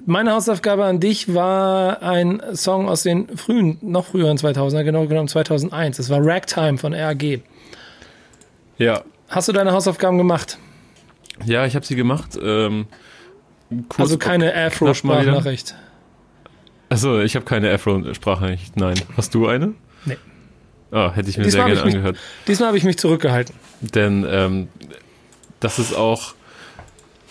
[0.06, 5.28] Meine Hausaufgabe an dich war ein Song aus den frühen, noch früheren 2000er, genau genommen
[5.28, 5.98] 2001.
[5.98, 7.40] Es war Ragtime von RAG.
[8.78, 9.02] Ja.
[9.28, 10.56] Hast du deine Hausaufgaben gemacht?
[11.44, 12.38] Ja, ich habe sie gemacht.
[12.42, 12.86] Ähm,
[13.98, 15.74] Also keine Afro-Sprachnachricht.
[16.90, 18.76] Achso, ich habe keine Afro-Sprachnachricht.
[18.76, 19.00] Nein.
[19.16, 19.72] Hast du eine?
[20.04, 20.16] Nee.
[20.90, 22.16] Ah, hätte ich mir Diesmal sehr gerne mich- angehört.
[22.48, 23.54] Diesmal habe ich mich zurückgehalten.
[23.80, 24.68] Denn ähm,
[25.60, 26.34] das ist auch.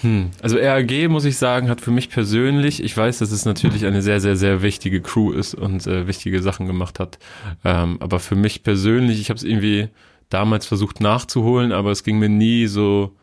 [0.01, 3.85] Hm, also RAG, muss ich sagen, hat für mich persönlich, ich weiß, dass es natürlich
[3.85, 7.19] eine sehr, sehr, sehr wichtige Crew ist und äh, wichtige Sachen gemacht hat.
[7.65, 9.89] Ähm, aber für mich persönlich, ich habe es irgendwie
[10.29, 13.13] damals versucht nachzuholen, aber es ging mir nie so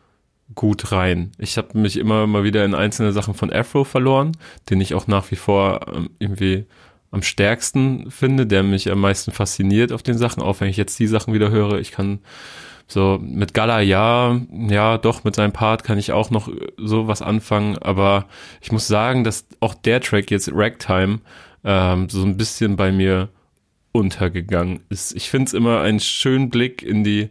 [0.55, 1.31] gut rein.
[1.37, 4.31] Ich habe mich immer mal wieder in einzelne Sachen von Afro verloren,
[4.69, 6.65] den ich auch nach wie vor ähm, irgendwie
[7.11, 10.99] am stärksten finde, der mich am meisten fasziniert auf den Sachen, auch wenn ich jetzt
[10.99, 11.79] die Sachen wieder höre.
[11.79, 12.19] Ich kann
[12.87, 17.21] so mit Gala ja, ja, doch mit seinem Part kann ich auch noch so was
[17.21, 18.25] anfangen, aber
[18.61, 21.19] ich muss sagen, dass auch der Track jetzt Ragtime
[21.63, 23.29] ähm, so ein bisschen bei mir
[23.91, 25.15] untergegangen ist.
[25.15, 27.29] Ich finde es immer einen schönen Blick in die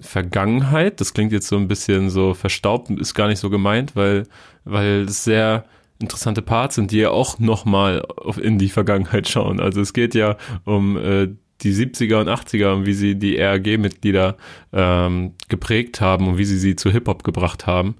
[0.00, 1.00] Vergangenheit.
[1.00, 4.24] Das klingt jetzt so ein bisschen so verstaubt, ist gar nicht so gemeint, weil,
[4.64, 5.64] weil es sehr
[5.98, 8.02] interessante Parts sind, die ja auch nochmal
[8.40, 9.60] in die Vergangenheit schauen.
[9.60, 11.28] Also es geht ja um äh,
[11.62, 14.36] die 70er und 80er und wie sie die RAG-Mitglieder
[14.72, 17.96] ähm, geprägt haben und wie sie sie zu Hip-Hop gebracht haben.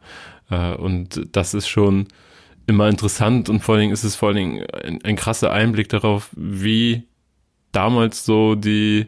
[0.51, 2.09] Äh, und das ist schon
[2.67, 5.89] immer interessant und vor allen Dingen ist es vor allen Dingen ein, ein krasser Einblick
[5.89, 7.05] darauf, wie
[7.73, 9.07] damals so die,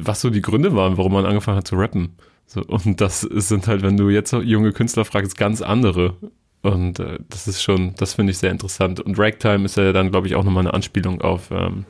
[0.00, 2.16] was so die Gründe waren, warum man angefangen hat zu rappen.
[2.46, 6.16] So, und das sind halt, wenn du jetzt junge Künstler fragst, ganz andere.
[6.62, 9.00] Und äh, das ist schon, das finde ich sehr interessant.
[9.00, 11.84] Und Ragtime ist ja dann, glaube ich, auch nochmal eine Anspielung auf ähm,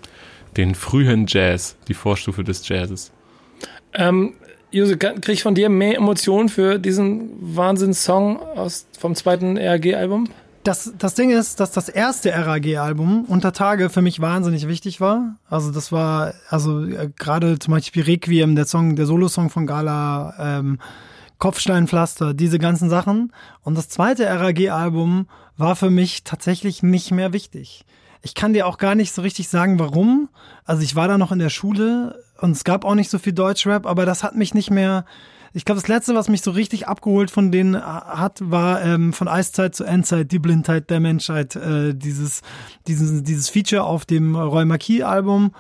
[0.57, 3.13] den frühen Jazz, die Vorstufe des Jazzes.
[3.93, 4.35] Ähm,
[4.71, 10.29] Jose, kann- krieg ich von dir mehr Emotionen für diesen Wahnsinns-Song aus, vom zweiten RAG-Album?
[10.65, 15.37] Das, das Ding ist, dass das erste RAG-Album unter Tage für mich wahnsinnig wichtig war.
[15.51, 20.35] Also das war, also äh, gerade zum Beispiel Requiem, der Song, der Solosong von Gala,
[20.39, 20.79] ähm,
[21.37, 23.31] Kopfsteinpflaster, diese ganzen Sachen.
[23.63, 25.27] Und das zweite RAG-Album
[25.59, 27.85] war für mich tatsächlich nicht mehr wichtig.
[28.23, 30.31] Ich kann dir auch gar nicht so richtig sagen, warum.
[30.65, 33.35] Also ich war da noch in der Schule und es gab auch nicht so viel
[33.35, 35.05] Deutschrap, aber das hat mich nicht mehr.
[35.57, 39.13] Ich glaube, das letzte, was mich so richtig abgeholt von denen äh, hat, war ähm,
[39.13, 42.43] von Eiszeit zu Endzeit, die Blindheit der Menschheit, äh, dieses,
[42.89, 45.53] dieses, dieses Feature auf dem Roy Marquis-Album.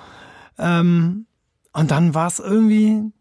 [0.58, 1.26] Ähm,
[1.72, 3.12] und dann war es irgendwie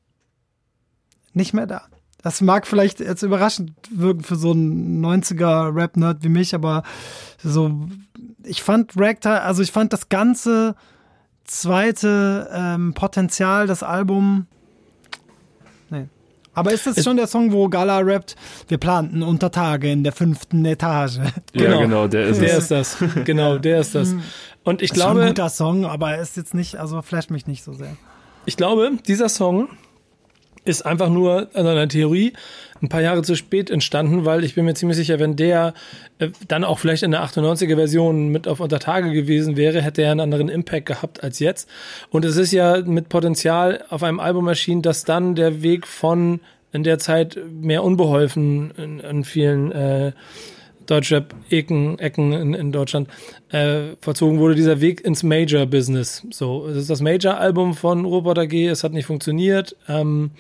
[1.34, 1.84] nicht mehr da.
[2.24, 6.82] Das mag vielleicht jetzt überraschend wirken für so einen 90er-Rap-Nerd wie mich, aber
[7.44, 7.88] so,
[8.44, 10.76] ich fand Ragtime, also ich fand das ganze
[11.44, 14.48] zweite ähm, Potenzial, das Album.
[16.56, 18.36] Aber ist das schon der Song, wo Gala rappt,
[18.68, 21.18] wir planten unter Tage in der fünften Etage?
[21.54, 21.70] Genau.
[21.76, 22.64] Ja, genau, der ist Der es.
[22.64, 22.98] ist das.
[23.26, 24.16] Genau, der ist das.
[24.64, 27.48] Und ich Ist schon ein guter Song, aber er ist jetzt nicht, also flasht mich
[27.48, 27.96] nicht so sehr.
[28.46, 29.68] ich glaube, dieser Song
[30.66, 32.34] ist einfach nur in der Theorie
[32.82, 35.74] ein paar Jahre zu spät entstanden, weil ich bin mir ziemlich sicher, wenn der
[36.20, 40.12] äh, dann auch vielleicht in der 98er Version mit auf Untertage gewesen wäre, hätte er
[40.12, 41.70] einen anderen Impact gehabt als jetzt.
[42.10, 46.42] Und es ist ja mit Potenzial auf einem Album erschienen, dass dann der Weg von
[46.74, 50.12] in der Zeit mehr unbeholfen in, in vielen äh,
[50.86, 53.10] Deutschrap-Ecken Ecken in, in Deutschland
[53.50, 56.26] äh, verzogen wurde, dieser Weg ins Major-Business.
[56.32, 60.32] So, es ist das Major-Album von Robert AG, es hat nicht funktioniert, ähm,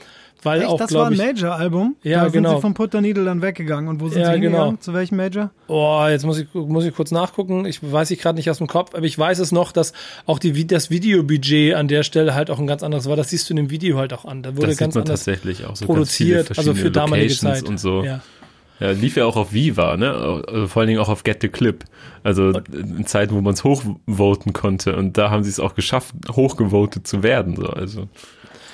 [0.46, 1.96] weil Echt, auch, das war ein Major-Album?
[2.04, 2.56] Ja, da sind genau.
[2.56, 3.88] sie von Put the Needle dann weggegangen.
[3.88, 4.72] Und wo sind Ja, sie hingegangen?
[4.72, 4.78] genau.
[4.82, 5.52] Zu welchem Major?
[5.70, 8.68] oh, jetzt muss ich, muss ich kurz nachgucken, ich weiß ich gerade nicht aus dem
[8.68, 9.94] Kopf, aber ich weiß es noch, dass
[10.26, 13.50] auch die, das Videobudget an der Stelle halt auch ein ganz anderes war, das siehst
[13.50, 15.66] du in dem Video halt auch an, da wurde Das ganz sieht man anders tatsächlich
[15.66, 17.70] auch so produziert, ganz viele also für damalige Locations Zeit.
[17.70, 18.04] und so.
[18.04, 18.20] Ja.
[18.84, 20.12] Ja, lief ja auch auf Viva, ne?
[20.12, 21.86] Also vor allen Dingen auch auf Get the Clip.
[22.22, 24.98] Also in Zeiten, wo man es hochvoten konnte.
[24.98, 27.56] Und da haben sie es auch geschafft, hochgevotet zu werden.
[27.56, 27.68] So.
[27.68, 28.10] Also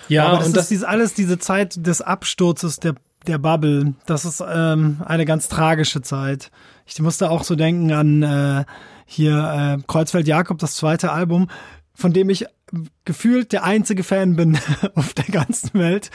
[0.07, 2.95] Ja, Aber das und ist das, dieses, alles diese Zeit des Absturzes der,
[3.27, 3.93] der Bubble.
[4.07, 6.49] Das ist ähm, eine ganz tragische Zeit.
[6.87, 8.65] Ich musste auch so denken an äh,
[9.05, 11.51] hier äh, Kreuzfeld Jakob, das zweite Album,
[11.93, 12.47] von dem ich
[13.05, 14.57] gefühlt der einzige Fan bin
[14.95, 16.11] auf der ganzen Welt.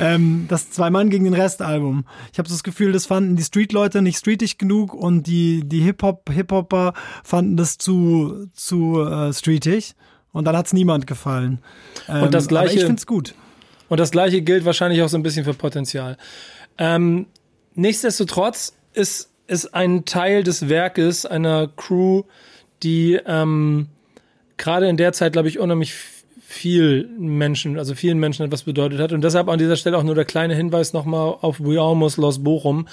[0.00, 2.04] Ähm, das Zwei Mann gegen den Rest Album.
[2.32, 5.80] Ich habe so das Gefühl, das fanden die Street-Leute nicht streetig genug und die, die
[5.80, 9.94] Hip-Hop, Hip-Hopper fanden das zu, zu äh, streetig.
[10.32, 11.60] Und dann hat's niemand gefallen.
[12.08, 13.34] Ähm, das Aber Gleiche- ich find's gut.
[13.88, 16.16] Und das gleiche gilt wahrscheinlich auch so ein bisschen für Potenzial.
[16.78, 17.26] Ähm,
[17.74, 22.22] nichtsdestotrotz ist, ist ein Teil des Werkes einer Crew,
[22.82, 23.88] die ähm,
[24.56, 25.94] gerade in der Zeit, glaube ich, unheimlich
[26.46, 29.12] viel Menschen, also vielen Menschen etwas bedeutet hat.
[29.12, 32.44] Und deshalb an dieser Stelle auch nur der kleine Hinweis nochmal auf We Almost Lost
[32.44, 32.86] Bochum.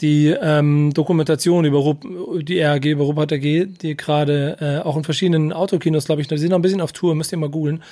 [0.00, 2.04] die ähm, Dokumentation über Rup
[2.42, 6.36] die RAG, über Rupert AG, die gerade äh, auch in verschiedenen Autokinos, glaube ich, die
[6.36, 7.82] sind noch ein bisschen auf Tour, müsst ihr mal googeln.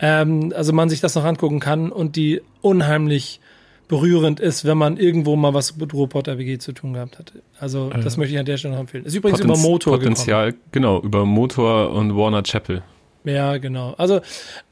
[0.00, 3.40] Ähm, also man sich das noch angucken kann und die unheimlich
[3.88, 7.32] berührend ist, wenn man irgendwo mal was mit Ruhrpott AWG zu tun gehabt hat.
[7.58, 9.04] Also das möchte ich an der Stelle noch empfehlen.
[9.04, 12.76] Ist übrigens Potenz- über Motor Potenzial, genau, über Motor und Warner Chapel.
[12.76, 13.36] gekommen.
[13.36, 13.94] Ja, genau.
[13.98, 14.20] Also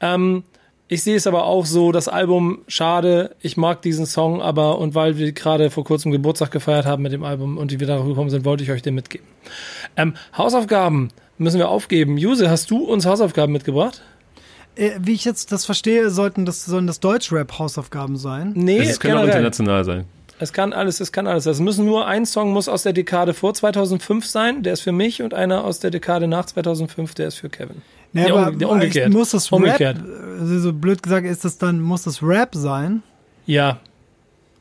[0.01, 0.43] ähm,
[0.87, 4.93] ich sehe es aber auch so, das Album, schade, ich mag diesen Song, aber und
[4.95, 8.05] weil wir gerade vor kurzem Geburtstag gefeiert haben mit dem Album und die wir darauf
[8.05, 9.25] gekommen sind, wollte ich euch den mitgeben.
[9.95, 12.17] Ähm, Hausaufgaben müssen wir aufgeben.
[12.17, 14.01] Juse, hast du uns Hausaufgaben mitgebracht?
[14.75, 18.53] Äh, wie ich jetzt das verstehe, sollten das, sollen das Deutschrap-Hausaufgaben sein.
[18.55, 20.05] Nee, es kann auch international sein.
[20.39, 21.45] Es kann alles, es kann alles.
[21.45, 24.91] Es müssen nur ein Song muss aus der Dekade vor 2005 sein, der ist für
[24.91, 27.81] mich, und einer aus der Dekade nach 2005, der ist für Kevin.
[28.11, 29.11] Nee, Nee, aber umge- umgekehrt.
[29.13, 29.97] Muss das Umgekehrt.
[29.97, 33.03] Rap, also so blöd gesagt, ist das dann, muss das Rap sein?
[33.45, 33.79] Ja,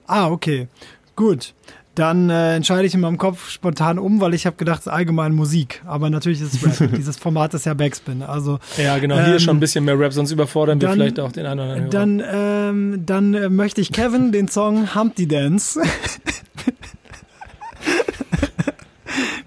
[0.07, 0.69] Ah, okay.
[1.17, 1.55] Gut.
[1.95, 4.93] Dann äh, entscheide ich in meinem Kopf spontan um, weil ich habe gedacht, es ist
[4.93, 5.83] allgemein Musik.
[5.85, 6.91] Aber natürlich ist es Rap.
[6.97, 8.23] Dieses Format ist ja Backspin.
[8.23, 9.19] Also ja, genau.
[9.19, 11.45] Hier ist schon Ähm, ein bisschen mehr Rap, sonst überfordern wir dann- vielleicht auch den
[11.45, 11.89] anderen Hörer.
[11.91, 15.83] dann, ähm, dann äh, möchte ich Kevin den Song Humpty Dance.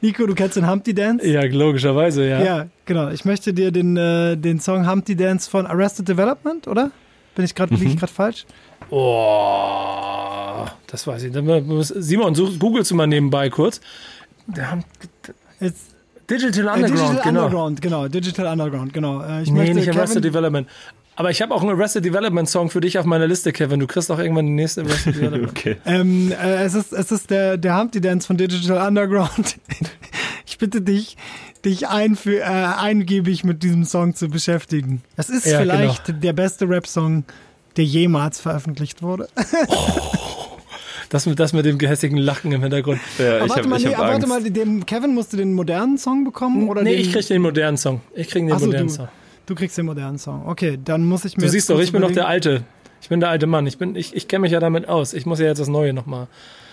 [0.02, 1.28] Nico, du kennst den Humpty Dance?
[1.28, 2.44] ja, logischerweise, ja.
[2.44, 3.10] Ja, genau.
[3.10, 6.92] Ich möchte dir den, äh, den Song Humpty Dance von Arrested Development, oder?
[7.34, 8.46] Bin ich gerade liege ich gerade falsch?
[8.90, 11.34] Oh, das weiß ich.
[11.34, 13.82] Simon, such, googelst du mal nebenbei kurz.
[14.48, 14.84] Der haben,
[15.60, 15.96] Jetzt,
[16.30, 17.46] Digital äh, Underground, Digital genau.
[17.46, 18.08] Underground, genau.
[18.08, 19.22] Digital Underground, genau.
[19.22, 20.68] Äh, ich Nee, nicht Arrested Development.
[21.18, 23.80] Aber ich habe auch einen Arrested Development Song für dich auf meiner Liste, Kevin.
[23.80, 25.50] Du kriegst auch irgendwann die nächste Arrested Development.
[25.50, 25.78] Okay.
[25.86, 29.56] ähm, äh, es ist, es ist der, der Humpty Dance von Digital Underground.
[30.46, 31.16] ich bitte dich,
[31.64, 35.04] dich ein für, äh, eingebig mit diesem Song zu beschäftigen.
[35.16, 37.24] Es ist Ja, vielleicht der beste Rap-Song,
[37.78, 39.28] der jemals veröffentlicht wurde.
[41.10, 43.00] Das mit, das mit dem gehässigen Lachen im Hintergrund.
[43.20, 45.38] Ja, aber ich warte habe mal, ich nee, hab aber warte mal, den, Kevin musste
[45.38, 46.68] den modernen Song bekommen?
[46.68, 48.02] Oder nee, den, ich krieg den modernen Song.
[48.16, 49.08] Ich krieg den Ach so, modernen du, Song.
[49.46, 50.48] du kriegst den modernen Song.
[50.48, 52.28] Okay, dann muss ich mir Du siehst doch, ich bin doch der.
[52.28, 52.64] Alte.
[53.02, 53.68] Ich bin der alte Mann.
[53.68, 55.14] Ich, bin, ich, ich kenne mich ja damit aus.
[55.14, 56.28] Ich muss ja jetzt das Neue nochmal.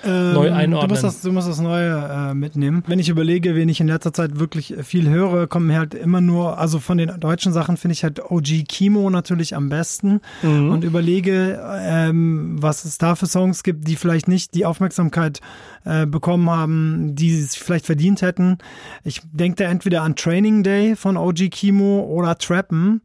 [0.05, 0.91] Ähm, neu Du einordnen.
[0.91, 1.91] musst das, du musst das Neue
[2.31, 2.83] äh, mitnehmen.
[2.87, 6.21] Wenn ich überlege, wen ich in letzter Zeit wirklich viel höre, kommen mir halt immer
[6.21, 10.71] nur, also von den deutschen Sachen finde ich halt OG Kimo natürlich am besten Mhm.
[10.71, 15.41] und überlege, ähm, was es da für Songs gibt, die vielleicht nicht die Aufmerksamkeit
[15.85, 18.59] äh, bekommen haben, die es vielleicht verdient hätten.
[19.05, 23.01] Ich denke da entweder an Training Day von OG Kimo oder Trappen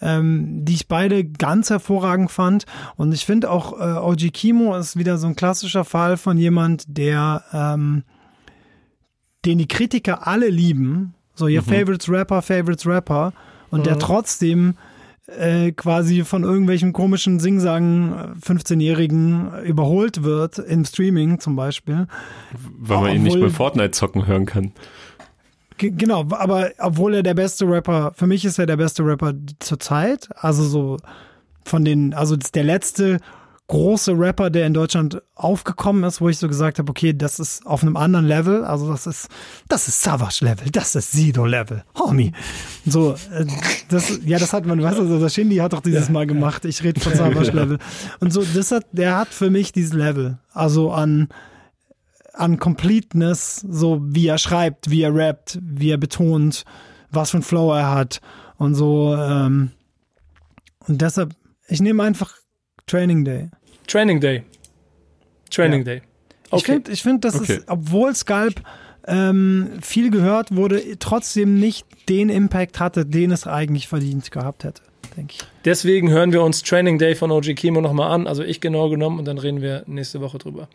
[0.00, 2.64] ähm, die ich beide ganz hervorragend fand.
[2.96, 6.84] Und ich finde auch, äh, OG Kimo ist wieder so ein klassischer Fall von jemand,
[6.86, 8.04] der ähm,
[9.44, 11.14] den die Kritiker alle lieben.
[11.34, 13.32] So, ihr Favorites Rapper, Favorites Rapper.
[13.70, 14.74] Und der trotzdem
[15.26, 22.06] äh, quasi von irgendwelchen komischen Singsagen 15-Jährigen überholt wird, im Streaming zum Beispiel.
[22.78, 24.72] Weil man ihn nicht Obwohl- bei Fortnite zocken hören kann.
[25.78, 29.34] Ge- Genau, aber obwohl er der beste Rapper, für mich ist er der beste Rapper
[29.60, 30.28] zur Zeit.
[30.36, 30.96] Also so
[31.64, 33.18] von den, also das der letzte
[33.68, 37.66] große Rapper, der in Deutschland aufgekommen ist, wo ich so gesagt habe, okay, das ist
[37.66, 38.64] auf einem anderen Level.
[38.64, 39.26] Also das ist,
[39.68, 42.30] das ist Savage Level, das ist Sido Level, Homie.
[42.86, 43.44] So, äh,
[43.88, 46.64] das, ja, das hat man, weißt du, der Shindy hat doch dieses Mal gemacht.
[46.64, 47.78] Ich rede von Savage Level.
[48.20, 50.38] Und so, das hat, der hat für mich dieses Level.
[50.52, 51.26] Also an,
[52.36, 56.64] an Completeness, so wie er schreibt, wie er rappt, wie er betont,
[57.10, 58.20] was für ein Flow er hat
[58.58, 59.14] und so.
[59.16, 59.70] Ähm,
[60.86, 61.34] und deshalb,
[61.68, 62.34] ich nehme einfach
[62.86, 63.50] Training Day.
[63.86, 64.44] Training Day.
[65.50, 66.02] Training Day.
[66.46, 66.72] Ich Okay.
[66.74, 67.56] finde, ich find, das Okay.
[67.56, 68.62] ist, obwohl Sculp
[69.08, 74.82] ähm, viel gehört wurde, trotzdem nicht den Impact hatte, den es eigentlich verdient gehabt hätte,
[75.16, 75.44] denke ich.
[75.64, 78.26] Deswegen hören wir uns Training Day von OG Kimo nochmal an.
[78.26, 80.68] Also ich genau genommen und dann reden wir nächste Woche drüber.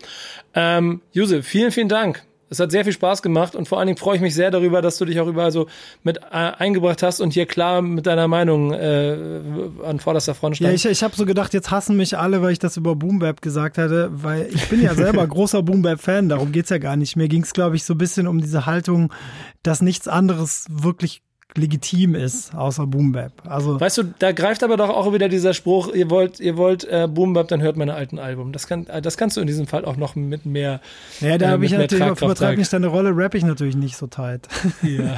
[0.54, 2.24] Ähm, Juse, vielen, vielen Dank.
[2.50, 4.82] Es hat sehr viel Spaß gemacht und vor allen Dingen freue ich mich sehr darüber,
[4.82, 5.68] dass du dich auch überall so
[6.04, 9.16] mit äh, eingebracht hast und hier klar mit deiner Meinung äh,
[9.86, 10.84] an vorderster Front Ja, standst.
[10.84, 13.42] ich, ich habe so gedacht, jetzt hassen mich alle, weil ich das über Boom Bap
[13.42, 16.98] gesagt hatte, weil ich bin ja selber großer Boom Bap Fan, darum geht's ja gar
[16.98, 17.16] nicht.
[17.16, 19.14] Mir ging's glaube ich, so ein bisschen um diese Haltung,
[19.64, 21.22] dass nichts anderes wirklich
[21.56, 23.34] legitim ist, außer Boom Bap.
[23.46, 26.86] Also Weißt du, da greift aber doch auch wieder dieser Spruch, ihr wollt, ihr wollt
[26.86, 28.52] äh, Boom Bap, dann hört meine alten Album.
[28.52, 30.82] Das, kann, äh, das kannst du in diesem Fall auch noch mit mehr.
[31.20, 34.08] ja, da äh, habe ich natürlich auf nicht deine Rolle, rap ich natürlich nicht so
[34.08, 34.48] tight.
[34.82, 35.18] Ja.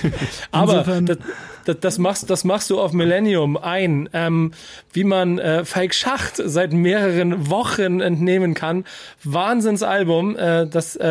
[0.50, 1.18] aber das,
[1.64, 4.52] das, das, machst, das machst du auf Millennium ein, ähm,
[4.92, 8.84] wie man äh, Falk Schacht seit mehreren Wochen entnehmen kann.
[9.22, 11.06] Wahnsinnsalbum, äh, das äh,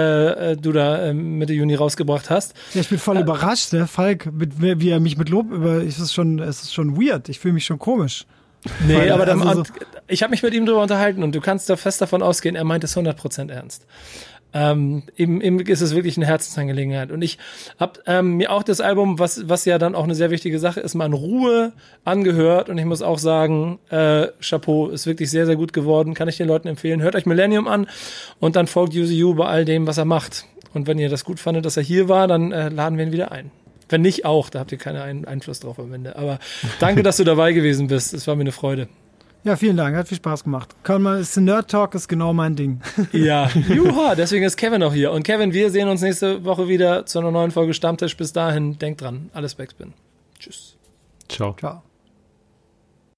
[0.52, 2.54] äh, du da äh, Mitte Juni rausgebracht hast.
[2.74, 6.00] Ja, ich bin voll überrascht, der Falk, mit, wie er mich mit Lob über, es
[6.00, 7.30] ist schon, es ist schon weird.
[7.30, 8.26] Ich fühle mich schon komisch.
[8.88, 9.74] Nee, Weil, aber dann, also so-
[10.08, 12.64] ich habe mich mit ihm darüber unterhalten und du kannst da fest davon ausgehen, er
[12.64, 13.86] meint es 100% ernst.
[14.54, 17.12] Ähm, eben, eben ist es wirklich eine Herzensangelegenheit.
[17.12, 17.38] Und ich
[17.80, 20.80] habe ähm, mir auch das Album, was, was ja dann auch eine sehr wichtige Sache
[20.80, 21.74] ist, mal in Ruhe
[22.06, 22.70] angehört.
[22.70, 26.14] Und ich muss auch sagen, äh, Chapeau, ist wirklich sehr, sehr gut geworden.
[26.14, 27.02] Kann ich den Leuten empfehlen.
[27.02, 27.88] Hört euch Millennium an
[28.40, 30.46] und dann folgt You bei all dem, was er macht.
[30.74, 33.12] Und wenn ihr das gut fandet, dass er hier war, dann äh, laden wir ihn
[33.12, 33.52] wieder ein.
[33.90, 36.16] Wenn nicht auch, da habt ihr keinen Einfluss drauf am Ende.
[36.16, 36.40] Aber
[36.80, 38.14] danke, dass du dabei gewesen bist.
[38.14, 38.88] Es war mir eine Freude.
[39.44, 40.74] Ja, vielen Dank, hat viel Spaß gemacht.
[40.84, 42.82] Kann man, ist Nerd Talk ist genau mein Ding.
[43.12, 45.12] Ja, juha, deswegen ist Kevin auch hier.
[45.12, 48.16] Und Kevin, wir sehen uns nächste Woche wieder zu einer neuen Folge Stammtisch.
[48.16, 49.94] Bis dahin, denkt dran, alles Backspin.
[50.40, 50.78] Tschüss.
[51.28, 51.56] Ciao.
[51.60, 51.84] Ciao.